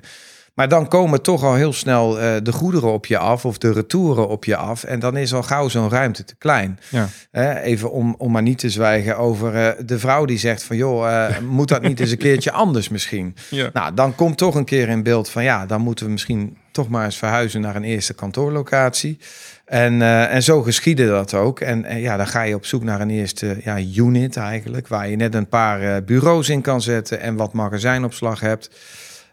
Maar 0.54 0.68
dan 0.68 0.88
komen 0.88 1.22
toch 1.22 1.42
al 1.42 1.54
heel 1.54 1.72
snel 1.72 2.20
eh, 2.20 2.34
de 2.42 2.52
goederen 2.52 2.92
op 2.92 3.06
je 3.06 3.18
af 3.18 3.44
of 3.44 3.58
de 3.58 3.72
retouren 3.72 4.28
op 4.28 4.44
je 4.44 4.56
af. 4.56 4.84
En 4.84 5.00
dan 5.00 5.16
is 5.16 5.34
al 5.34 5.42
gauw 5.42 5.68
zo'n 5.68 5.90
ruimte 5.90 6.24
te 6.24 6.34
klein. 6.38 6.78
Ja. 6.90 7.08
Even 7.60 7.90
om, 7.90 8.14
om 8.18 8.32
maar 8.32 8.42
niet 8.42 8.58
te 8.58 8.70
zwijgen 8.70 9.18
over 9.18 9.54
eh, 9.54 9.84
de 9.86 9.98
vrouw 9.98 10.24
die 10.24 10.38
zegt 10.38 10.62
van... 10.62 10.76
joh, 10.76 11.28
moet 11.48 11.68
dat 11.68 11.82
niet 11.82 12.00
eens 12.00 12.10
een 12.10 12.18
keertje 12.18 12.52
anders 12.52 12.88
misschien? 12.88 13.36
Ja. 13.50 13.70
Nou, 13.72 13.94
dan 13.94 14.14
komt 14.14 14.38
toch 14.38 14.54
een 14.54 14.64
keer 14.64 14.88
in 14.88 15.02
beeld 15.02 15.28
van... 15.28 15.42
ja, 15.42 15.66
dan 15.66 15.80
moeten 15.80 16.06
we 16.06 16.12
misschien 16.12 16.56
toch 16.74 16.88
maar 16.88 17.04
eens 17.04 17.16
verhuizen 17.16 17.60
naar 17.60 17.76
een 17.76 17.84
eerste 17.84 18.14
kantoorlocatie. 18.14 19.18
En, 19.64 20.02
eh, 20.02 20.34
en 20.34 20.42
zo 20.42 20.62
geschiedde 20.62 21.06
dat 21.06 21.34
ook. 21.34 21.60
En, 21.60 21.84
en 21.84 22.00
ja, 22.00 22.16
dan 22.16 22.26
ga 22.26 22.42
je 22.42 22.54
op 22.54 22.66
zoek 22.66 22.82
naar 22.84 23.00
een 23.00 23.10
eerste 23.10 23.56
ja, 23.64 23.78
unit 23.96 24.36
eigenlijk... 24.36 24.88
waar 24.88 25.08
je 25.08 25.16
net 25.16 25.34
een 25.34 25.48
paar 25.48 25.82
eh, 25.82 26.02
bureaus 26.04 26.48
in 26.48 26.60
kan 26.60 26.82
zetten... 26.82 27.20
en 27.20 27.36
wat 27.36 27.52
magazijnopslag 27.52 28.40
hebt... 28.40 28.70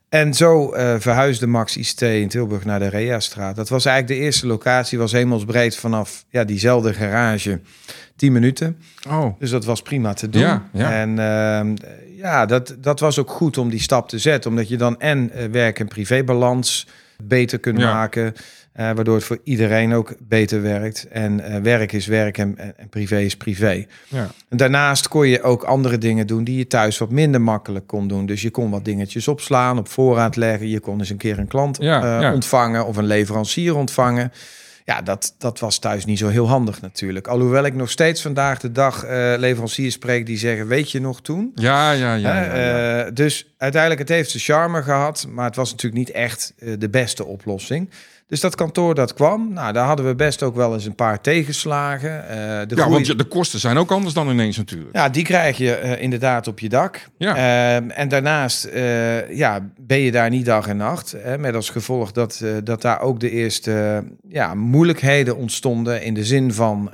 En 0.10 0.34
zo 0.34 0.72
eh, 0.72 0.96
verhuisde 1.00 1.48
Max 1.48 1.78
ICT 1.78 2.02
in 2.02 2.28
Tilburg 2.28 2.66
naar 2.66 2.80
de 2.80 2.88
Rea-straat. 2.88 3.56
Dat 3.56 3.70
was 3.70 3.86
eigenlijk 3.86 4.20
de 4.20 4.26
eerste 4.26 4.48
locatie, 4.48 4.98
was 4.98 5.12
hemelsbreed 5.12 5.76
vanaf 5.76 6.26
ja, 6.30 6.44
diezelfde 6.44 6.94
garage, 6.94 7.60
10 8.16 8.32
minuten. 8.32 8.78
Oh. 9.10 9.40
Dus 9.40 9.50
dat 9.50 9.66
was 9.66 9.82
prima 9.82 10.14
te 10.14 10.30
doen. 10.30 10.42
Ja, 10.42 10.70
ja. 10.74 10.92
En 10.92 11.20
ehm, 11.20 11.76
ja, 12.18 12.46
dat, 12.46 12.76
dat 12.80 13.00
was 13.00 13.20
ook 13.20 13.30
goed 13.30 13.58
om 13.58 13.70
die 13.70 13.80
stap 13.80 14.10
te 14.10 14.20
zetten, 14.20 14.50
omdat 14.50 14.70
je 14.70 14.78
dan 14.78 15.00
en 15.00 15.32
werk- 15.52 15.80
en 15.80 15.88
privébalans 15.88 16.88
beter 17.28 17.60
kunt 17.60 17.80
Ja. 17.80 17.94
maken, 17.94 18.34
eh, 18.74 18.92
waardoor 18.92 19.16
het 19.16 19.24
voor 19.24 19.40
iedereen 19.44 19.94
ook 19.94 20.16
beter 20.20 20.62
werkt. 20.62 21.08
En 21.12 21.40
eh, 21.40 21.62
werk 21.62 21.92
is 21.92 22.06
werk 22.06 22.38
en, 22.38 22.58
privé 22.90 23.20
is 23.20 23.38
privé. 23.38 23.86
Ja. 24.08 24.30
En 24.50 24.58
daarnaast 24.58 25.08
kon 25.08 25.28
je 25.28 25.42
ook 25.42 25.64
andere 25.64 25.98
dingen 25.98 26.28
doen 26.28 26.44
die 26.44 26.58
je 26.58 26.68
thuis 26.68 26.98
wat 26.98 27.12
minder 27.12 27.42
makkelijk 27.42 27.88
kon 27.88 28.08
doen. 28.08 28.26
Dus 28.26 28.42
je 28.42 28.50
kon 28.50 28.70
wat 28.70 28.86
dingetjes 28.86 29.28
opslaan, 29.28 29.78
op 29.78 29.88
voorraad 29.88 30.36
leggen. 30.36 30.68
Je 30.70 30.80
kon 30.80 31.00
eens 31.00 31.10
een 31.10 31.18
keer 31.18 31.40
een 31.40 31.48
klant 31.48 31.78
Ja, 31.82 32.22
eh, 32.22 32.34
ontvangen 32.34 32.86
of 32.86 32.98
een 32.98 33.06
leverancier 33.06 33.76
ontvangen. 33.76 34.32
Ja, 34.86 35.02
dat, 35.02 35.36
dat 35.38 35.60
was 35.60 35.80
thuis 35.80 36.06
niet 36.06 36.18
zo 36.18 36.28
heel 36.28 36.48
handig 36.48 36.82
natuurlijk. 36.82 37.28
Alhoewel 37.28 37.66
ik 37.66 37.76
nog 37.76 37.90
steeds 37.90 38.22
vandaag 38.22 38.60
de 38.60 38.72
dag 38.72 39.04
eh, 39.04 39.34
leveranciers 39.38 39.94
spreek 39.94 40.26
die 40.26 40.38
zeggen, 40.38 40.68
weet 40.68 40.92
je 40.92 41.02
nog 41.02 41.22
toen? 41.22 41.52
Ja, 41.56 41.92
ja, 41.92 42.14
ja. 42.14 42.34
Hè, 42.34 42.46
ja, 42.46 42.56
ja. 42.56 43.06
eh, 43.06 43.14
dus 43.14 43.54
uiteindelijk, 43.58 44.02
het 44.02 44.10
heeft 44.10 44.30
zijn 44.30 44.44
charme 44.44 44.84
gehad, 44.84 45.28
maar 45.30 45.46
het 45.46 45.56
was 45.56 45.72
natuurlijk 45.72 46.06
niet 46.06 46.16
echt 46.16 46.54
eh, 46.58 46.74
de 46.78 46.90
beste 46.90 47.26
oplossing. 47.26 47.90
Dus 48.32 48.40
dat 48.40 48.56
kantoor 48.56 48.96
dat 48.96 49.14
kwam, 49.14 49.54
nou, 49.54 49.74
daar 49.74 49.86
hadden 49.86 50.06
we 50.06 50.16
best 50.16 50.44
ook 50.44 50.56
wel 50.56 50.74
eens 50.74 50.86
een 50.86 50.96
paar 50.96 51.22
tegenslagen. 51.22 52.30
Eh, 52.30 52.38
de 52.38 52.76
ja, 52.76 52.82
groei- 52.82 52.90
want 52.90 53.08
je- 53.08 53.16
de 53.16 53.24
kosten 53.24 53.60
zijn 53.60 53.78
ook 53.78 53.92
anders 53.92 54.14
dan 54.14 54.30
ineens 54.30 54.58
natuurlijk. 54.58 54.96
ja, 54.96 55.10
die 55.10 55.24
krijg 55.24 55.58
je 55.58 55.74
eh, 55.76 56.02
inderdaad 56.02 56.48
op 56.48 56.60
je 56.60 56.70
dak. 56.70 57.08
Ja. 57.18 57.36
Ehm, 57.76 57.90
en 57.90 58.08
daarnaast 58.08 58.64
eh, 58.64 59.36
ja, 59.38 59.70
ben 59.82 60.00
je 60.00 60.12
daar 60.12 60.30
niet 60.30 60.46
dag 60.46 60.68
en 60.68 60.78
nacht. 60.78 61.16
Hè, 61.18 61.38
met 61.38 61.56
als 61.56 61.70
gevolg 61.70 62.12
dat, 62.12 62.44
dat 62.64 62.82
daar 62.82 63.02
ook 63.02 63.20
de 63.20 63.30
eerste 63.30 64.04
ja, 64.30 64.54
moeilijkheden 64.56 65.38
ontstonden. 65.38 66.04
In 66.04 66.14
de 66.14 66.26
zin 66.26 66.54
van 66.54 66.92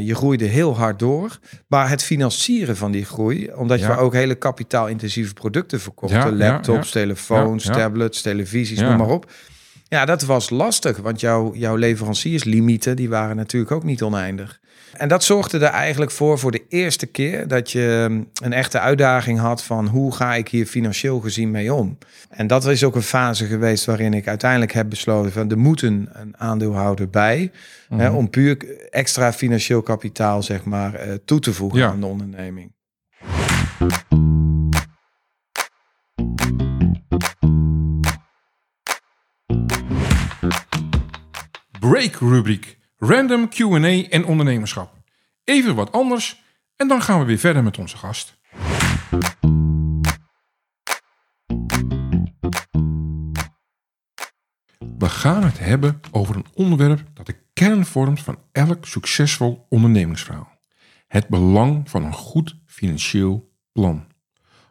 je 0.00 0.14
groeide 0.14 0.44
heel 0.44 0.76
hard 0.76 0.98
door. 0.98 1.38
Maar 1.66 1.88
het 1.88 2.02
financieren 2.02 2.76
van 2.76 2.90
die 2.92 3.04
groei, 3.04 3.50
omdat 3.54 3.80
Ja. 3.80 3.88
we 3.94 3.96
ook 4.00 4.12
hele 4.12 4.34
kapitaalintensieve 4.34 5.34
producten. 5.34 5.80
Ja, 6.06 6.16
ja, 6.26 6.32
laptops, 6.32 6.90
telefoons, 6.90 7.64
tablets, 7.64 8.22
televisies, 8.22 8.80
noem 8.80 8.96
maar 8.96 9.08
op. 9.08 9.30
Ja, 9.90 10.04
dat 10.04 10.22
was 10.22 10.50
lastig, 10.50 10.96
want 10.96 11.20
jouw, 11.20 11.54
jouw 11.54 11.76
leverancierslimieten 11.76 12.96
die 12.96 13.08
waren 13.08 13.36
natuurlijk 13.36 13.72
ook 13.72 13.84
niet 13.84 14.02
oneindig. 14.02 14.60
En 14.92 15.08
dat 15.08 15.24
zorgde 15.24 15.58
er 15.58 15.62
eigenlijk 15.72 16.10
voor, 16.10 16.38
voor 16.38 16.50
de 16.50 16.62
eerste 16.68 17.06
keer, 17.06 17.48
dat 17.48 17.70
je 17.70 18.06
mm, 18.08 18.28
een 18.42 18.52
echte 18.52 18.78
uitdaging 18.80 19.38
had 19.38 19.62
van 19.64 19.86
hoe 19.86 20.14
ga 20.14 20.34
ik 20.34 20.48
hier 20.48 20.66
financieel 20.66 21.20
gezien 21.20 21.50
mee 21.50 21.74
om. 21.74 21.98
En 22.28 22.46
dat 22.46 22.66
is 22.66 22.84
ook 22.84 22.94
een 22.94 23.02
fase 23.02 23.46
geweest 23.46 23.84
waarin 23.84 24.14
ik 24.14 24.28
uiteindelijk 24.28 24.72
heb 24.72 24.88
besloten 24.90 25.32
van 25.32 25.50
er 25.50 25.58
moet 25.58 25.82
een, 25.82 26.08
een 26.12 26.34
aandeelhouder 26.38 27.08
bij, 27.10 27.50
hè, 27.88 28.08
Mhm. 28.08 28.14
om 28.16 28.30
puur 28.30 28.78
extra 28.90 29.32
financieel 29.32 29.82
kapitaal 29.82 30.42
zeg 30.42 30.64
maar 30.64 30.94
eh, 30.94 31.12
toe 31.24 31.40
te 31.40 31.52
voegen 31.52 31.78
Ja. 31.80 31.88
aan 31.88 32.00
de 32.00 32.06
onderneming. 32.06 32.72
Break 41.80 42.14
rubriek. 42.14 42.78
Random 42.96 43.48
Q&A 43.48 44.08
en 44.08 44.24
ondernemerschap. 44.24 45.02
Even 45.44 45.74
wat 45.74 45.92
anders 45.92 46.42
en 46.76 46.88
dan 46.88 47.02
gaan 47.02 47.18
we 47.18 47.24
weer 47.24 47.38
verder 47.38 47.62
met 47.62 47.78
onze 47.78 47.96
gast. 47.96 48.38
We 54.98 55.08
gaan 55.08 55.44
het 55.44 55.58
hebben 55.58 56.00
over 56.10 56.36
een 56.36 56.46
onderwerp 56.54 57.08
dat 57.14 57.26
de 57.26 57.36
kern 57.52 57.86
vormt 57.86 58.20
van 58.20 58.38
elk 58.52 58.86
succesvol 58.86 59.66
ondernemingsverhaal. 59.68 60.58
Het 61.06 61.28
belang 61.28 61.90
van 61.90 62.04
een 62.04 62.14
goed 62.14 62.56
financieel 62.66 63.52
plan. 63.72 64.06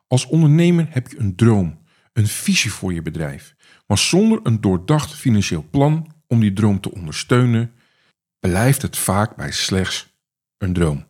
Als 0.08 0.26
ondernemer 0.26 0.88
heb 0.90 1.08
je 1.08 1.20
een 1.20 1.36
droom, 1.36 1.80
een 2.14 2.28
visie 2.28 2.72
voor 2.72 2.94
je 2.94 3.02
bedrijf. 3.02 3.56
Maar 3.88 3.98
zonder 3.98 4.40
een 4.44 4.62
doordacht 4.62 5.14
financieel 5.14 5.66
plan 5.72 6.18
om 6.30 6.40
die 6.40 6.54
droom 6.54 6.82
te 6.82 6.92
ondersteunen, 6.92 7.74
blijft 8.40 8.82
het 8.82 8.98
vaak 8.98 9.36
bij 9.36 9.52
slechts 9.52 10.18
een 10.58 10.74
droom. 10.74 11.06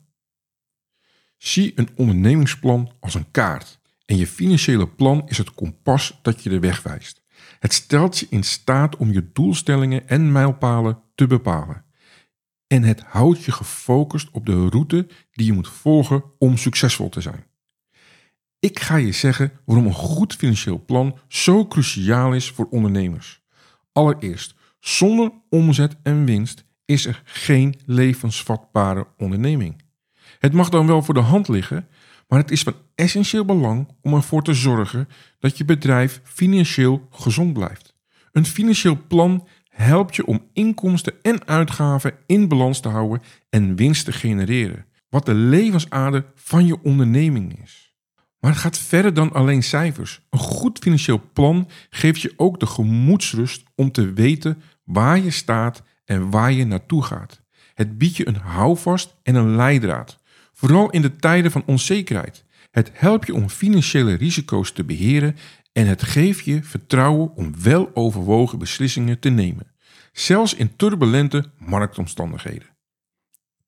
Zie 1.36 1.72
een 1.74 1.88
ondernemingsplan 1.94 2.92
als 3.00 3.14
een 3.14 3.30
kaart 3.30 3.78
en 4.04 4.16
je 4.16 4.26
financiële 4.26 4.88
plan 4.88 5.28
is 5.28 5.38
het 5.38 5.54
kompas 5.54 6.18
dat 6.22 6.42
je 6.42 6.48
de 6.48 6.58
weg 6.58 6.82
wijst. 6.82 7.22
Het 7.58 7.72
stelt 7.72 8.18
je 8.18 8.26
in 8.30 8.42
staat 8.42 8.96
om 8.96 9.12
je 9.12 9.30
doelstellingen 9.32 10.08
en 10.08 10.32
mijlpalen 10.32 11.02
te 11.14 11.26
bepalen. 11.26 11.84
En 12.66 12.82
het 12.82 13.00
houdt 13.00 13.44
je 13.44 13.52
gefocust 13.52 14.30
op 14.30 14.46
de 14.46 14.68
route 14.68 15.08
die 15.32 15.46
je 15.46 15.52
moet 15.52 15.68
volgen 15.68 16.24
om 16.38 16.56
succesvol 16.56 17.08
te 17.08 17.20
zijn. 17.20 17.44
Ik 18.58 18.78
ga 18.78 18.96
je 18.96 19.12
zeggen 19.12 19.52
waarom 19.64 19.86
een 19.86 19.92
goed 19.92 20.34
financieel 20.34 20.84
plan 20.84 21.18
zo 21.28 21.66
cruciaal 21.66 22.34
is 22.34 22.50
voor 22.50 22.68
ondernemers. 22.68 23.42
Allereerst, 23.92 24.54
zonder 24.80 25.32
omzet 25.48 25.96
en 26.02 26.24
winst 26.24 26.64
is 26.84 27.06
er 27.06 27.22
geen 27.24 27.74
levensvatbare 27.86 29.06
onderneming. 29.16 29.82
Het 30.38 30.52
mag 30.52 30.68
dan 30.68 30.86
wel 30.86 31.02
voor 31.02 31.14
de 31.14 31.20
hand 31.20 31.48
liggen, 31.48 31.88
maar 32.28 32.38
het 32.38 32.50
is 32.50 32.62
van 32.62 32.74
essentieel 32.94 33.44
belang 33.44 33.88
om 34.02 34.14
ervoor 34.14 34.42
te 34.42 34.54
zorgen 34.54 35.08
dat 35.38 35.58
je 35.58 35.64
bedrijf 35.64 36.20
financieel 36.24 37.06
gezond 37.10 37.52
blijft. 37.52 37.94
Een 38.32 38.46
financieel 38.46 38.98
plan 39.08 39.48
helpt 39.68 40.16
je 40.16 40.26
om 40.26 40.46
inkomsten 40.52 41.14
en 41.22 41.46
uitgaven 41.46 42.14
in 42.26 42.48
balans 42.48 42.80
te 42.80 42.88
houden 42.88 43.22
en 43.48 43.76
winst 43.76 44.04
te 44.04 44.12
genereren, 44.12 44.86
wat 45.08 45.26
de 45.26 45.34
levensader 45.34 46.24
van 46.34 46.66
je 46.66 46.82
onderneming 46.82 47.62
is. 47.62 47.94
Maar 48.40 48.50
het 48.50 48.60
gaat 48.60 48.78
verder 48.78 49.14
dan 49.14 49.32
alleen 49.32 49.62
cijfers. 49.62 50.20
Een 50.30 50.38
goed 50.38 50.78
financieel 50.78 51.22
plan 51.32 51.68
geeft 51.90 52.20
je 52.20 52.32
ook 52.36 52.60
de 52.60 52.66
gemoedsrust 52.66 53.62
om 53.74 53.92
te 53.92 54.12
weten 54.12 54.62
waar 54.92 55.18
je 55.18 55.30
staat 55.30 55.82
en 56.04 56.30
waar 56.30 56.52
je 56.52 56.64
naartoe 56.64 57.02
gaat. 57.02 57.40
Het 57.74 57.98
biedt 57.98 58.16
je 58.16 58.28
een 58.28 58.36
houvast 58.36 59.16
en 59.22 59.34
een 59.34 59.56
leidraad, 59.56 60.18
vooral 60.52 60.90
in 60.90 61.02
de 61.02 61.16
tijden 61.16 61.50
van 61.50 61.62
onzekerheid. 61.66 62.44
Het 62.70 62.90
helpt 62.92 63.26
je 63.26 63.34
om 63.34 63.48
financiële 63.48 64.14
risico's 64.14 64.72
te 64.72 64.84
beheren 64.84 65.36
en 65.72 65.86
het 65.86 66.02
geeft 66.02 66.44
je 66.44 66.62
vertrouwen 66.62 67.34
om 67.34 67.62
wel 67.62 67.90
overwogen 67.94 68.58
beslissingen 68.58 69.18
te 69.18 69.28
nemen, 69.28 69.72
zelfs 70.12 70.54
in 70.54 70.76
turbulente 70.76 71.44
marktomstandigheden. 71.58 72.68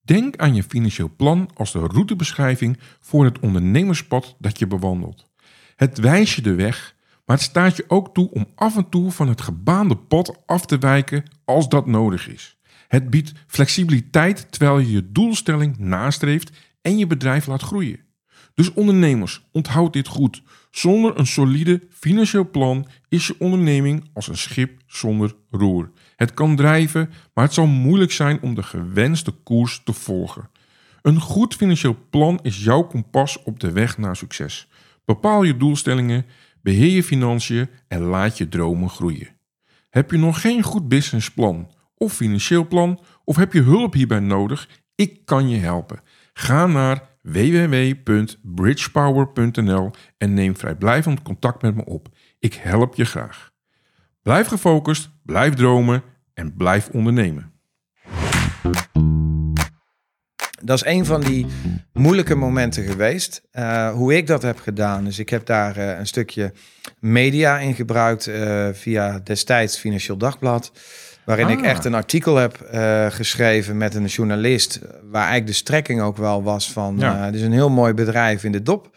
Denk 0.00 0.36
aan 0.36 0.54
je 0.54 0.62
financieel 0.62 1.10
plan 1.16 1.50
als 1.54 1.72
de 1.72 1.78
routebeschrijving 1.78 2.78
voor 3.00 3.24
het 3.24 3.38
ondernemerspad 3.38 4.36
dat 4.38 4.58
je 4.58 4.66
bewandelt. 4.66 5.30
Het 5.76 5.98
wijst 5.98 6.34
je 6.34 6.42
de 6.42 6.54
weg, 6.54 6.94
maar 7.32 7.40
het 7.40 7.50
staat 7.50 7.76
je 7.76 7.84
ook 7.88 8.14
toe 8.14 8.30
om 8.30 8.46
af 8.54 8.76
en 8.76 8.88
toe 8.88 9.10
van 9.10 9.28
het 9.28 9.40
gebaande 9.40 9.96
pad 9.96 10.42
af 10.46 10.66
te 10.66 10.78
wijken 10.78 11.24
als 11.44 11.68
dat 11.68 11.86
nodig 11.86 12.28
is. 12.28 12.56
Het 12.88 13.10
biedt 13.10 13.32
flexibiliteit 13.46 14.46
terwijl 14.52 14.78
je 14.78 14.90
je 14.90 15.12
doelstelling 15.12 15.78
nastreeft 15.78 16.50
en 16.82 16.98
je 16.98 17.06
bedrijf 17.06 17.46
laat 17.46 17.62
groeien. 17.62 18.00
Dus 18.54 18.72
ondernemers, 18.72 19.48
onthoud 19.52 19.92
dit 19.92 20.08
goed. 20.08 20.42
Zonder 20.70 21.18
een 21.18 21.26
solide 21.26 21.82
financieel 21.90 22.50
plan 22.50 22.86
is 23.08 23.26
je 23.26 23.36
onderneming 23.38 24.10
als 24.12 24.28
een 24.28 24.38
schip 24.38 24.82
zonder 24.86 25.34
roer. 25.50 25.90
Het 26.16 26.34
kan 26.34 26.56
drijven, 26.56 27.10
maar 27.34 27.44
het 27.44 27.54
zal 27.54 27.66
moeilijk 27.66 28.12
zijn 28.12 28.42
om 28.42 28.54
de 28.54 28.62
gewenste 28.62 29.30
koers 29.30 29.80
te 29.84 29.92
volgen. 29.92 30.48
Een 31.02 31.20
goed 31.20 31.54
financieel 31.54 31.96
plan 32.10 32.38
is 32.42 32.64
jouw 32.64 32.82
kompas 32.82 33.42
op 33.42 33.60
de 33.60 33.72
weg 33.72 33.98
naar 33.98 34.16
succes. 34.16 34.68
Bepaal 35.04 35.42
je 35.42 35.56
doelstellingen, 35.56 36.26
beheer 36.62 36.90
je 36.90 37.02
financiën 37.02 37.68
en 37.88 38.00
laat 38.00 38.38
je 38.38 38.48
dromen 38.48 38.88
groeien. 38.88 39.28
Heb 39.90 40.10
je 40.10 40.18
nog 40.18 40.40
geen 40.40 40.62
goed 40.62 40.88
businessplan 40.88 41.70
of 41.96 42.12
financieel 42.12 42.66
plan 42.66 43.00
of 43.24 43.36
heb 43.36 43.52
je 43.52 43.62
hulp 43.62 43.92
hierbij 43.92 44.20
nodig? 44.20 44.68
Ik 44.94 45.24
kan 45.24 45.48
je 45.48 45.58
helpen. 45.58 46.00
Ga 46.32 46.66
naar 46.66 47.10
www.bridgepower.nl 47.22 49.90
en 50.18 50.34
neem 50.34 50.56
vrijblijvend 50.56 51.22
contact 51.22 51.62
met 51.62 51.74
me 51.74 51.84
op. 51.84 52.08
Ik 52.38 52.54
help 52.54 52.94
je 52.94 53.04
graag. 53.04 53.50
Blijf 54.22 54.46
gefocust, 54.46 55.10
blijf 55.22 55.54
dromen 55.54 56.02
en 56.34 56.56
blijf 56.56 56.88
ondernemen. 56.88 57.51
Dat 60.62 60.76
is 60.76 60.84
een 60.84 61.04
van 61.06 61.20
die 61.20 61.46
moeilijke 61.92 62.34
momenten 62.34 62.84
geweest. 62.84 63.42
Uh, 63.54 63.90
hoe 63.90 64.16
ik 64.16 64.26
dat 64.26 64.42
heb 64.42 64.58
gedaan. 64.60 65.04
Dus 65.04 65.18
ik 65.18 65.28
heb 65.28 65.46
daar 65.46 65.78
uh, 65.78 65.98
een 65.98 66.06
stukje 66.06 66.52
media 66.98 67.58
in 67.58 67.74
gebruikt 67.74 68.26
uh, 68.26 68.68
via 68.72 69.20
destijds 69.24 69.78
Financieel 69.78 70.16
Dagblad. 70.16 70.72
Waarin 71.24 71.48
ik 71.48 71.58
Ah. 71.58 71.66
echt 71.66 71.84
een 71.84 71.94
artikel 71.94 72.36
heb 72.36 72.60
eh, 72.60 73.06
geschreven 73.06 73.76
met 73.76 73.94
een 73.94 74.04
journalist. 74.04 74.80
Waar 75.02 75.20
eigenlijk 75.20 75.46
de 75.46 75.52
strekking 75.52 76.00
ook 76.00 76.16
wel 76.16 76.42
was 76.42 76.72
van. 76.72 76.96
Ja. 76.98 77.16
eh, 77.18 77.24
het 77.24 77.34
is 77.34 77.42
een 77.42 77.52
heel 77.52 77.70
mooi 77.70 77.92
bedrijf 77.94 78.44
in 78.44 78.52
de 78.52 78.62
dop. 78.62 78.90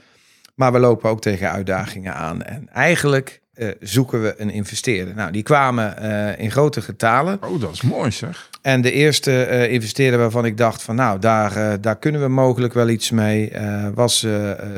Maar 0.56 0.72
we 0.72 0.80
lopen 0.80 1.10
ook 1.10 1.22
tegen 1.22 1.52
uitdagingen 1.52 2.14
aan. 2.16 2.42
En 2.44 2.70
eigenlijk 2.74 3.42
eh, 3.56 3.68
zoeken 3.80 4.22
we 4.22 4.34
een 4.38 4.50
investeerder. 4.50 5.16
Nou, 5.16 5.32
die 5.32 5.44
kwamen 5.44 5.98
eh, 5.98 6.44
in 6.44 6.52
grote 6.52 6.82
getalen. 6.82 7.40
Oh, 7.44 7.62
dat 7.62 7.72
is 7.74 7.82
mooi 7.82 8.12
zeg. 8.12 8.50
En 8.62 8.82
de 8.82 8.92
eerste 8.92 9.44
eh, 9.44 9.72
investeerder 9.72 10.20
waarvan 10.20 10.46
ik 10.46 10.58
dacht 10.58 10.84
van 10.84 10.96
nou, 10.96 11.20
daar, 11.20 11.82
daar 11.82 11.98
kunnen 11.98 12.22
we 12.22 12.28
mogelijk 12.28 12.74
wel 12.74 12.90
iets 12.90 13.12
mee, 13.12 13.52
was 13.94 14.26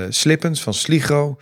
Slippens 0.09 0.61
van 0.63 0.73
Sligro. 0.73 1.37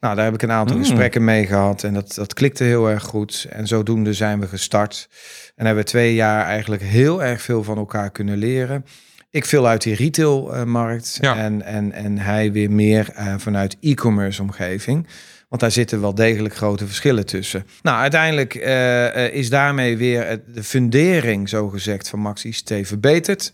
Nou, 0.00 0.14
daar 0.16 0.24
heb 0.24 0.34
ik 0.34 0.42
een 0.42 0.50
aantal 0.52 0.76
Mm. 0.76 0.82
gesprekken 0.82 1.24
mee 1.24 1.46
gehad 1.46 1.82
en 1.84 1.94
dat, 1.94 2.14
dat 2.14 2.34
klikte 2.34 2.64
heel 2.64 2.88
erg 2.90 3.02
goed. 3.02 3.46
En 3.50 3.66
zodoende 3.66 4.12
zijn 4.12 4.40
we 4.40 4.46
gestart. 4.46 5.08
En 5.56 5.66
hebben 5.66 5.84
we 5.84 5.90
twee 5.90 6.14
jaar 6.14 6.44
eigenlijk 6.44 6.82
heel 6.82 7.22
erg 7.22 7.42
veel 7.42 7.62
van 7.62 7.78
elkaar 7.78 8.10
kunnen 8.10 8.36
leren. 8.38 8.84
Ik 9.30 9.44
veel 9.44 9.66
uit 9.66 9.82
die 9.82 9.94
retailmarkt 9.94 11.18
Ja. 11.20 11.36
en, 11.36 11.62
en, 11.62 11.92
en 11.92 12.18
hij 12.18 12.52
weer 12.52 12.70
meer 12.70 13.06
vanuit 13.36 13.76
e-commerce 13.80 14.42
omgeving. 14.42 15.06
Want 15.50 15.62
daar 15.62 15.70
zitten 15.70 16.00
wel 16.00 16.14
degelijk 16.14 16.56
grote 16.56 16.86
verschillen 16.86 17.26
tussen. 17.26 17.66
Nou, 17.82 17.98
uiteindelijk 18.00 18.54
eh, 18.54 19.26
eh, 19.26 19.34
is 19.34 19.50
daarmee 19.50 19.96
weer 19.96 20.40
de 20.46 20.62
fundering, 20.62 21.48
zogezegd, 21.48 22.08
van 22.08 22.18
Max 22.18 22.44
ICT 22.44 22.72
verbeterd. 22.82 23.52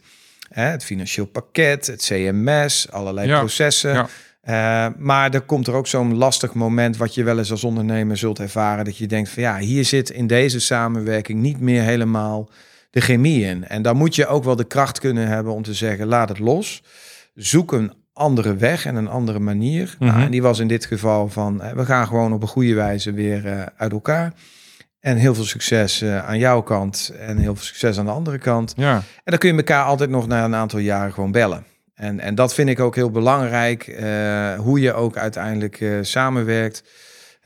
Hè, 0.48 0.62
het 0.64 0.84
financieel 0.84 1.26
pakket, 1.26 1.86
het 1.86 2.02
CMS, 2.06 2.90
allerlei 2.90 3.28
Ja, 3.28 3.38
processen. 3.38 3.92
ja. 3.92 4.08
Eh, 4.40 4.92
maar 4.98 5.34
er 5.34 5.40
komt 5.40 5.66
er 5.66 5.74
ook 5.74 5.86
zo'n 5.86 6.16
lastig 6.16 6.54
moment 6.54 6.96
wat 6.96 7.14
je 7.14 7.24
wel 7.24 7.38
eens 7.38 7.50
als 7.50 7.64
ondernemer 7.64 8.16
zult 8.16 8.38
ervaren. 8.38 8.84
Dat 8.84 8.96
je 8.98 9.06
denkt 9.06 9.28
van 9.28 9.42
ja, 9.42 9.58
hier 9.58 9.84
zit 9.84 10.10
in 10.10 10.26
deze 10.26 10.60
samenwerking 10.60 11.40
niet 11.40 11.60
meer 11.60 11.82
helemaal 11.82 12.50
de 12.90 13.00
chemie 13.00 13.44
in. 13.44 13.66
En 13.66 13.82
dan 13.82 13.96
moet 13.96 14.14
je 14.14 14.26
ook 14.26 14.44
wel 14.44 14.56
de 14.56 14.64
kracht 14.66 14.98
kunnen 15.00 15.28
hebben 15.28 15.52
om 15.52 15.62
te 15.62 15.74
zeggen 15.74 16.06
laat 16.06 16.28
het 16.28 16.38
los. 16.38 16.82
Zoek 17.34 17.72
een 17.72 17.92
andere 18.16 18.56
weg 18.56 18.86
en 18.86 18.94
een 18.96 19.08
andere 19.08 19.38
manier. 19.38 19.96
Nou, 19.98 20.12
Mhm. 20.12 20.20
en 20.22 20.30
die 20.30 20.42
was 20.42 20.58
in 20.58 20.68
dit 20.68 20.84
geval 20.86 21.28
van 21.28 21.62
we 21.74 21.84
gaan 21.84 22.06
gewoon 22.06 22.32
op 22.32 22.42
een 22.42 22.48
goede 22.48 22.74
wijze 22.74 23.12
weer 23.12 23.46
eh, 23.46 23.62
uit 23.76 23.92
elkaar. 23.92 24.32
En 25.00 25.16
heel 25.16 25.34
veel 25.34 25.44
succes 25.44 26.02
eh, 26.02 26.26
aan 26.26 26.38
jouw 26.38 26.62
kant 26.62 27.12
en 27.20 27.36
heel 27.38 27.54
veel 27.54 27.64
succes 27.64 27.98
aan 27.98 28.04
de 28.04 28.10
andere 28.10 28.38
kant. 28.38 28.72
Ja, 28.76 28.94
En 28.94 29.02
dan 29.24 29.38
kun 29.38 29.50
je 29.50 29.56
elkaar 29.56 29.84
altijd 29.84 30.10
nog 30.10 30.26
na 30.26 30.44
een 30.44 30.54
aantal 30.54 30.78
jaren 30.78 31.12
gewoon 31.12 31.32
bellen. 31.32 31.64
En, 31.94 32.20
en 32.20 32.34
dat 32.34 32.54
vind 32.54 32.68
ik 32.68 32.80
ook 32.80 32.94
heel 32.94 33.10
belangrijk. 33.10 33.86
eh, 33.86 34.54
hoe 34.58 34.80
je 34.80 34.92
ook 34.92 35.16
uiteindelijk 35.16 35.84
samenwerkt. 36.00 36.82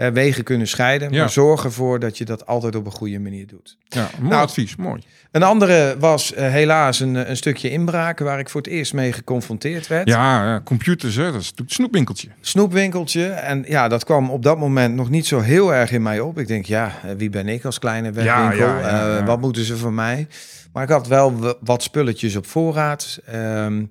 Hè, 0.00 0.12
wegen 0.12 0.44
kunnen 0.44 0.68
scheiden. 0.68 1.10
Maar 1.10 1.30
zorg 1.30 1.64
ervoor 1.64 1.98
dat 1.98 2.18
je 2.18 2.24
dat 2.24 2.46
altijd 2.46 2.74
op 2.76 2.86
een 2.86 2.92
goede 2.92 3.18
manier 3.18 3.46
doet. 3.46 3.76
ja 3.88 4.08
mooi 4.18 4.30
Nou, 4.30 4.42
advies, 4.42 4.76
mooi. 4.76 5.02
Een 5.30 5.42
andere 5.42 5.96
was 5.98 6.34
eh, 6.34 6.48
helaas 6.48 7.00
een, 7.00 7.30
een 7.30 7.36
stukje 7.36 7.70
inbraken 7.70 8.24
waar 8.24 8.38
ik 8.38 8.48
voor 8.48 8.60
het 8.60 8.70
eerst 8.70 8.92
mee 8.92 9.12
geconfronteerd 9.12 9.86
werd. 9.86 10.08
Ja, 10.08 10.60
computers, 10.64 11.16
hè, 11.16 11.22
dat 11.22 11.30
is 11.30 11.36
natuurlijk 11.36 11.68
het 11.68 11.72
snoepwinkeltje. 11.72 12.28
Snoepwinkeltje. 12.40 13.26
En 13.26 13.64
ja, 13.66 13.88
dat 13.88 14.04
kwam 14.04 14.30
op 14.30 14.42
dat 14.42 14.58
moment 14.58 14.94
nog 14.94 15.10
niet 15.10 15.26
zo 15.26 15.40
heel 15.40 15.74
erg 15.74 15.92
in 15.92 16.02
mij 16.02 16.20
op. 16.20 16.38
Ik 16.38 16.46
denk, 16.46 16.64
ja, 16.64 16.92
eh, 17.04 17.10
wie 17.16 17.30
ben 17.30 17.48
ik 17.48 17.64
als 17.64 17.78
kleine 17.78 18.12
webwinkel? 18.12 18.66
ja, 18.66 19.18
Eh, 19.18 19.26
wat 19.26 19.40
moeten 19.40 19.64
ze 19.64 19.76
van 19.76 19.94
mij? 19.94 20.26
Maar 20.72 20.82
ik 20.82 20.88
had 20.88 21.06
wel 21.06 21.56
wat 21.60 21.82
spulletjes 21.82 22.36
op 22.36 22.46
voorraad. 22.46 23.20
Ehm, 23.26 23.78
eh, 23.78 23.84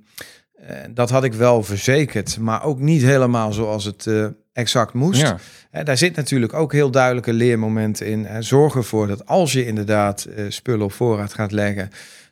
dat 0.93 1.10
had 1.10 1.24
ik 1.24 1.34
wel 1.34 1.63
verzekerd, 1.63 2.38
maar 2.39 2.63
ook 2.63 2.80
niet 2.80 3.02
helemaal 3.02 3.54
zoals 3.54 3.86
het 3.86 4.08
eh, 4.08 4.26
exact 4.54 4.93
moest. 4.93 5.22
Ja, 5.22 5.38
Eh, 5.72 5.86
daar 5.86 5.98
zit 5.98 6.15
natuurlijk 6.15 6.54
ook 6.54 6.72
heel 6.72 6.91
duidelijke 6.91 7.34
leermomenten 7.34 8.06
in. 8.08 8.26
En 8.26 8.43
zorg 8.43 8.76
ervoor 8.76 9.08
dat 9.08 9.26
als 9.26 9.54
je 9.54 9.65
inderdaad 9.65 10.24
eh, 10.24 10.45
spullen 10.48 10.86
op 10.86 10.93
voorraad 10.93 11.34
gaat 11.34 11.52
leggen, 11.52 11.89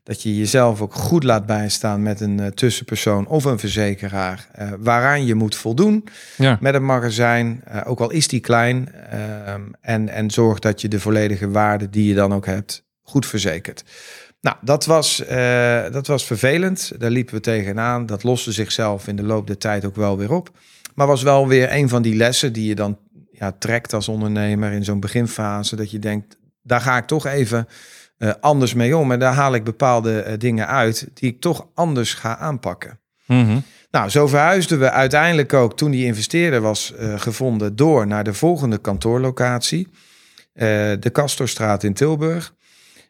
dat 0.08 0.24
je 0.24 0.38
jezelf 0.38 0.82
ook 0.82 0.94
goed 0.94 1.24
laat 1.24 1.46
bijstaan 1.46 2.04
met 2.04 2.20
een 2.22 2.40
eh, 2.40 2.48
tussenpersoon 2.48 3.28
of 3.28 3.44
een 3.44 3.60
verzekeraar, 3.60 4.48
eh, 4.52 4.70
waaraan 4.80 5.26
je 5.26 5.36
moet 5.36 5.56
voldoen 5.56 6.04
ja. 6.38 6.58
met 6.62 6.74
een 6.74 6.86
magazijn, 6.86 7.62
eh, 7.66 7.82
ook 7.86 8.00
al 8.00 8.12
is 8.12 8.28
die 8.28 8.40
klein. 8.40 8.90
ehm, 9.10 9.62
en, 9.82 10.10
en 10.10 10.32
zorg 10.32 10.60
dat 10.60 10.82
je 10.82 10.88
de 10.88 11.00
volledige 11.00 11.50
waarde 11.50 11.90
die 11.90 12.08
je 12.08 12.13
dan 12.13 12.34
ook 12.34 12.46
hebt, 12.46 12.84
goed 13.02 13.26
verzekert. 13.26 13.84
Nou, 14.41 14.58
dat 14.62 14.86
was, 14.86 15.26
eh, 15.26 15.91
dat 15.91 16.08
was 16.08 16.26
vervelend. 16.26 16.91
Daar 16.97 17.10
liepen 17.10 17.34
we 17.34 17.39
tegenaan. 17.39 18.06
Dat 18.06 18.23
loste 18.23 18.52
zichzelf 18.52 19.08
in 19.08 19.15
de 19.15 19.23
loop 19.23 19.47
der 19.47 19.58
tijd 19.58 19.86
ook 19.86 19.95
wel 19.95 20.17
weer 20.17 20.32
op. 20.32 20.50
Maar 20.95 21.08
was 21.08 21.23
wel 21.23 21.47
weer 21.47 21.73
een 21.73 21.89
van 21.89 22.02
die 22.02 22.15
lessen 22.15 22.54
die 22.54 22.67
je 22.67 22.76
dan 22.76 22.97
ja, 23.32 23.52
trekt 23.52 23.93
als 23.93 24.08
ondernemer 24.08 24.71
in 24.71 24.84
zo'n 24.84 25.00
beginfase. 25.00 25.76
Dat 25.76 25.91
je 25.91 26.00
denkt, 26.00 26.38
daar 26.62 26.82
ga 26.82 26.97
ik 26.97 27.06
toch 27.06 27.26
even 27.26 27.67
eh, 28.17 28.32
anders 28.39 28.73
mee 28.73 28.97
om. 28.97 29.12
En 29.12 29.19
daar 29.19 29.34
haal 29.34 29.54
ik 29.54 29.63
bepaalde 29.63 30.21
eh, 30.21 30.38
dingen 30.38 30.67
uit 30.67 31.08
die 31.13 31.30
ik 31.30 31.41
toch 31.41 31.67
anders 31.73 32.13
ga 32.13 32.38
aanpakken. 32.38 33.00
Mhm. 33.26 33.60
Nou, 33.91 34.10
zo 34.10 34.28
verhuisden 34.28 34.80
we 34.80 34.91
uiteindelijk 34.91 35.54
ook 35.54 35.78
toen 35.78 35.91
die 35.91 36.06
investeerder 36.06 36.62
was 36.62 36.93
gevonden 37.15 37.76
door 37.76 38.08
naar 38.08 38.23
de 38.23 38.34
volgende 38.34 38.78
kantoorlocatie, 38.78 39.88
de 40.54 41.10
Castorstraat 41.12 41.84
in 41.84 41.93
Tilburg. 41.93 42.54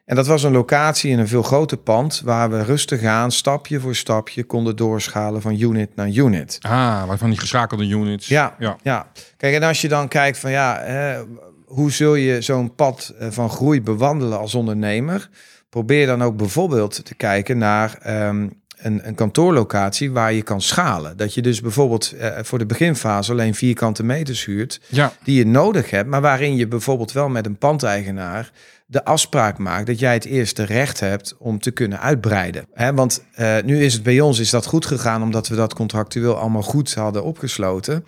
En 0.08 0.16
dat 0.16 0.26
was 0.26 0.42
een 0.42 0.52
locatie 0.52 1.10
in 1.10 1.18
een 1.18 1.28
veel 1.28 1.42
groter 1.42 1.76
pand 1.76 2.20
waar 2.24 2.50
we 2.50 2.62
rustig 2.62 3.04
aan, 3.04 3.32
stapje 3.32 3.80
voor 3.80 3.94
stapje, 3.94 4.44
konden 4.44 4.76
doorschalen 4.76 5.42
van 5.42 5.60
unit 5.60 5.96
naar 5.96 6.08
unit. 6.08 6.58
Ah, 6.60 7.06
waarvan 7.06 7.30
die 7.30 7.38
geschakelde 7.38 7.86
units. 7.86 8.28
Ja, 8.28 8.54
ja. 8.58 8.76
ja. 8.82 9.06
Kijk, 9.36 9.54
en 9.54 9.62
als 9.62 9.80
je 9.80 9.88
dan 9.88 10.08
kijkt 10.08 10.38
van 10.38 10.50
ja, 10.50 10.80
hè, 10.80 11.22
hoe 11.64 11.92
zul 11.92 12.14
je 12.14 12.40
zo'n 12.40 12.74
pad 12.74 13.14
eh, 13.18 13.28
van 13.30 13.50
groei 13.50 13.82
bewandelen 13.82 14.38
als 14.38 14.54
ondernemer? 14.54 15.28
Probeer 15.68 16.06
dan 16.06 16.22
ook 16.22 16.36
bijvoorbeeld 16.36 17.04
te 17.04 17.14
kijken 17.14 17.58
naar 17.58 17.98
ehm, 18.02 18.48
een, 18.78 19.08
een 19.08 19.14
kantoorlocatie 19.14 20.10
waar 20.10 20.32
je 20.32 20.42
kan 20.42 20.60
schalen. 20.60 21.16
Dat 21.16 21.34
je 21.34 21.42
dus 21.42 21.60
bijvoorbeeld 21.60 22.12
eh, 22.12 22.38
voor 22.42 22.58
de 22.58 22.66
beginfase 22.66 23.32
alleen 23.32 23.54
vierkante 23.54 24.02
meters 24.04 24.44
huurt 24.44 24.80
Ja, 24.88 25.12
die 25.24 25.38
je 25.38 25.46
nodig 25.46 25.90
hebt, 25.90 26.08
maar 26.08 26.20
waarin 26.20 26.56
je 26.56 26.68
bijvoorbeeld 26.68 27.12
wel 27.12 27.28
met 27.28 27.46
een 27.46 27.58
pandeigenaar 27.58 28.50
de 28.90 29.04
afspraak 29.04 29.58
maakt 29.58 29.86
dat 29.86 29.98
jij 29.98 30.12
het 30.12 30.24
eerste 30.24 30.62
recht 30.62 31.00
hebt 31.00 31.34
om 31.38 31.58
te 31.58 31.70
kunnen 31.70 32.00
uitbreiden. 32.00 32.66
Hè, 32.72 32.94
want 32.94 33.24
eh, 33.34 33.56
nu 33.64 33.82
is 33.84 33.92
het 33.92 34.02
bij 34.02 34.20
ons 34.20 34.38
is 34.38 34.50
dat 34.50 34.66
goed 34.66 34.86
gegaan 34.86 35.22
omdat 35.22 35.48
we 35.48 35.56
dat 35.56 35.74
contractueel 35.74 36.36
allemaal 36.36 36.62
goed 36.62 36.94
hadden 36.94 37.24
opgesloten. 37.24 38.04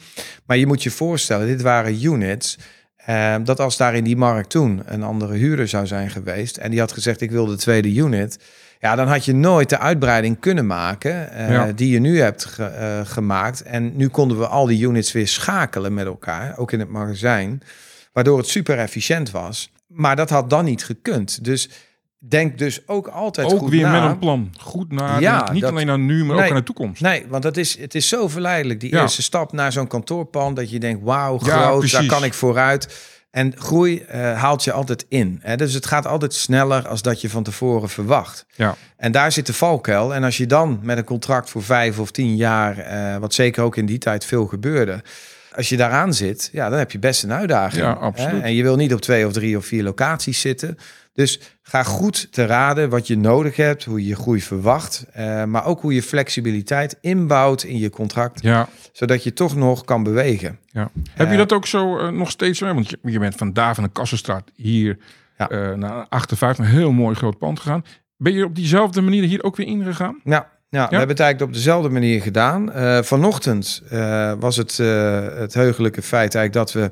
Maar 0.46 0.56
je 0.56 0.66
moet 0.66 0.82
je 0.82 0.90
voorstellen, 0.90 1.46
dit 1.46 1.62
waren 1.62 2.04
units. 2.04 2.58
eh, 2.96 3.36
dat 3.44 3.60
als 3.60 3.76
daar 3.76 3.94
in 3.94 4.04
die 4.04 4.16
markt 4.16 4.50
toen 4.50 4.82
een 4.84 5.02
andere 5.02 5.34
huurder 5.34 5.68
zou 5.68 5.86
zijn 5.86 6.10
geweest 6.10 6.56
en 6.56 6.70
die 6.70 6.80
had 6.80 6.92
gezegd 6.92 7.20
ik 7.20 7.30
wil 7.30 7.46
de 7.46 7.56
tweede 7.56 7.94
unit, 7.94 8.38
ja, 8.80 8.94
dan 8.96 9.08
had 9.08 9.24
je 9.24 9.34
nooit 9.34 9.68
de 9.68 9.78
uitbreiding 9.78 10.40
kunnen 10.40 10.66
maken 10.66 11.32
eh, 11.32 11.50
Ja. 11.50 11.72
die 11.72 11.90
je 11.92 11.98
nu 12.00 12.20
hebt 12.20 12.44
ge- 12.44 12.64
eh, 12.64 13.00
gemaakt. 13.04 13.62
En 13.62 13.96
nu 13.96 14.08
konden 14.08 14.38
we 14.38 14.46
al 14.46 14.66
die 14.66 14.82
units 14.86 15.12
weer 15.12 15.28
schakelen 15.28 15.94
met 15.94 16.06
elkaar, 16.06 16.58
ook 16.58 16.72
in 16.72 16.80
het 16.80 16.88
magazijn, 16.88 17.62
waardoor 18.12 18.38
het 18.38 18.48
super 18.48 18.78
efficiënt 18.78 19.30
was. 19.30 19.72
Maar 19.86 20.16
dat 20.16 20.30
had 20.30 20.50
dan 20.50 20.64
niet 20.64 20.84
gekund. 20.84 21.44
Dus 21.44 21.68
denk 22.18 22.58
dus 22.58 22.88
ook 22.88 23.06
altijd 23.08 23.52
ook 23.52 23.58
goed 23.58 23.70
weer 23.70 23.82
na. 23.82 24.00
met 24.02 24.10
een 24.10 24.18
plan. 24.18 24.52
Goed 24.60 24.92
naar, 24.92 25.20
Ja, 25.20 25.52
niet 25.52 25.62
dat- 25.62 25.70
alleen 25.70 25.86
naar 25.86 25.98
nu, 25.98 26.24
maar 26.24 26.36
Nee. 26.36 26.44
ook 26.44 26.50
naar 26.50 26.58
de 26.60 26.64
toekomst. 26.66 27.02
Nee, 27.02 27.24
want 27.28 27.42
dat 27.42 27.56
is, 27.56 27.78
het 27.78 27.94
is 27.94 28.08
zo 28.08 28.28
verleidelijk. 28.28 28.80
Die 28.80 28.90
Ja. 28.94 29.00
eerste 29.02 29.22
stap 29.22 29.52
naar 29.52 29.72
zo'n 29.72 29.86
kantoorpand, 29.86 30.56
dat 30.56 30.70
je 30.70 30.78
denkt, 30.78 31.04
wauw, 31.04 31.38
Ja, 31.44 31.56
groot, 31.62 31.90
daar 31.90 32.06
kan 32.06 32.24
ik 32.24 32.34
vooruit. 32.34 33.08
En 33.30 33.52
groei 33.56 34.00
eh, 34.00 34.40
haalt 34.40 34.64
je 34.64 34.72
altijd 34.72 35.06
in. 35.08 35.40
Hè? 35.42 35.56
Dus 35.56 35.74
het 35.74 35.86
gaat 35.86 36.06
altijd 36.06 36.34
sneller 36.34 36.88
als 36.88 37.02
dat 37.02 37.20
je 37.20 37.30
van 37.30 37.42
tevoren 37.42 37.88
verwacht. 37.88 38.46
Ja. 38.54 38.76
En 38.96 39.12
daar 39.12 39.32
zit 39.32 39.46
de 39.46 39.52
valkuil. 39.52 40.14
En 40.14 40.24
als 40.24 40.36
je 40.36 40.46
dan 40.46 40.80
met 40.82 40.98
een 40.98 41.04
contract 41.04 41.50
voor 41.50 41.62
vijf 41.62 41.98
of 41.98 42.10
tien 42.10 42.36
jaar, 42.36 42.78
eh, 42.78 43.16
wat 43.16 43.34
zeker 43.34 43.62
ook 43.62 43.76
in 43.76 43.86
die 43.86 43.98
tijd 43.98 44.24
veel 44.24 44.46
gebeurde, 44.46 45.02
als 45.54 45.68
je 45.68 45.76
daaraan 45.76 46.14
zit, 46.14 46.48
ja, 46.52 46.68
dan 46.68 46.78
heb 46.78 46.90
je 46.90 46.98
best 46.98 47.22
een 47.22 47.32
uitdaging. 47.32 47.82
Ja, 47.82 47.92
hè? 47.92 47.98
absoluut. 47.98 48.42
En 48.42 48.54
je 48.54 48.62
wil 48.62 48.76
niet 48.76 48.94
op 48.94 49.00
twee 49.00 49.26
of 49.26 49.32
drie 49.32 49.56
of 49.56 49.66
vier 49.66 49.82
locaties 49.82 50.40
zitten. 50.40 50.78
Dus 51.12 51.40
ga 51.62 51.82
goed 51.82 52.32
te 52.32 52.46
raden 52.46 52.88
wat 52.90 53.06
je 53.06 53.16
nodig 53.16 53.56
hebt, 53.56 53.84
hoe 53.84 54.00
je 54.00 54.06
je 54.06 54.16
groei 54.16 54.40
verwacht, 54.42 55.06
eh, 55.12 55.44
maar 55.44 55.64
ook 55.64 55.80
hoe 55.80 55.94
je 55.94 56.02
flexibiliteit 56.02 56.96
inbouwt 57.00 57.62
in 57.62 57.78
je 57.78 57.90
contract, 57.90 58.42
Ja, 58.42 58.68
zodat 58.92 59.22
je 59.24 59.32
toch 59.32 59.56
nog 59.56 59.84
kan 59.84 60.02
bewegen. 60.02 60.58
ja. 60.66 60.90
Heb 61.10 61.26
je 61.26 61.32
Eh, 61.32 61.38
dat 61.38 61.52
ook 61.52 61.66
zo 61.66 61.98
eh, 61.98 62.08
nog 62.08 62.30
steeds? 62.30 62.60
hè? 62.60 62.74
Want 62.74 62.90
je, 62.90 62.98
je 63.02 63.18
bent 63.18 63.34
vandaag 63.34 63.74
van 63.74 63.84
de 63.84 63.90
Kassenstraat 63.90 64.50
hier 64.54 64.98
Ja. 65.38 65.74
naar 65.76 66.06
58, 66.08 66.64
een 66.64 66.70
heel 66.70 66.92
mooi 66.92 67.14
groot 67.16 67.38
pand 67.38 67.60
gegaan. 67.60 67.84
Ben 68.16 68.32
je 68.32 68.44
op 68.44 68.54
diezelfde 68.54 69.00
manier 69.00 69.22
hier 69.22 69.42
ook 69.42 69.56
weer 69.56 69.66
ingegaan? 69.66 70.20
Ja, 70.24 70.50
ja, 70.70 70.88
we 70.88 70.96
hebben 70.96 71.16
het 71.16 71.20
eigenlijk 71.20 71.50
op 71.50 71.56
dezelfde 71.56 71.88
manier 71.88 72.22
gedaan. 72.22 72.72
Eh, 72.72 73.02
vanochtend 73.02 73.82
eh, 73.90 74.32
was 74.38 74.56
het, 74.56 74.78
eh, 74.78 75.26
het 75.34 75.54
heugelijke 75.54 76.02
feit 76.02 76.34
eigenlijk 76.34 76.52
dat 76.52 76.72
we 76.72 76.90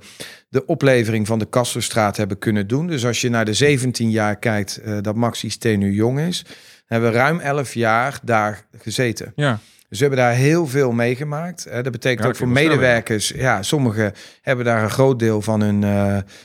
de 0.48 0.66
oplevering 0.66 1.26
van 1.26 1.38
de 1.38 1.44
Kastelstraat 1.44 2.16
hebben 2.16 2.38
kunnen 2.38 2.66
doen. 2.66 2.86
Dus 2.86 3.06
als 3.06 3.20
je 3.20 3.28
naar 3.28 3.44
de 3.44 3.54
17 3.54 4.10
jaar 4.10 4.36
kijkt 4.36 4.80
dat 5.00 5.14
Maxi 5.14 5.50
Steen 5.50 5.78
nu 5.78 5.92
jong 5.92 6.20
is, 6.20 6.44
hebben 6.86 7.10
we 7.10 7.16
ruim 7.16 7.40
11 7.40 7.74
jaar 7.74 8.18
daar 8.22 8.64
gezeten. 8.78 9.32
Ja. 9.36 9.58
Dus 9.88 9.98
we 9.98 10.04
hebben 10.04 10.24
daar 10.24 10.34
heel 10.34 10.66
veel 10.66 10.92
meegemaakt. 10.92 11.68
Dat 11.72 11.92
betekent 11.92 12.22
Ja, 12.22 12.28
ook 12.28 12.36
voor 12.36 12.48
medewerkers. 12.48 13.28
Ja, 13.28 13.62
sommigen 13.62 14.12
hebben 14.42 14.64
daar 14.64 14.82
een 14.82 14.90
groot 14.90 15.18
deel 15.18 15.42
van 15.42 15.60
hun 15.60 15.80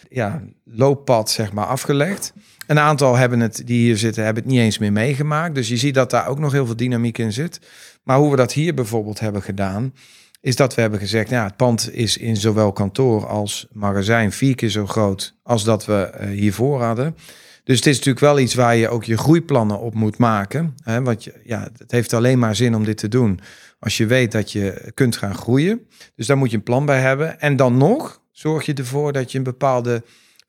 ja, 0.09 0.41
looppad 0.65 1.29
zeg 1.29 1.53
maar, 1.53 1.65
afgelegd. 1.65 2.33
Een 2.67 2.79
aantal 2.79 3.15
hebben 3.15 3.39
het, 3.39 3.61
die 3.65 3.79
hier 3.79 3.97
zitten, 3.97 4.23
hebben 4.23 4.43
het 4.43 4.51
niet 4.51 4.61
eens 4.61 4.77
meer 4.77 4.91
meegemaakt. 4.91 5.55
Dus 5.55 5.67
je 5.67 5.77
ziet 5.77 5.93
dat 5.93 6.09
daar 6.09 6.27
ook 6.27 6.39
nog 6.39 6.51
heel 6.51 6.65
veel 6.65 6.75
dynamiek 6.75 7.17
in 7.17 7.33
zit. 7.33 7.59
Maar 8.03 8.17
hoe 8.17 8.31
we 8.31 8.35
dat 8.35 8.53
hier 8.53 8.73
bijvoorbeeld 8.73 9.19
hebben 9.19 9.41
gedaan, 9.41 9.93
is 10.41 10.55
dat 10.55 10.75
we 10.75 10.81
hebben 10.81 10.99
gezegd, 10.99 11.29
ja, 11.29 11.43
het 11.43 11.55
pand 11.55 11.93
is 11.93 12.17
in 12.17 12.37
zowel 12.37 12.71
kantoor 12.71 13.27
als 13.27 13.67
magazijn 13.71 14.31
vier 14.31 14.55
keer 14.55 14.69
zo 14.69 14.85
groot 14.85 15.35
als 15.43 15.63
dat 15.63 15.85
we 15.85 15.93
eh, 16.03 16.29
hiervoor 16.29 16.81
hadden. 16.81 17.15
Dus 17.63 17.77
het 17.77 17.85
is 17.85 17.95
natuurlijk 17.95 18.25
wel 18.25 18.39
iets 18.39 18.53
waar 18.53 18.75
je 18.75 18.89
ook 18.89 19.03
je 19.03 19.17
groeiplannen 19.17 19.79
op 19.79 19.93
moet 19.93 20.17
maken. 20.17 20.75
Hè? 20.83 21.01
Want 21.01 21.27
ja, 21.43 21.69
het 21.77 21.91
heeft 21.91 22.13
alleen 22.13 22.39
maar 22.39 22.55
zin 22.55 22.75
om 22.75 22.83
dit 22.83 22.97
te 22.97 23.07
doen 23.07 23.39
als 23.79 23.97
je 23.97 24.05
weet 24.05 24.31
dat 24.31 24.51
je 24.51 24.91
kunt 24.93 25.17
gaan 25.17 25.35
groeien. 25.35 25.87
Dus 26.15 26.27
daar 26.27 26.37
moet 26.37 26.51
je 26.51 26.57
een 26.57 26.63
plan 26.63 26.85
bij 26.85 26.99
hebben. 26.99 27.39
En 27.39 27.55
dan 27.55 27.77
nog 27.77 28.21
zorg 28.31 28.65
je 28.65 28.73
ervoor 28.73 29.11
dat 29.11 29.31
je 29.31 29.37
een 29.37 29.43
bepaalde 29.43 30.03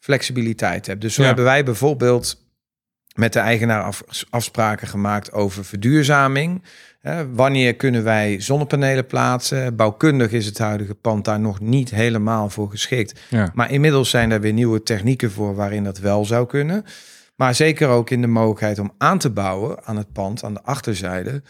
flexibiliteit 0.05 0.87
hebt. 0.87 1.01
Dus 1.01 1.15
zo 1.15 1.21
Ja. 1.21 1.27
hebben 1.27 1.45
wij 1.45 1.65
bijvoorbeeld 1.65 2.43
met 3.15 3.33
de 3.33 3.39
eigenaar 3.39 3.83
af- 3.83 4.03
afspraken 4.31 4.89
gemaakt 4.89 5.33
over 5.33 5.65
verduurzaming. 5.65 6.63
Wanneer 7.33 7.75
kunnen 7.75 8.05
wij 8.05 8.41
zonnepanelen 8.41 9.07
plaatsen? 9.07 9.77
Bouwkundig 9.77 10.31
is 10.31 10.47
het 10.47 10.59
huidige 10.59 10.95
pand 10.95 11.25
daar 11.25 11.41
nog 11.41 11.61
niet 11.61 11.91
helemaal 11.91 12.51
voor 12.51 12.71
geschikt. 12.71 13.21
Ja. 13.31 13.51
Maar 13.55 13.71
inmiddels 13.71 14.11
zijn 14.11 14.31
er 14.31 14.41
weer 14.41 14.53
nieuwe 14.53 14.83
technieken 14.83 15.31
voor 15.31 15.55
waarin 15.55 15.85
dat 15.85 15.99
wel 15.99 16.25
zou 16.25 16.47
kunnen. 16.47 16.85
Maar 17.37 17.55
zeker 17.55 17.89
ook 17.89 18.11
in 18.11 18.21
de 18.21 18.27
mogelijkheid 18.27 18.79
om 18.79 18.93
aan 18.99 19.19
te 19.19 19.31
bouwen 19.31 19.85
aan 19.85 19.97
het 19.97 20.13
pand, 20.13 20.45
aan 20.45 20.55
de 20.55 20.63
achterzijde. 20.63 21.43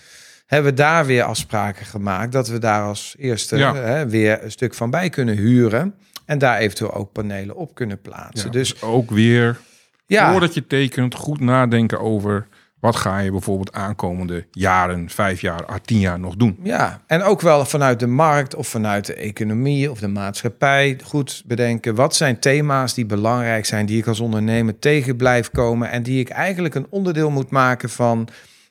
Hebben 0.47 0.71
we 0.71 0.77
daar 0.77 1.07
weer 1.07 1.23
afspraken 1.23 1.87
gemaakt 1.87 2.33
dat 2.33 2.49
we 2.49 2.59
daar 2.59 2.83
als 2.83 3.15
eerste 3.19 3.57
Ja. 3.57 3.75
hè, 3.75 4.09
weer 4.09 4.45
een 4.45 4.51
stuk 4.51 4.75
van 4.75 4.91
bij 4.91 5.09
kunnen 5.09 5.37
huren. 5.37 5.95
En 6.25 6.39
daar 6.39 6.59
eventueel 6.59 6.95
ook 6.95 7.13
panelen 7.13 7.57
op 7.57 7.75
kunnen 7.75 8.01
plaatsen. 8.01 8.47
Ja, 8.47 8.53
Dus 8.53 8.69
dus 8.69 8.83
ook 8.83 9.11
weer, 9.11 9.61
ja, 10.07 10.31
voordat 10.31 10.55
je 10.55 10.67
tekent, 10.67 11.15
goed 11.15 11.41
nadenken 11.41 12.01
over 12.01 12.47
wat 12.85 12.97
ga 12.97 13.19
je 13.19 13.31
bijvoorbeeld 13.31 13.73
aankomende 13.73 14.47
jaren, 14.51 15.11
vijf 15.11 15.41
jaar, 15.41 15.65
ah, 15.67 15.77
tien 15.85 15.99
jaar 15.99 16.21
nog 16.21 16.37
doen. 16.37 16.59
Ja, 16.63 17.01
en 17.07 17.23
ook 17.23 17.41
wel 17.41 17.65
vanuit 17.65 18.01
de 18.01 18.07
markt 18.07 18.55
of 18.55 18.69
vanuit 18.69 19.07
de 19.07 19.15
economie 19.15 19.91
of 19.91 19.99
de 19.99 20.09
maatschappij 20.09 20.99
goed 21.05 21.43
bedenken. 21.47 21.95
Wat 21.95 22.15
zijn 22.15 22.39
thema's 22.39 22.95
die 22.95 23.07
belangrijk 23.07 23.67
zijn, 23.67 23.87
die 23.87 23.99
ik 23.99 24.07
als 24.07 24.21
ondernemer 24.21 24.79
tegen 24.79 25.17
blijf 25.17 25.51
komen 25.51 25.91
en 25.91 26.03
die 26.03 26.21
ik 26.21 26.29
eigenlijk 26.29 26.75
een 26.75 26.87
onderdeel 26.91 27.31
moet 27.31 27.51
maken 27.51 27.91
van 27.91 28.29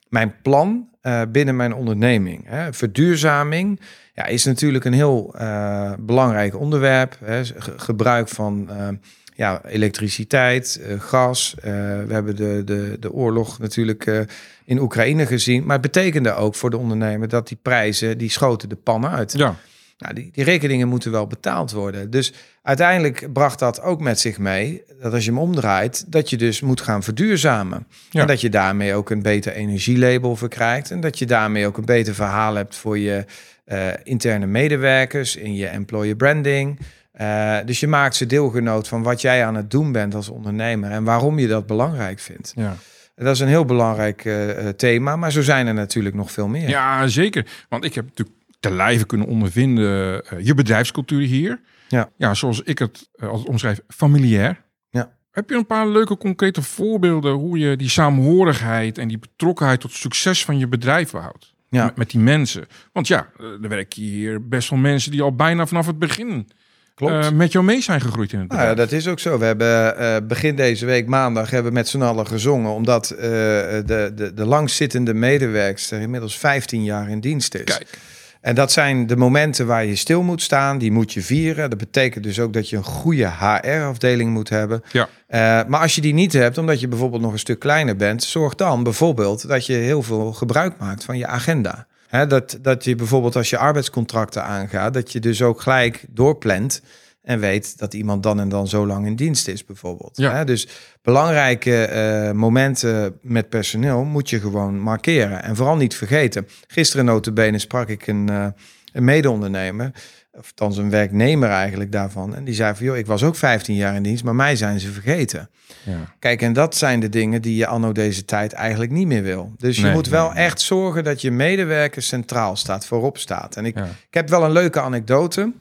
mijn 0.10 0.36
plan 0.42 0.88
eh, 1.04 1.22
binnen 1.30 1.56
mijn 1.56 1.74
onderneming. 1.74 2.44
Hè. 2.46 2.74
Verduurzaming 2.74 3.80
ja, 4.13 4.26
is 4.26 4.46
natuurlijk 4.46 4.86
een 4.86 4.94
heel 4.94 5.34
eh, 5.38 5.94
belangrijk 6.00 6.60
onderwerp. 6.60 7.18
Hè. 7.24 7.46
Ge- 7.46 7.74
gebruik 7.78 8.28
van 8.28 8.70
eh, 8.70 8.88
ja, 9.36 9.62
elektriciteit, 9.66 10.82
gas. 11.00 11.56
We 11.62 12.08
hebben 12.10 12.36
de, 12.36 12.62
de, 12.66 12.98
de 13.00 13.12
oorlog 13.12 13.60
natuurlijk 13.60 14.26
in 14.66 14.80
Oekraïne 14.80 15.26
gezien. 15.26 15.63
Maar 15.66 15.80
het 15.82 15.92
betekende 15.92 16.34
ook 16.34 16.56
voor 16.56 16.70
de 16.70 16.78
ondernemer 16.78 17.28
dat 17.28 17.48
die 17.48 17.58
prijzen, 17.62 18.18
die 18.18 18.30
schoten 18.30 18.70
de 18.70 18.76
pan 18.76 19.08
uit. 19.08 19.34
Ja, 19.38 19.56
Nou, 20.04 20.16
die, 20.16 20.30
die 20.34 20.44
rekeningen 20.44 20.88
moeten 20.88 21.12
wel 21.12 21.28
betaald 21.28 21.72
worden. 21.72 22.10
Dus 22.10 22.34
uiteindelijk 22.62 23.34
bracht 23.34 23.60
dat 23.60 23.82
ook 23.82 24.02
met 24.02 24.20
zich 24.20 24.38
mee 24.38 24.84
dat 25.02 25.13
als 25.13 25.24
je 25.26 25.30
hem 25.30 25.39
omdraait, 25.39 26.12
dat 26.12 26.30
je 26.30 26.38
dus 26.38 26.62
moet 26.62 26.82
gaan 26.82 27.04
verduurzamen. 27.04 27.88
Ja. 28.10 28.22
En 28.22 28.28
dat 28.28 28.42
je 28.42 28.50
daarmee 28.50 28.94
ook 28.94 29.10
een 29.10 29.22
beter 29.22 29.54
energielabel 29.54 30.36
verkrijgt. 30.36 30.92
En 30.92 31.00
dat 31.00 31.20
je 31.20 31.26
daarmee 31.26 31.68
ook 31.68 31.78
een 31.78 31.86
beter 31.86 32.16
verhaal 32.16 32.56
hebt 32.56 32.76
voor 32.76 32.98
je 32.98 33.26
eh, 33.66 33.88
interne 34.04 34.46
medewerkers 34.46 35.36
in 35.36 35.56
je 35.56 35.68
employer 35.68 36.16
branding. 36.16 36.80
Eh, 37.12 37.58
dus 37.66 37.80
je 37.80 37.88
maakt 37.88 38.16
ze 38.16 38.26
deelgenoot 38.26 38.88
van 38.88 39.04
wat 39.04 39.22
jij 39.22 39.46
aan 39.46 39.56
het 39.56 39.72
doen 39.72 39.92
bent 39.92 40.16
als 40.16 40.30
ondernemer 40.30 40.92
en 40.92 41.04
waarom 41.04 41.39
je 41.39 41.48
dat 41.48 41.68
belangrijk 41.68 42.20
vindt. 42.20 42.54
ja. 42.56 42.76
Dat 43.16 43.36
is 43.36 43.39
een 43.39 43.48
heel 43.48 43.66
belangrijk 43.66 44.26
eh, 44.26 44.68
thema, 44.68 45.16
maar 45.16 45.32
zo 45.32 45.42
zijn 45.42 45.68
er 45.68 45.74
natuurlijk 45.74 46.16
nog 46.16 46.32
veel 46.32 46.48
meer. 46.48 46.70
ja, 46.70 47.08
zeker. 47.08 47.46
Want 47.70 47.84
ik 47.84 47.96
heb 47.96 48.06
natuurlijk 48.06 48.38
te 48.63 48.71
lijve 48.71 49.06
kunnen 49.06 49.28
ondervinden 49.28 50.26
eh, 50.26 50.45
je 50.45 50.54
bedrijfscultuur 50.54 51.21
hier. 51.21 51.62
Ja. 51.88 52.10
ja, 52.17 52.34
zoals 52.34 52.62
ik 52.62 52.80
het 52.80 53.10
eh, 53.15 53.30
altijd 53.30 53.47
omschrijf, 53.47 53.80
familiair. 53.88 54.62
Ja. 54.89 55.12
Heb 55.32 55.49
je 55.49 55.56
een 55.56 55.65
paar 55.65 55.88
leuke 55.88 56.17
concrete 56.17 56.62
voorbeelden 56.62 57.34
hoe 57.34 57.58
je 57.58 57.76
die 57.76 57.89
samenhorigheid 57.89 58.97
en 58.97 59.08
die 59.08 59.19
betrokkenheid 59.19 59.80
tot 59.80 59.91
succes 59.91 60.45
van 60.45 60.60
je 60.60 60.67
bedrijf 60.67 61.12
behoudt? 61.12 61.54
Ja. 61.69 61.86
Met, 61.86 61.95
met 61.95 62.10
die 62.10 62.19
mensen. 62.19 62.65
Want 62.93 63.08
ja, 63.08 63.30
eh, 63.39 63.45
er 63.45 63.69
werken 63.69 64.02
hier 64.02 64.47
best 64.47 64.69
wel 64.69 64.80
mensen 64.80 65.12
die 65.12 65.21
al 65.21 65.36
bijna 65.36 65.65
vanaf 65.65 65.86
het 65.86 65.99
begin 65.99 66.49
Klopt. 66.95 67.34
met 67.34 67.52
jou 67.52 67.65
mee 67.65 67.82
zijn 67.82 68.02
gegroeid 68.02 68.34
in 68.34 68.39
het 68.39 68.47
Nou 68.47 68.62
ja, 68.62 68.67
bedrijf. 68.69 68.89
dat 68.89 68.99
is 68.99 69.08
ook 69.08 69.19
zo. 69.19 69.38
We 69.38 69.45
hebben 69.45 70.28
begin 70.28 70.56
deze 70.56 70.86
week, 70.86 71.08
maandag, 71.08 71.49
hebben 71.49 71.71
we 71.71 71.78
met 71.78 71.88
z'n 71.88 72.02
allen 72.02 72.28
gezongen. 72.28 72.71
Omdat 72.71 73.08
de, 73.08 74.12
de, 74.15 74.32
de 74.34 74.45
langzittende 74.45 75.13
medewerkster 75.13 76.02
inmiddels 76.02 76.38
15 76.38 76.84
jaar 76.84 77.10
in 77.10 77.19
dienst 77.19 77.56
is. 77.56 77.63
Kijk, 77.63 77.97
En 78.43 78.56
dat 78.56 78.71
zijn 78.71 79.08
de 79.08 79.15
momenten 79.15 79.67
waar 79.67 79.86
je 79.86 79.95
stil 79.95 80.23
moet 80.23 80.41
staan. 80.41 80.77
Die 80.77 80.91
moet 80.91 81.13
je 81.13 81.21
vieren. 81.21 81.69
Dat 81.69 81.79
betekent 81.79 82.23
dus 82.23 82.39
ook 82.39 82.53
dat 82.53 82.69
je 82.69 82.77
een 82.77 82.84
goede 82.84 83.29
HR-afdeling 83.39 84.32
moet 84.32 84.49
hebben. 84.49 84.84
ja, 84.91 85.10
Eh, 85.27 85.39
maar 85.67 85.79
als 85.79 85.95
je 85.95 86.01
die 86.01 86.13
niet 86.13 86.34
hebt, 86.34 86.58
omdat 86.58 86.79
je 86.79 86.88
bijvoorbeeld 86.88 87.21
nog 87.21 87.32
een 87.32 87.39
stuk 87.39 87.60
kleiner 87.60 87.95
bent, 87.95 88.23
zorg 88.23 88.56
dan 88.56 88.84
bijvoorbeeld 88.84 89.47
dat 89.47 89.65
je 89.65 89.73
heel 89.73 90.03
veel 90.03 90.34
gebruik 90.34 90.77
maakt 90.79 91.03
van 91.03 91.17
je 91.17 91.27
agenda. 91.27 91.88
Hè, 92.08 92.27
dat, 92.27 92.58
dat 92.62 92.84
je 92.84 92.95
bijvoorbeeld 92.95 93.36
als 93.36 93.49
je 93.49 93.58
arbeidscontracten 93.58 94.43
aangaat, 94.43 94.93
dat 94.93 95.12
je 95.12 95.19
dus 95.19 95.41
ook 95.41 95.62
gelijk 95.62 96.06
doorplant 96.10 96.82
en 97.24 97.40
weet 97.40 97.78
dat 97.78 97.94
iemand 97.94 98.24
dan 98.24 98.40
en 98.40 98.50
dan 98.50 98.68
zo 98.68 98.86
lang 98.88 99.06
in 99.06 99.16
dienst 99.16 99.48
is, 99.48 99.66
bijvoorbeeld. 99.66 100.18
Ja. 100.18 100.36
Hè, 100.36 100.46
dus 100.46 100.68
belangrijke 101.02 101.84
eh, 101.86 102.32
momenten 102.32 103.18
met 103.22 103.50
personeel 103.50 104.04
moet 104.04 104.30
je 104.30 104.40
gewoon 104.40 104.80
markeren. 104.80 105.44
En 105.44 105.56
vooral 105.56 105.76
niet 105.76 105.96
vergeten. 105.96 106.48
Gisteren 106.68 107.06
notabene 107.06 107.58
sprak 107.60 107.88
ik 107.90 108.08
een, 108.08 108.30
eh, 108.30 108.46
een 108.94 109.04
mede-ondernemer, 109.04 109.92
of 110.32 110.46
althans 110.48 110.78
een 110.78 110.90
werknemer 110.90 111.50
eigenlijk 111.50 111.92
daarvan. 111.92 112.36
En 112.36 112.44
die 112.44 112.54
zei 112.54 112.76
van, 112.76 112.86
joh, 112.86 112.98
ik 112.98 113.06
was 113.06 113.24
ook 113.24 113.36
15 113.36 113.76
jaar 113.76 113.96
in 113.96 114.04
dienst, 114.04 114.24
maar 114.24 114.36
mij 114.36 114.56
zijn 114.56 114.80
ze 114.80 114.92
vergeten. 114.92 115.50
ja. 115.84 116.14
Kijk, 116.20 116.42
en 116.42 116.54
dat 116.54 116.76
zijn 116.76 117.00
de 117.00 117.10
dingen 117.10 117.42
die 117.42 117.56
je 117.56 117.68
anno 117.68 117.92
deze 117.92 118.26
tijd 118.26 118.54
eigenlijk 118.54 118.92
niet 118.92 119.08
meer 119.08 119.24
wil. 119.24 119.54
Dus 119.58 119.78
je 119.78 119.84
Nee, 119.84 119.94
moet 119.94 120.08
wel 120.08 120.28
nee. 120.30 120.44
echt 120.44 120.62
zorgen 120.62 121.04
dat 121.04 121.22
je 121.22 121.32
medewerker 121.32 122.02
centraal 122.02 122.56
staat, 122.56 122.86
voorop 122.86 123.18
staat. 123.18 123.56
En 123.56 123.66
ik, 123.66 123.78
Ja. 123.78 123.84
ik 123.86 124.14
heb 124.14 124.30
wel 124.30 124.44
een 124.44 124.52
leuke 124.52 124.82
anekdote. 124.82 125.52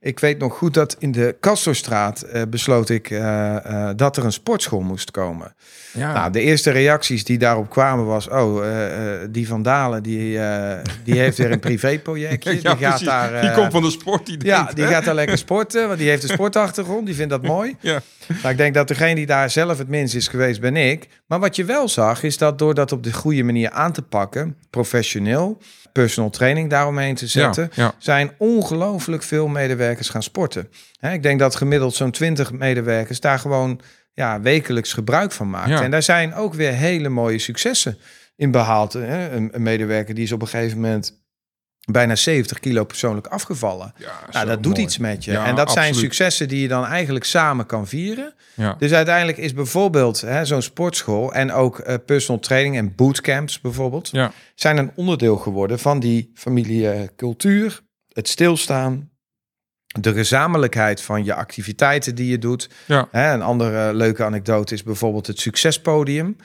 Ik 0.00 0.20
weet 0.20 0.38
nog 0.38 0.56
goed 0.56 0.74
dat 0.74 0.96
in 0.98 1.12
de 1.12 1.36
Castorstraat 1.40 2.22
eh, 2.22 2.42
besloot 2.48 2.88
ik 2.88 3.10
eh, 3.10 3.56
eh, 3.56 3.96
dat 3.96 4.16
er 4.16 4.24
een 4.24 4.32
sportschool 4.32 4.80
moest 4.80 5.10
komen. 5.10 5.54
Ja. 5.92 6.12
Nou, 6.12 6.32
de 6.32 6.40
eerste 6.40 6.70
reacties 6.70 7.24
die 7.24 7.38
daarop 7.38 7.70
kwamen 7.70 8.06
was... 8.06 8.28
oh, 8.28 8.62
die 9.30 9.48
Van 9.48 9.62
Dalen, 9.62 10.02
die, 10.02 10.40
die 11.04 11.18
heeft 11.18 11.38
weer 11.38 11.52
een 11.52 11.60
privéprojectje. 11.68 12.50
die 12.50 12.62
Ja, 12.62 12.70
gaat 12.70 12.78
precies. 12.78 13.06
daar... 13.06 13.40
die 13.40 13.50
komt 13.50 13.72
van 13.72 13.82
de 13.82 13.90
sport. 13.90 14.26
Die 14.26 14.44
ja, 14.44 14.56
denkt, 14.56 14.76
die 14.76 14.84
hè? 14.84 14.90
gaat 14.90 15.04
daar 15.04 15.14
lekker 15.14 15.38
sporten, 15.38 15.86
want 15.86 15.98
die 15.98 16.08
heeft 16.08 16.22
een 16.22 16.28
sportachtergrond. 16.28 17.06
Die 17.06 17.14
vindt 17.14 17.30
dat 17.30 17.42
mooi. 17.42 17.76
Ja. 17.80 18.00
Nou, 18.28 18.48
ik 18.48 18.56
denk 18.56 18.74
dat 18.74 18.88
degene 18.88 19.14
die 19.14 19.26
daar 19.26 19.50
zelf 19.50 19.78
het 19.78 19.88
minst 19.88 20.14
is 20.14 20.28
geweest, 20.28 20.60
ben 20.60 20.76
ik. 20.76 21.08
Maar 21.26 21.40
wat 21.40 21.56
je 21.56 21.64
wel 21.64 21.88
zag, 21.88 22.22
is 22.22 22.38
dat 22.38 22.58
door 22.58 22.74
dat 22.74 22.92
op 22.92 23.02
de 23.02 23.12
goede 23.12 23.42
manier 23.42 23.70
aan 23.70 23.92
te 23.92 24.02
pakken, 24.02 24.56
professioneel, 24.70 25.58
personal 26.02 26.30
training 26.30 26.70
daaromheen 26.70 27.14
te 27.14 27.26
zetten, 27.26 27.70
Ja, 27.74 27.82
ja. 27.82 27.94
zijn 27.98 28.30
ongelooflijk 28.38 29.22
veel 29.22 29.48
medewerkers 29.48 30.08
gaan 30.08 30.22
sporten. 30.22 30.68
Ik 31.00 31.22
denk 31.22 31.38
dat 31.38 31.56
gemiddeld 31.56 31.94
zo'n 31.94 32.10
20 32.10 32.52
medewerkers 32.52 33.20
daar 33.20 33.38
gewoon 33.38 33.80
ja, 34.12 34.40
wekelijks 34.40 34.92
gebruik 34.92 35.32
van 35.32 35.50
maken. 35.50 35.70
Ja. 35.70 35.82
En 35.82 35.90
daar 35.90 36.02
zijn 36.02 36.34
ook 36.34 36.54
weer 36.54 36.72
hele 36.72 37.08
mooie 37.08 37.38
successen 37.38 37.98
in 38.36 38.50
behaald. 38.50 38.94
Een, 38.94 39.48
een 39.52 39.62
medewerker 39.62 40.14
die 40.14 40.24
is 40.24 40.32
op 40.32 40.42
een 40.42 40.48
gegeven 40.48 40.80
moment 40.80 41.17
bijna 41.90 42.14
70 42.16 42.58
kilo 42.58 42.84
persoonlijk 42.84 43.26
afgevallen. 43.26 43.94
Ja, 43.96 44.06
Nou, 44.32 44.46
dat 44.46 44.62
doet 44.62 44.72
mooi. 44.72 44.84
iets 44.84 44.98
met 44.98 45.24
je. 45.24 45.32
Ja, 45.32 45.44
en 45.46 45.54
dat 45.54 45.72
zijn 45.72 45.94
successen 45.94 46.48
die 46.48 46.60
je 46.60 46.68
dan 46.68 46.84
eigenlijk 46.86 47.24
samen 47.24 47.66
kan 47.66 47.86
vieren. 47.86 48.34
Ja. 48.54 48.74
Dus 48.78 48.92
uiteindelijk 48.92 49.38
is 49.38 49.54
bijvoorbeeld 49.54 50.20
hè, 50.20 50.44
zo'n 50.44 50.62
sportschool 50.62 51.32
en 51.34 51.52
ook 51.52 51.78
eh, 51.78 51.94
personal 52.06 52.40
training 52.40 52.76
en 52.76 52.94
bootcamps 52.94 53.60
bijvoorbeeld, 53.60 54.08
Ja. 54.12 54.32
zijn 54.54 54.76
een 54.76 54.90
onderdeel 54.94 55.36
geworden 55.36 55.78
van 55.78 56.00
die 56.00 56.30
familiecultuur, 56.34 57.80
het 58.12 58.28
stilstaan, 58.28 59.10
de 60.00 60.12
gezamenlijkheid 60.12 61.02
van 61.02 61.24
je 61.24 61.34
activiteiten 61.34 62.14
die 62.14 62.30
je 62.30 62.38
doet. 62.38 62.68
Ja. 62.86 63.08
Hè, 63.10 63.32
een 63.32 63.42
andere 63.42 63.94
leuke 63.94 64.24
anekdote 64.24 64.74
is 64.74 64.82
bijvoorbeeld 64.82 65.26
het 65.26 65.40
succespodium. 65.40 66.36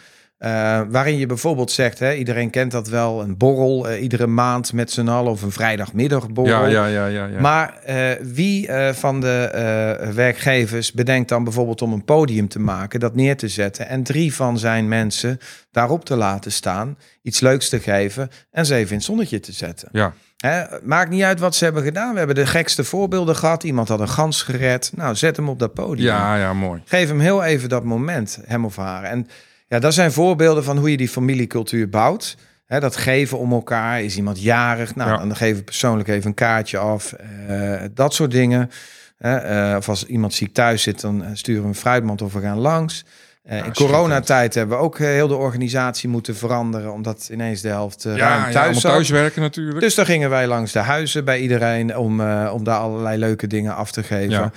Uh, 0.45 0.81
waarin 0.89 1.17
je 1.17 1.25
bijvoorbeeld 1.25 1.71
zegt, 1.71 1.99
hè, 1.99 2.13
iedereen 2.13 2.49
kent 2.49 2.71
dat 2.71 2.87
wel, 2.87 3.21
een 3.21 3.37
borrel 3.37 3.89
uh, 3.89 4.01
iedere 4.01 4.27
maand 4.27 4.73
met 4.73 4.91
z'n 4.91 5.07
allen 5.07 5.31
of 5.31 5.41
een 5.41 5.51
vrijdagmiddagborrel. 5.51 6.67
Ja, 6.67 6.85
ja, 6.85 6.85
ja, 6.85 7.05
ja, 7.05 7.25
ja. 7.25 7.39
Maar 7.39 7.79
uh, 7.89 8.11
wie 8.21 8.69
van 8.93 9.21
de 9.21 10.11
werkgevers 10.15 10.91
bedenkt 10.91 11.29
dan 11.29 11.43
bijvoorbeeld 11.43 11.81
om 11.81 11.93
een 11.93 12.05
podium 12.05 12.47
te 12.47 12.59
maken, 12.59 12.99
dat 12.99 13.15
neer 13.15 13.37
te 13.37 13.47
zetten 13.47 13.87
en 13.87 14.03
drie 14.03 14.33
van 14.33 14.57
zijn 14.57 14.87
mensen 14.87 15.39
daarop 15.71 16.05
te 16.05 16.15
laten 16.15 16.51
staan, 16.51 16.97
iets 17.21 17.39
leuks 17.39 17.69
te 17.69 17.79
geven 17.79 18.29
en 18.51 18.65
ze 18.65 18.75
even 18.75 18.89
in 18.89 18.95
het 18.95 19.05
zonnetje 19.05 19.39
te 19.39 19.51
zetten? 19.51 19.89
Ja. 19.91 20.13
Hè, 20.37 20.63
maakt 20.83 21.09
niet 21.09 21.23
uit 21.23 21.39
wat 21.39 21.55
ze 21.55 21.63
hebben 21.63 21.83
gedaan. 21.83 22.11
We 22.11 22.17
hebben 22.17 22.35
de 22.35 22.45
gekste 22.45 22.83
voorbeelden 22.83 23.35
gehad. 23.35 23.63
Iemand 23.63 23.87
had 23.87 23.99
een 23.99 24.09
gans 24.09 24.41
gered. 24.41 24.91
Nou, 24.95 25.15
zet 25.15 25.35
hem 25.35 25.49
op 25.49 25.59
dat 25.59 25.73
podium. 25.73 26.07
Ja, 26.07 26.35
ja, 26.35 26.53
mooi. 26.53 26.81
Geef 26.85 27.07
hem 27.07 27.19
heel 27.19 27.43
even 27.43 27.69
dat 27.69 27.83
moment, 27.83 28.39
hem 28.45 28.65
of 28.65 28.75
haar. 28.75 29.03
En 29.03 29.27
ja, 29.73 29.79
dat 29.79 29.93
zijn 29.93 30.11
voorbeelden 30.11 30.63
van 30.63 30.77
hoe 30.77 30.91
je 30.91 30.97
die 30.97 31.09
familiecultuur 31.09 31.89
bouwt. 31.89 32.37
He, 32.65 32.79
dat 32.79 32.95
geven 32.95 33.37
om 33.37 33.51
elkaar. 33.51 34.01
Is 34.03 34.17
iemand 34.17 34.41
jarig? 34.41 34.95
Nou, 34.95 35.09
Ja. 35.09 35.17
dan 35.17 35.35
geven 35.35 35.57
we 35.57 35.63
persoonlijk 35.63 36.09
even 36.09 36.27
een 36.27 36.33
kaartje 36.33 36.77
af. 36.77 37.13
Eh, 37.13 37.81
dat 37.93 38.13
soort 38.13 38.31
dingen. 38.31 38.69
Eh, 39.17 39.75
of 39.77 39.89
als 39.89 40.05
iemand 40.05 40.33
ziek 40.33 40.53
thuis 40.53 40.81
zit, 40.81 41.01
dan 41.01 41.23
eh, 41.23 41.29
sturen 41.33 41.61
we 41.61 41.67
een 41.67 41.75
fruitmand 41.75 42.21
of 42.21 42.33
we 42.33 42.39
gaan 42.41 42.57
langs. 42.57 43.05
Eh, 43.43 43.65
in 43.65 43.73
coronatijd 43.73 44.53
hebben 44.53 44.77
we 44.77 44.83
ook 44.83 44.97
heel 44.97 45.27
de 45.27 45.35
organisatie 45.35 46.09
moeten 46.09 46.35
veranderen. 46.35 46.93
Omdat 46.93 47.29
ineens 47.31 47.61
de 47.61 47.67
helft 47.67 48.03
Ja, 48.03 48.15
ja, 48.15 48.49
thuis 48.51 48.79
zat. 48.79 48.91
thuiswerken 48.91 49.41
natuurlijk. 49.41 49.79
Dus 49.79 49.95
dan 49.95 50.05
gingen 50.05 50.29
wij 50.29 50.47
langs 50.47 50.71
de 50.71 50.79
huizen 50.79 51.25
bij 51.25 51.39
iedereen 51.39 51.97
om, 51.97 52.21
om 52.47 52.63
daar 52.63 52.79
allerlei 52.79 53.17
leuke 53.17 53.47
dingen 53.47 53.75
af 53.75 53.91
te 53.91 54.03
geven. 54.03 54.29
Ja. 54.29 54.51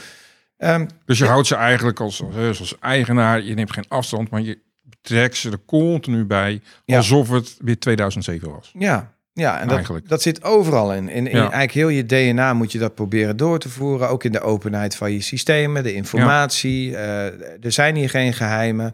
Ehm, 0.56 0.86
Dus 1.04 1.18
je 1.18 1.26
houdt 1.26 1.46
ze 1.46 1.54
eigenlijk 1.54 2.00
als, 2.00 2.22
als, 2.48 2.60
als 2.60 2.76
eigenaar, 2.80 3.42
je 3.42 3.54
neemt 3.54 3.72
geen 3.72 3.88
afstand, 3.88 4.30
maar 4.30 4.40
je 4.40 4.58
betrekt 4.88 5.36
ze 5.36 5.50
er 5.50 5.64
continu 5.66 6.24
bij, 6.24 6.60
alsof 6.86 7.28
het 7.28 7.56
weer 7.60 7.78
2007 7.78 8.50
was. 8.50 8.72
Ja, 8.78 9.12
ja 9.32 9.60
en 9.60 9.66
dat, 9.66 9.76
Eigenlijk. 9.76 10.08
dat 10.08 10.22
zit 10.22 10.44
overal 10.44 10.94
in. 10.94 11.08
In, 11.08 11.26
in 11.26 11.36
Ja. 11.36 11.40
eigenlijk 11.40 11.72
heel 11.72 11.88
je 11.88 12.06
DNA 12.06 12.52
moet 12.52 12.72
je 12.72 12.78
dat 12.78 12.94
proberen 12.94 13.36
door 13.36 13.58
te 13.58 13.68
voeren. 13.68 14.08
Ook 14.08 14.24
in 14.24 14.32
de 14.32 14.40
openheid 14.40 14.96
van 14.96 15.12
je 15.12 15.20
systemen, 15.20 15.82
de 15.82 15.94
informatie. 15.94 16.96
Eh, 16.96 17.24
er 17.64 17.72
zijn 17.72 17.96
hier 17.96 18.10
geen 18.10 18.32
geheimen. 18.34 18.92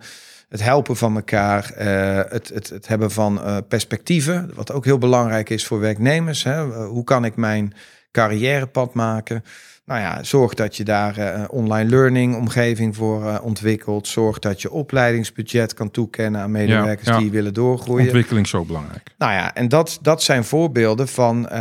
Het 0.49 0.63
helpen 0.63 0.97
van 0.97 1.15
elkaar, 1.17 1.71
eh, 1.71 2.33
het, 2.33 2.49
het, 2.49 2.69
het 2.69 2.89
hebben 2.89 3.11
van 3.11 3.43
eh, 3.43 3.57
perspectieven, 3.69 4.51
wat 4.55 4.73
ook 4.73 4.85
heel 4.85 4.99
belangrijk 4.99 5.51
is 5.51 5.67
voor 5.67 5.81
werknemers. 5.81 6.43
Hè? 6.43 6.65
Hoe 6.85 7.05
kan 7.05 7.25
ik 7.25 7.37
mijn 7.37 7.75
carrièrepad 8.11 8.95
maken? 8.95 9.45
Nou 9.93 10.05
ja, 10.05 10.23
zorg 10.23 10.55
dat 10.55 10.77
je 10.77 10.85
daar 10.85 11.17
eh, 11.17 11.41
een 11.41 11.51
online 11.51 11.91
learning 11.91 12.37
omgeving 12.37 12.97
voor 12.97 13.29
eh, 13.29 13.39
ontwikkelt. 13.43 14.09
Zorg 14.09 14.39
dat 14.39 14.63
je 14.63 14.71
opleidingsbudget 14.71 15.75
kan 15.75 15.91
toekennen 15.91 16.41
aan 16.41 16.51
medewerkers 16.51 17.09
ja. 17.09 17.19
die 17.19 17.31
willen 17.31 17.55
doorgroeien. 17.55 18.05
Ontwikkeling 18.05 18.47
zo 18.47 18.65
belangrijk. 18.65 19.11
Nou 19.19 19.33
ja, 19.33 19.55
en 19.55 19.69
dat, 19.69 19.99
dat 20.03 20.23
zijn 20.23 20.45
voorbeelden 20.45 21.09
van 21.09 21.49
eh, 21.49 21.59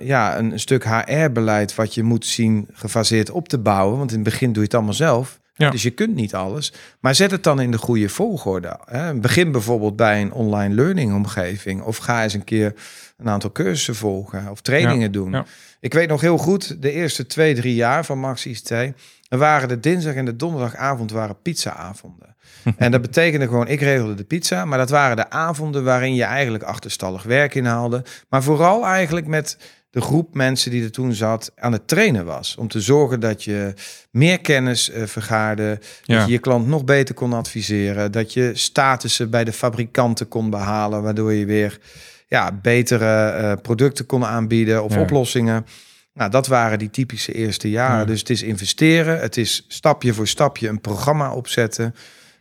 ja, 0.00 0.38
een, 0.38 0.52
een 0.52 0.60
stuk 0.60 0.84
HR-beleid 0.84 1.74
wat 1.74 1.94
je 1.94 2.02
moet 2.02 2.26
zien 2.26 2.68
gefaseerd 2.72 3.30
op 3.30 3.48
te 3.48 3.58
bouwen. 3.58 3.98
Want 3.98 4.10
in 4.10 4.16
het 4.16 4.24
begin 4.24 4.48
doe 4.48 4.56
je 4.56 4.62
het 4.62 4.74
allemaal 4.74 4.92
zelf. 4.92 5.40
Ja. 5.54 5.70
Dus 5.70 5.82
je 5.82 5.90
kunt 5.90 6.14
niet 6.14 6.34
alles. 6.34 6.72
Maar 7.00 7.14
zet 7.14 7.30
het 7.30 7.42
dan 7.42 7.60
in 7.60 7.70
de 7.70 7.78
goede 7.78 8.08
volgorde. 8.08 8.78
Hè. 8.84 9.14
Begin 9.14 9.52
bijvoorbeeld 9.52 9.96
bij 9.96 10.22
een 10.22 10.32
online 10.32 10.74
learning 10.74 11.14
omgeving. 11.14 11.82
Of 11.82 11.96
ga 11.96 12.22
eens 12.22 12.34
een 12.34 12.44
keer 12.44 12.74
een 13.16 13.28
aantal 13.28 13.52
cursussen 13.52 13.94
volgen 13.94 14.50
of 14.50 14.60
trainingen 14.60 15.12
doen. 15.12 15.44
Ik 15.86 15.94
weet 15.94 16.08
nog 16.08 16.20
heel 16.20 16.38
goed, 16.38 16.82
de 16.82 16.92
eerste 16.92 17.26
twee, 17.26 17.54
drie 17.54 17.74
jaar 17.74 18.04
van 18.04 18.18
Max 18.18 18.46
ICT... 18.46 18.70
er 18.70 18.94
waren 19.28 19.68
de 19.68 19.80
dinsdag 19.80 20.14
en 20.14 20.24
de 20.24 20.36
donderdagavond 20.36 21.10
waren 21.10 21.42
pizzaavonden. 21.42 22.36
En 22.76 22.90
dat 22.90 23.02
betekende 23.02 23.46
gewoon, 23.46 23.68
ik 23.68 23.80
regelde 23.80 24.14
de 24.14 24.24
pizza, 24.24 24.64
maar 24.64 24.78
dat 24.78 24.90
waren 24.90 25.16
de 25.16 25.30
avonden 25.30 25.84
waarin 25.84 26.14
je 26.14 26.22
eigenlijk 26.24 26.64
achterstallig 26.64 27.22
werk 27.22 27.54
inhaalde. 27.54 28.04
Maar 28.28 28.42
vooral 28.42 28.86
eigenlijk 28.86 29.26
met 29.26 29.58
de 29.90 30.00
groep 30.00 30.34
mensen 30.34 30.70
die 30.70 30.84
er 30.84 30.90
toen 30.90 31.12
zat 31.12 31.52
aan 31.56 31.72
het 31.72 31.88
trainen 31.88 32.24
was. 32.24 32.56
Om 32.56 32.68
te 32.68 32.80
zorgen 32.80 33.20
dat 33.20 33.44
je 33.44 33.74
meer 34.10 34.40
kennis 34.40 34.90
eh, 34.90 35.02
vergaarde, 35.04 35.78
Ja. 36.02 36.16
dat 36.18 36.26
je 36.26 36.32
je 36.32 36.38
klant 36.38 36.66
nog 36.66 36.84
beter 36.84 37.14
kon 37.14 37.32
adviseren, 37.32 38.12
dat 38.12 38.32
je 38.32 38.50
statussen 38.54 39.30
bij 39.30 39.44
de 39.44 39.52
fabrikanten 39.52 40.28
kon 40.28 40.50
behalen, 40.50 41.02
waardoor 41.02 41.32
je 41.32 41.46
weer 41.46 41.78
ja, 42.26 42.52
betere 42.62 43.28
eh, 43.28 43.52
producten 43.62 44.06
kon 44.06 44.24
aanbieden 44.24 44.84
of 44.84 44.94
Ja. 44.94 45.00
oplossingen. 45.00 45.66
Nou, 46.12 46.30
dat 46.30 46.46
waren 46.46 46.78
die 46.78 46.90
typische 46.90 47.32
eerste 47.32 47.70
jaren. 47.70 47.98
Ja. 47.98 48.04
Dus 48.04 48.18
het 48.18 48.30
is 48.30 48.42
investeren, 48.42 49.20
het 49.20 49.36
is 49.36 49.64
stapje 49.68 50.14
voor 50.14 50.26
stapje 50.26 50.68
een 50.68 50.80
programma 50.80 51.32
opzetten. 51.32 51.94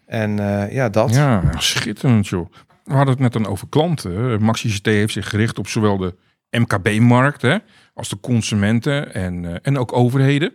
En 0.06 0.40
eh, 0.40 0.74
ja, 0.74 0.90
dat. 0.90 1.14
Ja, 1.14 1.44
schitterend 1.58 2.28
joh. 2.28 2.52
We 2.84 2.94
hadden 2.94 3.14
het 3.14 3.24
net 3.24 3.34
dan 3.34 3.46
over 3.48 3.68
klanten. 3.70 4.44
Maxi 4.44 4.80
heeft 4.82 5.14
zich 5.14 5.30
gericht 5.30 5.58
op 5.60 5.68
zowel 5.68 5.98
de 5.98 6.16
MKB-markt 6.50 7.42
hè, 7.42 7.58
als 7.94 8.10
de 8.10 8.20
consumenten 8.20 9.14
en, 9.14 9.46
eh, 9.46 9.56
en 9.62 9.78
ook 9.78 9.94
overheden. 9.94 10.54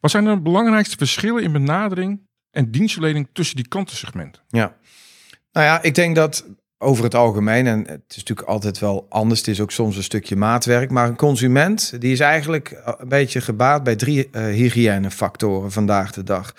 Wat 0.00 0.10
zijn 0.10 0.24
de 0.24 0.40
belangrijkste 0.40 0.96
verschillen 0.96 1.42
in 1.42 1.52
benadering 1.52 2.20
en 2.50 2.70
dienstverlening 2.70 3.28
tussen 3.32 3.56
die 3.56 3.68
klantensegmenten? 3.68 4.42
Ja. 4.48 4.74
Nou 5.52 5.66
ja, 5.66 5.82
ik 5.82 5.94
denk 5.94 6.16
dat 6.16 6.46
over 6.82 7.04
het 7.04 7.14
algemeen, 7.14 7.66
en 7.66 7.78
het 7.78 8.02
is 8.08 8.16
natuurlijk 8.16 8.48
altijd 8.48 8.78
wel 8.78 9.06
anders, 9.08 9.38
het 9.38 9.48
is 9.48 9.60
ook 9.60 9.70
soms 9.70 9.96
een 9.96 10.02
stukje 10.02 10.36
maatwerk, 10.36 10.90
maar 10.90 11.08
een 11.08 11.16
consument 11.16 11.94
die 12.00 12.12
is 12.12 12.20
eigenlijk 12.20 12.82
een 12.98 13.08
beetje 13.08 13.40
gebaat 13.40 13.82
bij 13.84 13.96
drie 13.96 14.28
eh 14.30 14.44
hygiënefactoren 14.44 15.72
vandaag 15.72 16.12
de 16.12 16.22
dag. 16.22 16.54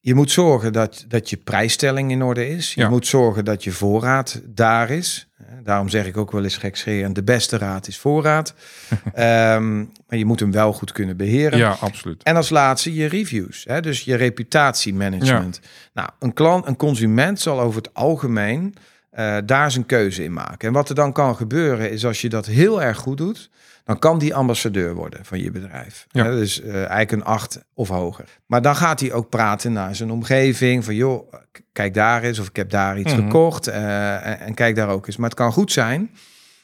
Je 0.00 0.14
moet 0.14 0.30
zorgen 0.30 0.72
dat, 0.72 1.04
dat 1.08 1.30
je 1.30 1.36
prijsstelling 1.36 2.10
in 2.10 2.22
orde 2.22 2.48
is. 2.48 2.74
Je 2.74 2.80
Ja. 2.80 2.88
moet 2.88 3.06
zorgen 3.06 3.44
dat 3.44 3.64
je 3.64 3.70
voorraad 3.72 4.40
daar 4.44 4.90
is. 4.90 5.28
Eh, 5.38 5.44
Daarom 5.64 5.88
zeg 5.88 6.06
ik 6.06 6.16
ook 6.16 6.30
wel 6.32 6.42
eens 6.44 6.56
gekscherend, 6.56 7.14
de 7.14 7.22
beste 7.22 7.58
raad 7.58 7.88
is 7.88 7.98
voorraad. 7.98 8.54
Ehm, 9.14 9.76
maar 9.78 10.18
je 10.18 10.24
moet 10.24 10.40
hem 10.40 10.52
wel 10.52 10.72
goed 10.72 10.92
kunnen 10.92 11.16
beheren. 11.16 11.58
Ja, 11.58 11.76
absoluut. 11.80 12.22
En 12.22 12.36
als 12.36 12.48
laatste 12.50 12.94
je 12.94 13.06
reviews, 13.06 13.64
hè? 13.68 13.80
dus 13.80 14.00
je 14.00 14.14
reputatiemanagement. 14.14 15.60
Nou, 15.94 16.08
een 16.18 16.32
klant, 16.32 16.66
een 16.66 16.76
consument 16.76 17.40
zal 17.40 17.60
over 17.60 17.82
het 17.82 17.94
algemeen 17.94 18.74
eh, 19.18 19.36
daar 19.44 19.70
zijn 19.70 19.86
keuze 19.86 20.24
in 20.24 20.32
maken. 20.32 20.68
En 20.68 20.74
wat 20.74 20.88
er 20.88 20.94
dan 20.94 21.12
kan 21.12 21.36
gebeuren 21.36 21.90
is 21.90 22.04
als 22.06 22.20
je 22.20 22.28
dat 22.28 22.46
heel 22.46 22.82
erg 22.82 22.96
goed 22.98 23.16
doet, 23.16 23.50
dan 23.84 23.98
kan 23.98 24.18
die 24.18 24.34
ambassadeur 24.34 24.94
worden 24.94 25.24
van 25.24 25.38
je 25.42 25.50
bedrijf. 25.50 26.06
Ja. 26.10 26.24
Dus 26.24 26.60
eh, 26.62 26.74
eigenlijk 26.74 27.12
een 27.12 27.24
acht 27.24 27.64
of 27.74 27.88
hoger. 27.88 28.24
Maar 28.46 28.62
dan 28.62 28.76
gaat 28.76 29.00
hij 29.00 29.12
ook 29.12 29.28
praten 29.28 29.72
naar 29.72 29.94
zijn 29.94 30.10
omgeving 30.10 30.84
van 30.84 30.94
joh, 30.94 31.32
kijk 31.72 31.94
daar 31.94 32.22
eens 32.22 32.38
of 32.38 32.48
ik 32.48 32.56
heb 32.56 32.70
daar 32.70 32.98
iets 32.98 33.12
Mhm. 33.14 33.22
gekocht 33.22 33.66
eh, 33.66 34.26
en, 34.26 34.40
en 34.40 34.54
kijk 34.54 34.76
daar 34.76 34.88
ook 34.88 35.06
eens. 35.06 35.16
Maar 35.16 35.28
het 35.28 35.38
kan 35.38 35.52
goed 35.52 35.72
zijn 35.72 36.10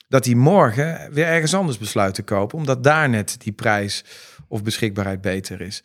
dat 0.08 0.24
hij 0.24 0.34
morgen 0.34 1.08
weer 1.12 1.26
ergens 1.26 1.54
anders 1.54 1.78
besluit 1.78 2.14
te 2.14 2.22
kopen, 2.22 2.58
omdat 2.58 2.84
daar 2.84 3.08
net 3.08 3.36
die 3.38 3.52
prijs 3.52 4.04
of 4.48 4.62
beschikbaarheid 4.62 5.20
beter 5.20 5.60
is. 5.60 5.82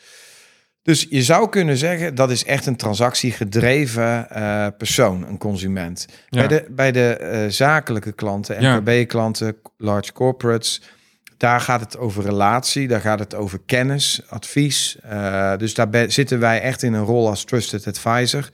Dus 0.81 1.05
je 1.09 1.23
zou 1.23 1.49
kunnen 1.49 1.77
zeggen 1.77 2.15
dat 2.15 2.31
is 2.31 2.43
echt 2.45 2.65
een 2.65 2.75
transactiegedreven 2.75 4.29
eh 4.29 4.67
persoon, 4.77 5.25
een 5.27 5.37
consument. 5.37 6.05
Ja. 6.29 6.39
Bij 6.39 6.47
de, 6.47 6.65
bij 6.69 6.91
de 6.91 7.13
eh, 7.15 7.49
zakelijke 7.49 8.11
klanten, 8.11 8.61
Ja. 8.61 8.79
MKB-klanten, 8.79 9.55
large 9.77 10.13
corporates, 10.13 10.81
daar 11.37 11.61
gaat 11.61 11.79
het 11.79 11.97
over 11.97 12.23
relatie, 12.23 12.87
daar 12.87 13.01
gaat 13.01 13.19
het 13.19 13.35
over 13.35 13.59
kennis, 13.65 14.21
advies. 14.29 14.97
Eh, 15.01 15.57
dus 15.57 15.73
daar 15.73 16.11
zitten 16.11 16.39
wij 16.39 16.61
echt 16.61 16.83
in 16.83 16.93
een 16.93 17.03
rol 17.03 17.27
als 17.27 17.43
trusted 17.43 17.87
advisor. 17.87 18.49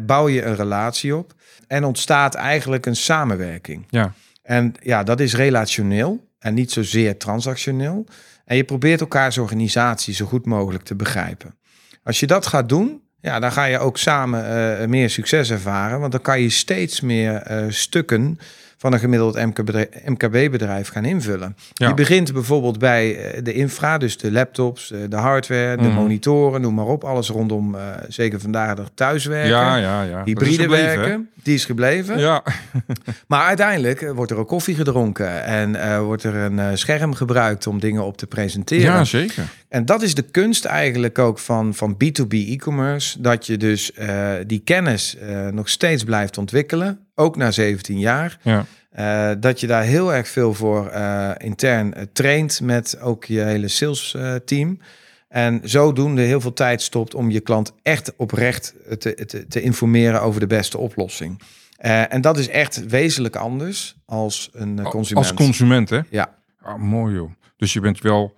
Bouw 0.00 0.28
je 0.28 0.42
een 0.44 0.56
relatie 0.56 1.16
op 1.16 1.32
en 1.68 1.84
ontstaat 1.84 2.34
eigenlijk 2.34 2.86
een 2.86 2.96
samenwerking. 2.96 3.84
Ja, 3.88 4.12
En 4.42 4.72
ja, 4.82 5.02
dat 5.02 5.20
is 5.20 5.34
relationeel 5.34 6.28
en 6.38 6.54
niet 6.54 6.72
zozeer 6.72 7.16
transactioneel. 7.16 8.06
En 8.46 8.56
je 8.56 8.64
probeert 8.64 9.00
elkaars 9.00 9.38
organisatie 9.38 10.14
zo 10.14 10.26
goed 10.26 10.46
mogelijk 10.46 10.84
te 10.84 10.94
begrijpen. 10.94 11.54
Als 12.02 12.20
je 12.20 12.26
dat 12.26 12.46
gaat 12.46 12.68
doen, 12.68 13.02
ja, 13.20 13.40
dan 13.40 13.52
ga 13.52 13.64
je 13.64 13.78
ook 13.78 13.98
samen 13.98 14.78
eh, 14.78 14.86
meer 14.86 15.10
succes 15.10 15.50
ervaren. 15.50 16.00
Want 16.00 16.12
dan 16.12 16.20
kan 16.20 16.40
je 16.40 16.50
steeds 16.50 17.00
meer 17.00 17.34
eh, 17.34 17.64
stukken 17.68 18.38
van 18.78 18.92
een 18.92 18.98
gemiddeld 18.98 19.36
MKB-bedrijf 20.04 20.88
gaan 20.88 21.04
invullen. 21.04 21.56
Ja. 21.72 21.88
Je 21.88 21.94
begint 21.94 22.32
bijvoorbeeld 22.32 22.78
bij 22.78 23.16
eh, 23.16 23.42
de 23.44 23.52
infra, 23.52 23.98
dus 23.98 24.18
de 24.18 24.32
laptops, 24.32 24.92
eh, 24.92 24.98
de 25.08 25.16
hardware, 25.16 25.76
de 25.76 25.82
Mhm. 25.82 25.92
monitoren, 25.94 26.60
noem 26.60 26.74
maar 26.74 26.86
op. 26.86 27.04
Alles 27.04 27.28
rondom, 27.28 27.74
eh, 27.74 27.80
zeker 28.08 28.40
vandaag 28.40 28.74
de 28.74 28.82
thuiswerken. 28.94 29.48
ja, 29.50 29.76
ja. 29.76 30.02
ja. 30.02 30.22
Hybride 30.24 30.62
gebleven, 30.62 30.88
hè? 30.90 30.96
werken, 30.96 31.28
die 31.42 31.54
is 31.54 31.64
gebleven. 31.64 32.18
Ja, 32.18 32.42
Maar 33.28 33.42
uiteindelijk 33.46 34.12
wordt 34.14 34.30
er 34.30 34.36
ook 34.36 34.48
koffie 34.48 34.74
gedronken 34.74 35.44
en 35.44 36.00
wordt 36.02 36.22
er 36.24 36.34
een 36.34 36.78
scherm 36.78 37.14
gebruikt 37.14 37.66
om 37.66 37.80
dingen 37.80 38.04
op 38.04 38.16
te 38.16 38.26
presenteren. 38.26 38.84
ja, 38.84 39.04
zeker. 39.04 39.44
En 39.68 39.84
dat 39.84 40.02
is 40.02 40.14
de 40.14 40.22
kunst 40.22 40.64
eigenlijk 40.64 41.18
ook 41.18 41.38
van, 41.38 41.74
van 41.74 41.94
B2B 41.94 42.28
e-commerce. 42.28 43.20
Dat 43.20 43.46
je 43.46 43.56
dus 43.56 43.92
eh, 43.92 44.32
die 44.46 44.58
kennis 44.58 45.16
eh, 45.16 45.48
nog 45.48 45.68
steeds 45.68 46.04
blijft 46.04 46.38
ontwikkelen, 46.38 46.98
ook 47.14 47.36
na 47.36 47.50
17 47.50 47.98
jaar. 47.98 48.38
Ja. 48.42 48.64
Eh, 48.90 49.30
dat 49.40 49.60
je 49.60 49.66
daar 49.66 49.82
heel 49.82 50.14
erg 50.14 50.28
veel 50.28 50.54
voor 50.54 50.92
intern 51.38 51.94
traint 52.12 52.60
met 52.60 53.00
ook 53.00 53.24
je 53.24 53.40
hele 53.40 53.68
sales 53.68 54.16
team. 54.44 54.78
En 55.28 55.60
zodoende 55.64 56.22
heel 56.22 56.40
veel 56.40 56.52
tijd 56.52 56.82
stopt 56.82 57.14
om 57.14 57.30
je 57.30 57.40
klant 57.40 57.72
echt 57.82 58.16
oprecht 58.16 58.74
te, 58.98 59.14
te, 59.26 59.46
te 59.46 59.60
informeren 59.60 60.22
over 60.22 60.40
de 60.40 60.46
beste 60.46 60.78
oplossing. 60.78 61.40
En 62.08 62.20
dat 62.20 62.38
is 62.38 62.48
echt 62.48 62.86
wezenlijk 62.86 63.36
anders 63.36 63.96
als 64.04 64.50
een 64.52 64.82
consument. 64.82 65.26
Als 65.26 65.34
consument, 65.34 65.90
hè? 65.90 66.00
Ja. 66.10 66.34
Ah, 66.62 66.78
mooi 66.78 67.14
joh. 67.14 67.30
Dus 67.56 67.72
je 67.72 67.80
bent 67.80 68.00
wel 68.00 68.34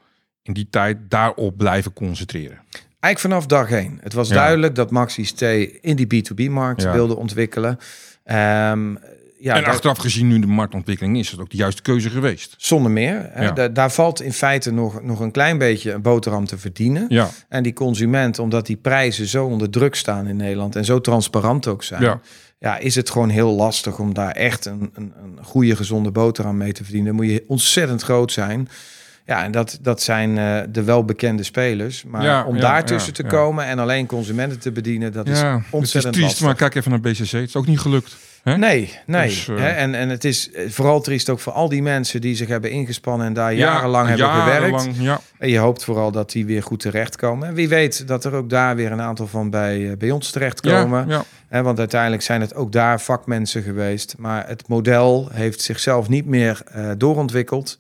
in 0.48 0.54
die 0.54 0.66
tijd 0.70 0.96
daarop 1.08 1.56
blijven 1.56 1.92
concentreren. 1.92 2.58
Eigenlijk 3.00 3.18
vanaf 3.34 3.46
dag 3.46 3.70
één. 3.70 3.98
Het 4.02 4.12
was 4.12 4.28
Ja. 4.28 4.34
duidelijk 4.34 4.74
dat 4.74 4.90
Maxi 4.90 5.22
T 5.34 5.42
in 5.80 5.96
die 5.96 6.06
B2B-markt 6.06 6.82
Ja. 6.82 6.92
wilde 6.92 7.16
ontwikkelen. 7.16 7.78
Ehm, 8.24 8.94
ja, 9.40 9.56
en 9.56 9.64
achteraf 9.64 9.98
gezien 9.98 10.28
nu 10.28 10.38
de 10.40 10.46
marktontwikkeling 10.46 11.18
is 11.18 11.30
het 11.30 11.40
ook 11.40 11.50
de 11.50 11.56
juiste 11.56 11.82
keuze 11.82 12.10
geweest. 12.10 12.54
zonder 12.56 12.90
meer. 12.90 13.30
Da- 13.54 13.68
daar 13.68 13.90
valt 13.92 14.22
in 14.22 14.32
feite 14.32 14.70
nog, 14.72 15.02
nog 15.02 15.20
een 15.20 15.30
klein 15.30 15.58
beetje 15.58 15.92
een 15.92 16.02
boterham 16.02 16.44
te 16.46 16.58
verdienen. 16.58 17.04
Ja, 17.08 17.28
En 17.48 17.62
die 17.62 17.72
consument, 17.72 18.38
omdat 18.38 18.66
die 18.66 18.76
prijzen 18.76 19.26
zo 19.26 19.46
onder 19.46 19.70
druk 19.70 19.94
staan 19.94 20.26
in 20.26 20.36
Nederland 20.36 20.76
en 20.76 20.84
zo 20.84 21.00
transparant 21.00 21.66
ook 21.66 21.82
zijn, 21.84 22.02
ja. 22.02 22.20
ja, 22.58 22.76
is 22.78 22.94
het 22.94 23.10
gewoon 23.10 23.28
heel 23.28 23.50
lastig 23.54 23.98
om 23.98 24.14
daar 24.14 24.30
echt 24.32 24.64
een, 24.64 24.90
een, 24.94 25.12
een 25.22 25.38
goede, 25.44 25.76
gezonde 25.76 26.10
boterham 26.10 26.56
mee 26.56 26.72
te 26.72 26.82
verdienen. 26.84 27.16
Dan 27.16 27.24
moet 27.24 27.32
je 27.32 27.44
ontzettend 27.46 28.02
groot 28.02 28.32
zijn. 28.32 28.68
Ja, 29.28 29.44
en 29.44 29.50
dat, 29.50 29.78
dat 29.82 30.02
zijn 30.02 30.38
eh, 30.38 30.58
de 30.68 30.82
welbekende 30.82 31.42
spelers. 31.42 32.04
Maar 32.04 32.22
Ja, 32.22 32.44
om 32.44 32.54
ja, 32.54 32.60
daartussen 32.60 33.12
ja, 33.16 33.22
te 33.22 33.36
komen 33.36 33.64
en 33.64 33.78
alleen 33.78 34.06
consumenten 34.06 34.58
te 34.58 34.72
bedienen, 34.72 35.12
dat 35.12 35.28
is 35.28 35.40
ja. 35.40 35.54
Het 35.54 35.64
is 35.66 35.70
ontzettend 35.70 36.12
triest, 36.14 36.28
lastig. 36.28 36.46
maar 36.46 36.54
kijk 36.54 36.74
even 36.74 36.90
naar 36.90 37.00
BCC. 37.00 37.30
Het 37.30 37.48
is 37.48 37.56
ook 37.56 37.66
niet 37.66 37.80
gelukt. 37.80 38.16
Hè? 38.42 38.56
Nee, 38.56 38.92
nee. 39.06 39.28
Dus, 39.28 39.48
eh, 39.48 39.56
hè, 39.56 39.68
en, 39.68 39.94
en 39.94 40.08
het 40.08 40.24
is 40.24 40.50
eh, 40.52 40.70
vooral 40.70 41.00
triest 41.00 41.28
ook 41.28 41.40
voor 41.40 41.52
al 41.52 41.68
die 41.68 41.82
mensen 41.82 42.20
die 42.20 42.34
zich 42.36 42.48
hebben 42.48 42.70
ingespannen 42.70 43.26
en 43.26 43.32
daar 43.32 43.52
Ja, 43.54 43.58
jarenlang 43.58 44.08
hebben 44.08 44.30
gewerkt. 44.30 44.60
jarenlang, 44.60 44.94
Ja, 44.98 45.20
En 45.38 45.48
je 45.48 45.58
hoopt 45.58 45.84
vooral 45.84 46.10
dat 46.12 46.30
die 46.32 46.46
weer 46.46 46.62
goed 46.62 46.80
terechtkomen. 46.80 47.48
En 47.48 47.54
wie 47.54 47.68
weet 47.68 48.06
dat 48.08 48.24
er 48.24 48.32
ook 48.34 48.50
daar 48.50 48.76
weer 48.76 48.92
een 48.92 49.00
aantal 49.00 49.26
van 49.26 49.50
bij, 49.50 49.94
bij 49.98 50.10
ons 50.10 50.30
terechtkomen. 50.30 51.08
ja. 51.08 51.24
Hè, 51.48 51.62
want 51.62 51.78
uiteindelijk 51.78 52.22
zijn 52.22 52.40
het 52.40 52.54
ook 52.54 52.72
daar 52.72 53.00
vakmensen 53.00 53.62
geweest. 53.62 54.14
Maar 54.18 54.48
het 54.48 54.68
model 54.68 55.28
heeft 55.32 55.60
zichzelf 55.60 56.08
niet 56.08 56.26
meer 56.26 56.62
doorontwikkeld. 56.96 57.78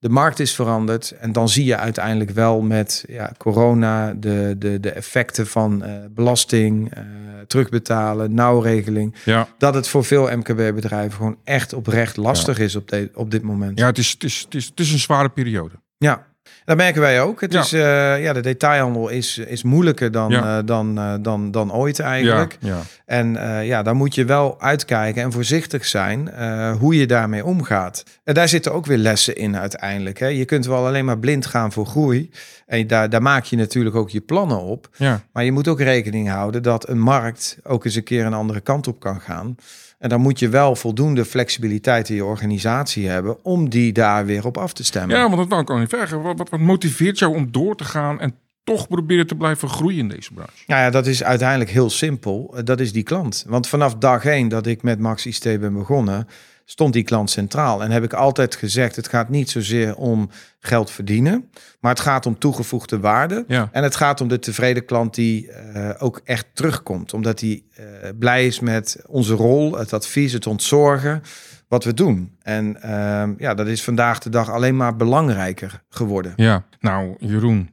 De 0.00 0.08
markt 0.08 0.40
is 0.40 0.54
veranderd. 0.54 1.10
En 1.10 1.32
dan 1.32 1.48
zie 1.48 1.64
je 1.64 1.76
uiteindelijk 1.76 2.30
wel 2.30 2.60
met 2.60 3.04
ja, 3.08 3.32
corona 3.38 4.12
de, 4.14 4.54
de, 4.58 4.80
de 4.80 4.90
effecten 4.90 5.46
van 5.46 5.84
eh, 5.84 5.92
belasting, 6.10 6.94
eh, 6.94 7.02
terugbetalen, 7.46 8.34
nauwregeling. 8.34 9.14
ja. 9.24 9.48
Dat 9.58 9.74
het 9.74 9.88
voor 9.88 10.04
veel 10.04 10.36
MKB-bedrijven 10.36 11.16
gewoon 11.16 11.38
echt 11.44 11.72
oprecht 11.72 12.16
lastig 12.16 12.58
is 12.58 12.76
op, 12.76 12.88
de, 12.88 13.10
op 13.14 13.30
dit 13.30 13.42
moment. 13.42 13.78
ja 13.78 13.86
het, 13.86 13.98
is, 13.98 14.10
het, 14.10 14.24
is, 14.24 14.40
het, 14.40 14.54
is, 14.54 14.66
het 14.66 14.80
is 14.80 14.92
een 14.92 14.98
zware 14.98 15.28
periode. 15.28 15.74
Ja, 15.98 16.26
dat 16.64 16.76
merken 16.76 17.00
wij 17.00 17.20
ook. 17.22 17.40
Het 17.40 17.52
Ja. 17.52 17.60
is, 17.60 17.72
eh, 17.72 18.22
ja, 18.22 18.32
de 18.32 18.40
detailhandel 18.40 19.08
is, 19.08 19.38
is 19.38 19.62
moeilijker 19.62 20.10
dan, 20.10 20.30
Ja. 20.30 20.58
eh, 20.58 20.66
dan, 20.66 20.98
eh, 20.98 21.14
dan, 21.20 21.50
dan 21.50 21.72
ooit 21.72 22.00
eigenlijk. 22.00 22.56
Ja. 22.60 22.78
En 23.06 23.32
ja, 23.64 23.82
daar 23.82 23.94
moet 23.96 24.14
je 24.14 24.24
wel 24.24 24.60
uitkijken 24.60 25.22
en 25.22 25.32
voorzichtig 25.32 25.84
zijn 25.86 26.30
hoe 26.78 26.96
je 26.96 27.06
daarmee 27.06 27.44
omgaat. 27.44 28.04
En 28.24 28.34
daar 28.34 28.48
zitten 28.48 28.72
ook 28.72 28.86
weer 28.86 28.96
lessen 28.98 29.36
in 29.36 29.56
uiteindelijk. 29.56 30.18
Hè. 30.18 30.26
Je 30.26 30.44
kunt 30.44 30.66
wel 30.66 30.86
alleen 30.86 31.04
maar 31.04 31.18
blind 31.18 31.46
gaan 31.46 31.72
voor 31.72 31.86
groei. 31.86 32.30
En 32.66 32.86
daar, 32.86 33.10
daar 33.10 33.22
maak 33.22 33.44
je 33.44 33.56
natuurlijk 33.56 33.96
ook 33.96 34.10
je 34.10 34.20
plannen 34.20 34.60
op. 34.60 34.88
Maar 35.32 35.44
je 35.44 35.52
moet 35.52 35.68
ook 35.68 35.80
rekening 35.80 36.28
houden 36.28 36.62
dat 36.62 36.88
een 36.88 37.00
markt 37.00 37.58
ook 37.62 37.84
eens 37.84 37.94
een 37.94 38.04
keer 38.04 38.24
een 38.26 38.34
andere 38.34 38.60
kant 38.60 38.86
op 38.88 39.00
kan 39.00 39.20
gaan. 39.20 39.56
En 40.00 40.08
dan 40.08 40.20
moet 40.20 40.38
je 40.38 40.48
wel 40.48 40.76
voldoende 40.76 41.24
flexibiliteit 41.24 42.08
in 42.08 42.14
je 42.14 42.24
organisatie 42.24 43.08
hebben 43.08 43.44
om 43.44 43.68
die 43.68 43.92
daar 43.92 44.26
weer 44.26 44.46
op 44.46 44.58
af 44.58 44.72
te 44.72 44.84
stemmen. 44.84 45.16
Ja, 45.16 45.22
want 45.22 45.36
dat 45.36 45.48
wou 45.48 45.62
ik 45.62 45.70
al 45.70 45.78
niet 45.78 45.88
vragen. 45.88 46.22
Wat, 46.22 46.38
wat, 46.38 46.48
wat 46.48 46.60
motiveert 46.60 47.18
jou 47.18 47.34
om 47.34 47.52
door 47.52 47.76
te 47.76 47.84
gaan 47.84 48.20
en 48.20 48.34
toch 48.64 48.88
proberen 48.88 49.26
te 49.26 49.34
blijven 49.34 49.68
groeien 49.68 49.98
in 49.98 50.08
deze 50.08 50.32
branche? 50.32 50.64
Nou 50.66 50.80
ja, 50.80 50.90
dat 50.90 51.06
is 51.06 51.24
uiteindelijk 51.24 51.70
heel 51.70 51.90
simpel. 51.90 52.54
Eh, 52.56 52.64
Dat 52.64 52.80
is 52.80 52.92
die 52.92 53.02
klant. 53.02 53.44
Want 53.48 53.68
vanaf 53.68 53.94
dag 53.94 54.24
één 54.24 54.48
dat 54.48 54.66
ik 54.66 54.82
met 54.82 54.98
Max 54.98 55.26
ICT 55.26 55.60
ben 55.60 55.72
begonnen, 55.74 56.26
stond 56.70 56.92
die 56.92 57.02
klant 57.02 57.30
centraal. 57.30 57.82
En 57.82 57.90
heb 57.90 58.04
ik 58.04 58.12
altijd 58.12 58.54
gezegd, 58.54 58.96
het 58.96 59.08
gaat 59.08 59.28
niet 59.28 59.50
zozeer 59.50 59.96
om 59.96 60.30
geld 60.58 60.90
verdienen, 60.90 61.50
maar 61.80 61.90
het 61.90 62.00
gaat 62.00 62.26
om 62.26 62.38
toegevoegde 62.38 63.00
waarde. 63.00 63.44
Ja, 63.48 63.68
En 63.72 63.82
het 63.82 63.96
gaat 63.96 64.20
om 64.20 64.28
de 64.28 64.38
tevreden 64.38 64.84
klant 64.84 65.14
die 65.14 65.50
eh, 65.50 65.90
ook 65.98 66.20
echt 66.24 66.46
terugkomt. 66.52 67.14
Omdat 67.14 67.40
hij 67.40 67.62
eh, 67.74 67.84
blij 68.18 68.46
is 68.46 68.60
met 68.60 69.02
onze 69.06 69.34
rol, 69.34 69.78
het 69.78 69.92
advies, 69.92 70.32
het 70.32 70.46
ontzorgen, 70.46 71.22
wat 71.68 71.84
we 71.84 71.94
doen. 71.94 72.36
En 72.42 72.82
ehm, 72.82 73.34
ja, 73.36 73.54
dat 73.54 73.66
is 73.66 73.84
vandaag 73.84 74.18
de 74.18 74.30
dag 74.30 74.50
alleen 74.50 74.76
maar 74.76 74.96
belangrijker 74.96 75.82
geworden. 75.88 76.32
ja. 76.36 76.64
Nou, 76.80 77.16
Jeroen, 77.18 77.70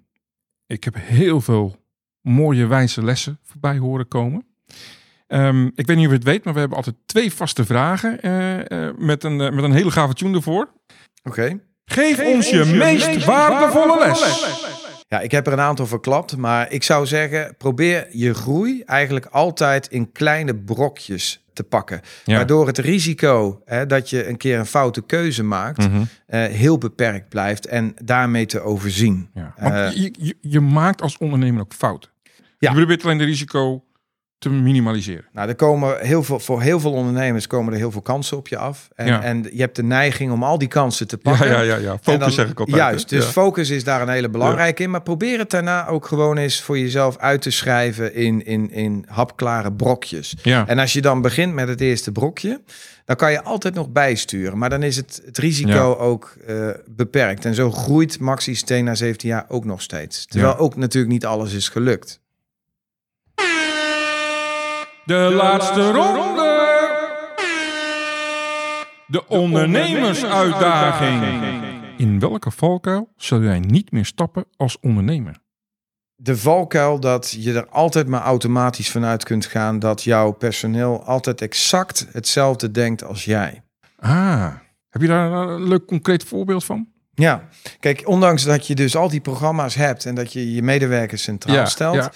ik 0.67 0.83
heb 0.83 0.95
heel 0.97 1.41
veel 1.41 1.75
mooie 2.21 2.65
wijze 2.65 3.03
lessen 3.03 3.39
voorbij 3.43 3.77
horen 3.77 4.07
komen. 4.07 4.45
Ehm, 5.27 5.65
ik 5.65 5.87
weet 5.87 5.95
niet 5.97 6.05
of 6.05 6.11
je 6.11 6.17
het 6.17 6.23
weet, 6.27 6.43
maar 6.43 6.53
we 6.53 6.59
hebben 6.59 6.77
altijd 6.77 6.95
twee 7.05 7.33
vaste 7.33 7.65
vragen 7.65 8.21
eh, 8.21 8.87
eh, 8.87 8.93
met, 8.97 9.23
een, 9.23 9.41
eh, 9.41 9.51
met 9.51 9.63
een 9.63 9.71
hele 9.71 9.91
gave 9.91 10.13
tune 10.13 10.35
ervoor. 10.37 10.69
Oké. 11.23 11.59
Geef, 11.85 12.19
ons 12.19 12.49
je, 12.49 12.65
meest, 12.65 13.25
waardevolle 13.25 13.99
les. 13.99 14.45
Ja, 15.07 15.19
ik 15.19 15.31
heb 15.31 15.47
er 15.47 15.53
een 15.53 15.59
aantal 15.59 15.87
verklapt, 15.87 16.37
maar 16.37 16.71
ik 16.71 16.83
zou 16.83 17.05
zeggen, 17.05 17.55
probeer 17.57 18.07
je 18.11 18.33
groei 18.33 18.81
eigenlijk 18.85 19.25
altijd 19.25 19.87
in 19.87 20.11
kleine 20.11 20.55
brokjes 20.55 21.45
te 21.53 21.63
pakken. 21.63 22.01
Ja. 22.25 22.35
Waardoor 22.35 22.67
het 22.67 22.77
risico 22.77 23.61
hè, 23.65 23.85
dat 23.85 24.09
je 24.09 24.27
een 24.27 24.37
keer 24.37 24.59
een 24.59 24.65
foute 24.65 25.01
keuze 25.01 25.43
maakt, 25.43 25.77
Mhm. 25.77 26.01
eh, 26.27 26.45
heel 26.45 26.77
beperkt 26.77 27.29
blijft 27.29 27.65
en 27.67 27.93
daarmee 28.03 28.45
te 28.45 28.59
overzien. 28.59 29.29
Ja. 29.33 29.53
Want 29.59 29.97
je, 29.97 30.13
je, 30.19 30.37
je 30.41 30.59
maakt 30.59 31.01
als 31.01 31.17
ondernemer 31.17 31.61
ook 31.61 31.73
fouten. 31.73 32.09
Ja. 32.59 32.69
Je 32.69 32.75
probeert 32.75 33.03
alleen 33.03 33.17
de 33.17 33.23
risico 33.23 33.83
te 34.39 34.49
minimaliseren. 34.49 35.25
Nou, 35.31 35.47
er 35.49 35.55
komen 35.55 35.97
heel 35.99 36.23
veel, 36.23 36.39
voor 36.39 36.61
heel 36.61 36.79
veel 36.79 36.91
ondernemers 36.93 37.47
komen 37.47 37.73
er 37.73 37.79
heel 37.79 37.91
veel 37.91 38.01
kansen 38.01 38.37
op 38.37 38.47
je 38.47 38.57
af. 38.57 38.87
En, 38.95 39.05
Ja. 39.07 39.21
en 39.23 39.43
je 39.53 39.59
hebt 39.61 39.75
de 39.75 39.83
neiging 39.83 40.31
om 40.31 40.43
al 40.43 40.57
die 40.57 40.67
kansen 40.67 41.07
te 41.07 41.17
pakken. 41.17 41.47
Ja, 41.47 41.53
ja, 41.53 41.61
ja, 41.61 41.75
ja. 41.75 41.97
Focus 42.01 42.19
dan- 42.19 42.31
zeg 42.31 42.49
ik 42.49 42.59
altijd. 42.59 42.77
Juist, 42.77 43.09
dus 43.09 43.25
Ja. 43.25 43.31
focus 43.31 43.69
is 43.69 43.83
daar 43.83 44.01
een 44.01 44.09
hele 44.09 44.29
belangrijke 44.29 44.83
in. 44.83 44.89
Maar 44.89 45.01
probeer 45.01 45.39
het 45.39 45.49
daarna 45.49 45.87
ook 45.87 46.05
gewoon 46.05 46.37
eens 46.37 46.61
voor 46.61 46.79
jezelf 46.79 47.17
uit 47.17 47.41
te 47.41 47.51
schrijven 47.51 48.13
in, 48.15 48.45
in, 48.45 48.71
in 48.71 49.05
hapklare 49.07 49.73
brokjes. 49.73 50.35
Ja. 50.43 50.67
En 50.67 50.79
als 50.79 50.93
je 50.93 51.01
dan 51.01 51.21
begint 51.21 51.53
met 51.53 51.67
het 51.67 51.81
eerste 51.81 52.11
brokje, 52.11 52.61
dan 53.05 53.15
kan 53.15 53.31
je 53.31 53.43
altijd 53.43 53.73
nog 53.73 53.89
bijsturen. 53.89 54.57
Maar 54.57 54.69
dan 54.69 54.83
is 54.83 54.95
het, 54.95 55.21
het 55.25 55.37
risico 55.37 55.95
ook 55.95 56.35
eh, 56.47 56.69
beperkt. 56.85 57.45
En 57.45 57.55
zo 57.55 57.71
groeit 57.71 58.19
Maxi 58.19 58.55
Steen 58.55 58.83
na 58.83 58.95
17 58.95 59.29
jaar 59.29 59.45
ook 59.47 59.65
nog 59.65 59.81
steeds. 59.81 60.25
Terwijl 60.25 60.57
ook 60.57 60.75
natuurlijk 60.75 61.13
niet 61.13 61.25
alles 61.25 61.53
is 61.53 61.69
gelukt. 61.69 62.19
De, 65.07 65.33
laatste 65.33 65.91
ronde. 65.91 66.65
De 69.07 69.27
ondernemersuitdaging. 69.27 71.23
In 71.97 72.19
welke 72.19 72.51
valkuil 72.51 73.09
zou 73.15 73.43
jij 73.43 73.59
niet 73.59 73.91
meer 73.91 74.05
stappen 74.05 74.45
als 74.57 74.77
ondernemer? 74.79 75.35
De 76.15 76.37
valkuil 76.37 76.99
dat 76.99 77.35
je 77.39 77.53
er 77.53 77.67
altijd 77.69 78.07
maar 78.07 78.21
automatisch 78.21 78.89
vanuit 78.89 79.23
kunt 79.23 79.45
gaan 79.45 79.79
dat 79.79 80.03
jouw 80.03 80.31
personeel 80.31 81.03
altijd 81.03 81.41
exact 81.41 82.07
hetzelfde 82.11 82.71
denkt 82.71 83.03
als 83.03 83.25
jij. 83.25 83.63
Ah, 83.99 84.53
heb 84.89 85.01
je 85.01 85.07
daar 85.07 85.31
een 85.31 85.67
leuk 85.67 85.85
concreet 85.85 86.23
voorbeeld 86.23 86.65
van? 86.65 86.87
Ja, 87.13 87.47
kijk, 87.79 88.01
ondanks 88.05 88.43
dat 88.43 88.67
je 88.67 88.75
dus 88.75 88.95
al 88.95 89.09
die 89.09 89.21
programma's 89.21 89.75
hebt 89.75 90.05
en 90.05 90.15
dat 90.15 90.33
je 90.33 90.53
je 90.53 90.61
medewerkers 90.61 91.23
centraal 91.23 91.67
stelt, 91.67 91.95
ja. 91.95 92.11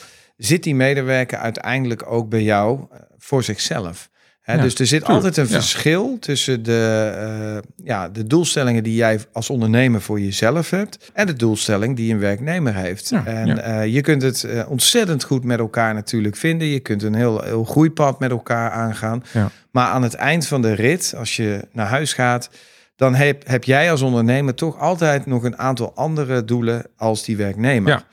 Zit 0.45 0.63
die 0.63 0.75
medewerker 0.75 1.37
uiteindelijk 1.37 2.11
ook 2.11 2.29
bij 2.29 2.43
jou 2.43 2.79
eh, 2.79 2.99
voor 3.17 3.43
zichzelf. 3.43 4.09
Ja, 4.45 4.57
dus 4.57 4.75
er 4.75 4.87
zit 4.87 5.05
altijd 5.05 5.37
een 5.37 5.47
ja. 5.47 5.51
verschil 5.51 6.17
tussen 6.19 6.63
de, 6.63 7.11
eh, 7.15 7.85
ja, 7.85 8.09
de 8.09 8.27
doelstellingen 8.27 8.83
die 8.83 8.95
jij 8.95 9.19
als 9.33 9.49
ondernemer 9.49 10.01
voor 10.01 10.19
jezelf 10.19 10.69
hebt 10.69 11.11
en 11.13 11.27
de 11.27 11.33
doelstelling 11.33 11.95
die 11.95 12.13
een 12.13 12.19
werknemer 12.19 12.75
heeft. 12.75 13.09
Ja, 13.09 13.25
en 13.25 13.63
eh, 13.63 13.93
je 13.93 14.01
kunt 14.01 14.21
het 14.21 14.47
ontzettend 14.67 15.23
goed 15.23 15.43
met 15.43 15.59
elkaar 15.59 15.93
natuurlijk 15.93 16.35
vinden. 16.35 16.67
Je 16.67 16.79
kunt 16.79 17.03
een 17.03 17.15
heel, 17.15 17.41
heel 17.41 17.63
groeipad 17.63 18.19
met 18.19 18.31
elkaar 18.31 18.71
aangaan. 18.71 19.23
Maar 19.71 19.87
aan 19.87 20.03
het 20.03 20.13
eind 20.13 20.47
van 20.47 20.61
de 20.61 20.73
rit, 20.73 21.13
als 21.17 21.35
je 21.35 21.67
naar 21.71 21.87
huis 21.87 22.13
gaat, 22.13 22.49
dan 22.95 23.15
heb, 23.15 23.47
heb 23.47 23.63
jij 23.63 23.91
als 23.91 24.01
ondernemer 24.01 24.55
toch 24.55 24.79
altijd 24.79 25.25
nog 25.25 25.43
een 25.43 25.57
aantal 25.57 25.95
andere 25.95 26.45
doelen 26.45 26.85
als 26.97 27.23
die 27.23 27.37
werknemer. 27.37 28.05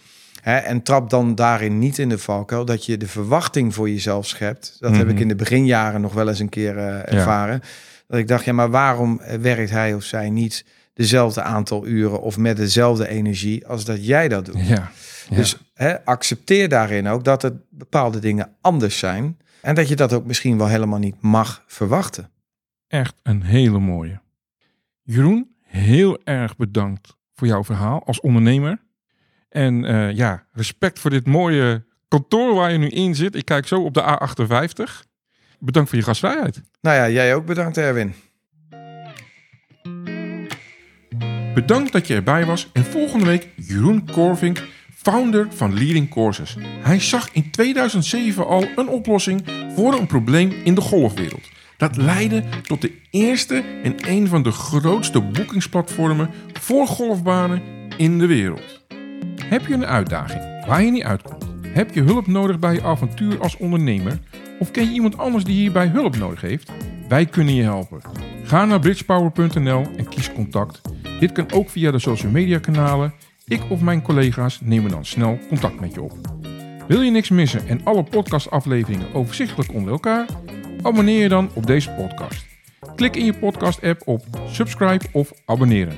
Hè, 0.48 0.56
en 0.56 0.82
trap 0.82 1.10
dan 1.10 1.34
daarin 1.34 1.78
niet 1.78 1.98
in 1.98 2.08
de 2.08 2.18
valkuil 2.18 2.64
dat 2.64 2.84
je 2.84 2.96
de 2.96 3.06
verwachting 3.08 3.74
voor 3.74 3.90
jezelf 3.90 4.26
schept. 4.26 4.76
Dat 4.80 4.96
heb 4.96 5.06
Mhm. 5.06 5.14
ik 5.14 5.20
in 5.20 5.28
de 5.28 5.34
beginjaren 5.34 6.00
nog 6.00 6.12
wel 6.14 6.28
eens 6.28 6.38
een 6.38 6.48
keer 6.48 6.78
eh, 6.78 7.12
ervaren. 7.14 7.60
Dat 8.06 8.18
ik 8.18 8.28
dacht, 8.28 8.44
ja, 8.44 8.52
maar 8.52 8.70
waarom 8.70 9.20
eh, 9.20 9.38
werkt 9.38 9.70
hij 9.70 9.94
of 9.94 10.02
zij 10.02 10.30
niet 10.30 10.64
dezelfde 10.92 11.42
aantal 11.42 11.86
uren 11.86 12.20
of 12.20 12.36
met 12.38 12.56
dezelfde 12.56 13.08
energie 13.08 13.66
als 13.66 13.84
dat 13.84 14.06
jij 14.06 14.28
dat 14.28 14.44
doet? 14.46 14.66
Ja. 14.66 14.90
ja. 15.28 15.36
Dus 15.36 15.56
hè, 15.74 16.04
accepteer 16.04 16.68
daarin 16.68 17.06
ook 17.08 17.24
dat 17.24 17.42
er 17.42 17.52
bepaalde 17.70 18.18
dingen 18.18 18.50
anders 18.60 18.98
zijn. 18.98 19.38
En 19.62 19.74
dat 19.74 19.88
je 19.88 19.96
dat 19.96 20.12
ook 20.12 20.26
misschien 20.26 20.58
wel 20.58 20.68
helemaal 20.68 20.98
niet 20.98 21.16
mag 21.20 21.64
verwachten. 21.66 22.30
echt 22.86 23.14
een 23.22 23.42
hele 23.42 23.78
mooie. 23.78 24.20
Jeroen, 25.02 25.48
heel 25.62 26.18
erg 26.24 26.56
bedankt 26.56 27.16
voor 27.34 27.46
jouw 27.46 27.64
verhaal 27.64 28.02
als 28.06 28.20
ondernemer. 28.20 28.86
En 29.48 29.84
eh, 29.84 30.16
ja, 30.16 30.46
respect 30.52 30.98
voor 30.98 31.10
dit 31.10 31.26
mooie 31.26 31.84
kantoor 32.08 32.54
waar 32.54 32.72
je 32.72 32.78
nu 32.78 32.88
in 32.88 33.14
zit. 33.14 33.34
Ik 33.34 33.44
kijk 33.44 33.66
zo 33.66 33.82
op 33.82 33.94
de 33.94 34.02
A58. 34.02 35.06
Bedankt 35.58 35.88
voor 35.88 35.98
je 35.98 36.04
gastvrijheid. 36.04 36.62
Nou 36.80 36.96
ja, 36.96 37.08
jij 37.08 37.34
ook 37.34 37.46
bedankt 37.46 37.76
Erwin. 37.76 38.14
Bedankt 41.54 41.92
dat 41.92 42.06
je 42.06 42.14
erbij 42.14 42.44
was 42.44 42.70
en 42.72 42.84
volgende 42.84 43.24
week 43.24 43.48
Jeroen 43.56 44.06
Korvink, 44.12 44.64
founder 44.94 45.46
van 45.50 45.74
Leading 45.74 46.10
Courses. 46.10 46.56
Hij 46.82 47.00
zag 47.00 47.28
in 47.32 47.50
2007 47.50 48.46
al 48.46 48.68
een 48.76 48.88
oplossing 48.88 49.42
voor 49.74 49.94
een 49.94 50.06
probleem 50.06 50.52
in 50.64 50.74
de 50.74 50.80
golfwereld. 50.80 51.48
Dat 51.76 51.96
leidde 51.96 52.44
tot 52.62 52.80
de 52.80 52.92
eerste 53.10 53.64
en 53.82 53.94
een 54.08 54.28
van 54.28 54.42
de 54.42 54.50
grootste 54.50 55.20
boekingsplatformen 55.20 56.30
voor 56.52 56.86
golfbanen 56.86 57.62
in 57.96 58.18
de 58.18 58.26
wereld. 58.26 58.77
Heb 59.48 59.66
je 59.66 59.74
een 59.74 59.86
uitdaging 59.86 60.66
waar 60.66 60.82
je 60.82 60.90
niet 60.90 61.02
uitkomt? 61.02 61.46
Heb 61.66 61.94
je 61.94 62.02
hulp 62.02 62.26
nodig 62.26 62.58
bij 62.58 62.74
je 62.74 62.82
avontuur 62.82 63.40
als 63.40 63.56
ondernemer? 63.56 64.18
Of 64.58 64.70
ken 64.70 64.84
je 64.84 64.90
iemand 64.90 65.18
anders 65.18 65.44
die 65.44 65.54
hierbij 65.54 65.86
hulp 65.86 66.16
nodig 66.16 66.40
heeft? 66.40 66.72
Wij 67.08 67.26
kunnen 67.26 67.54
je 67.54 67.62
helpen. 67.62 68.00
Ga 68.42 68.64
naar 68.64 68.78
bridgepower.nl 68.80 69.86
en 69.96 70.08
kies 70.08 70.32
contact. 70.32 70.80
Dit 71.20 71.32
kan 71.32 71.52
ook 71.52 71.68
via 71.68 71.90
de 71.90 71.98
social 71.98 72.32
media 72.32 72.58
kanalen. 72.58 73.14
Ik 73.44 73.60
of 73.70 73.80
mijn 73.80 74.02
collega's 74.02 74.60
nemen 74.62 74.90
dan 74.90 75.04
snel 75.04 75.38
contact 75.48 75.80
met 75.80 75.94
je 75.94 76.02
op. 76.02 76.12
Wil 76.88 77.00
je 77.00 77.10
niks 77.10 77.28
missen 77.28 77.68
en 77.68 77.80
alle 77.84 78.02
podcastafleveringen 78.02 79.14
overzichtelijk 79.14 79.74
onder 79.74 79.92
elkaar? 79.92 80.26
Abonneer 80.82 81.22
je 81.22 81.28
dan 81.28 81.50
op 81.54 81.66
deze 81.66 81.90
podcast. 81.90 82.46
Klik 82.94 83.16
in 83.16 83.24
je 83.24 83.38
podcast-app 83.38 84.02
op 84.04 84.24
subscribe 84.46 85.04
of 85.12 85.32
abonneren. 85.44 85.96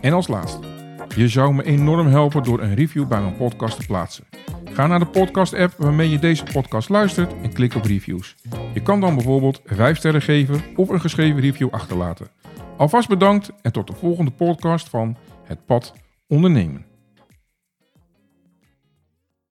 En 0.00 0.12
als 0.12 0.28
laatste, 0.28 0.77
je 1.14 1.28
zou 1.28 1.54
me 1.54 1.64
enorm 1.64 2.06
helpen 2.06 2.42
door 2.42 2.60
een 2.60 2.74
review 2.74 3.08
bij 3.08 3.20
mijn 3.20 3.36
podcast 3.36 3.80
te 3.80 3.86
plaatsen. 3.86 4.24
Ga 4.64 4.86
naar 4.86 4.98
de 4.98 5.06
podcast-app 5.06 5.74
waarmee 5.76 6.10
je 6.10 6.18
deze 6.18 6.44
podcast 6.52 6.88
luistert 6.88 7.32
en 7.42 7.52
klik 7.52 7.74
op 7.74 7.84
reviews. 7.84 8.34
Je 8.74 8.82
kan 8.82 9.00
dan 9.00 9.14
bijvoorbeeld 9.14 9.60
5 9.64 9.96
sterren 9.96 10.22
geven 10.22 10.62
of 10.76 10.88
een 10.88 11.00
geschreven 11.00 11.40
review 11.40 11.68
achterlaten. 11.70 12.28
Alvast 12.76 13.08
bedankt 13.08 13.50
en 13.62 13.72
tot 13.72 13.86
de 13.86 13.92
volgende 13.92 14.30
podcast 14.30 14.88
van 14.88 15.16
Het 15.44 15.66
Pad 15.66 15.92
Ondernemen. 16.26 16.87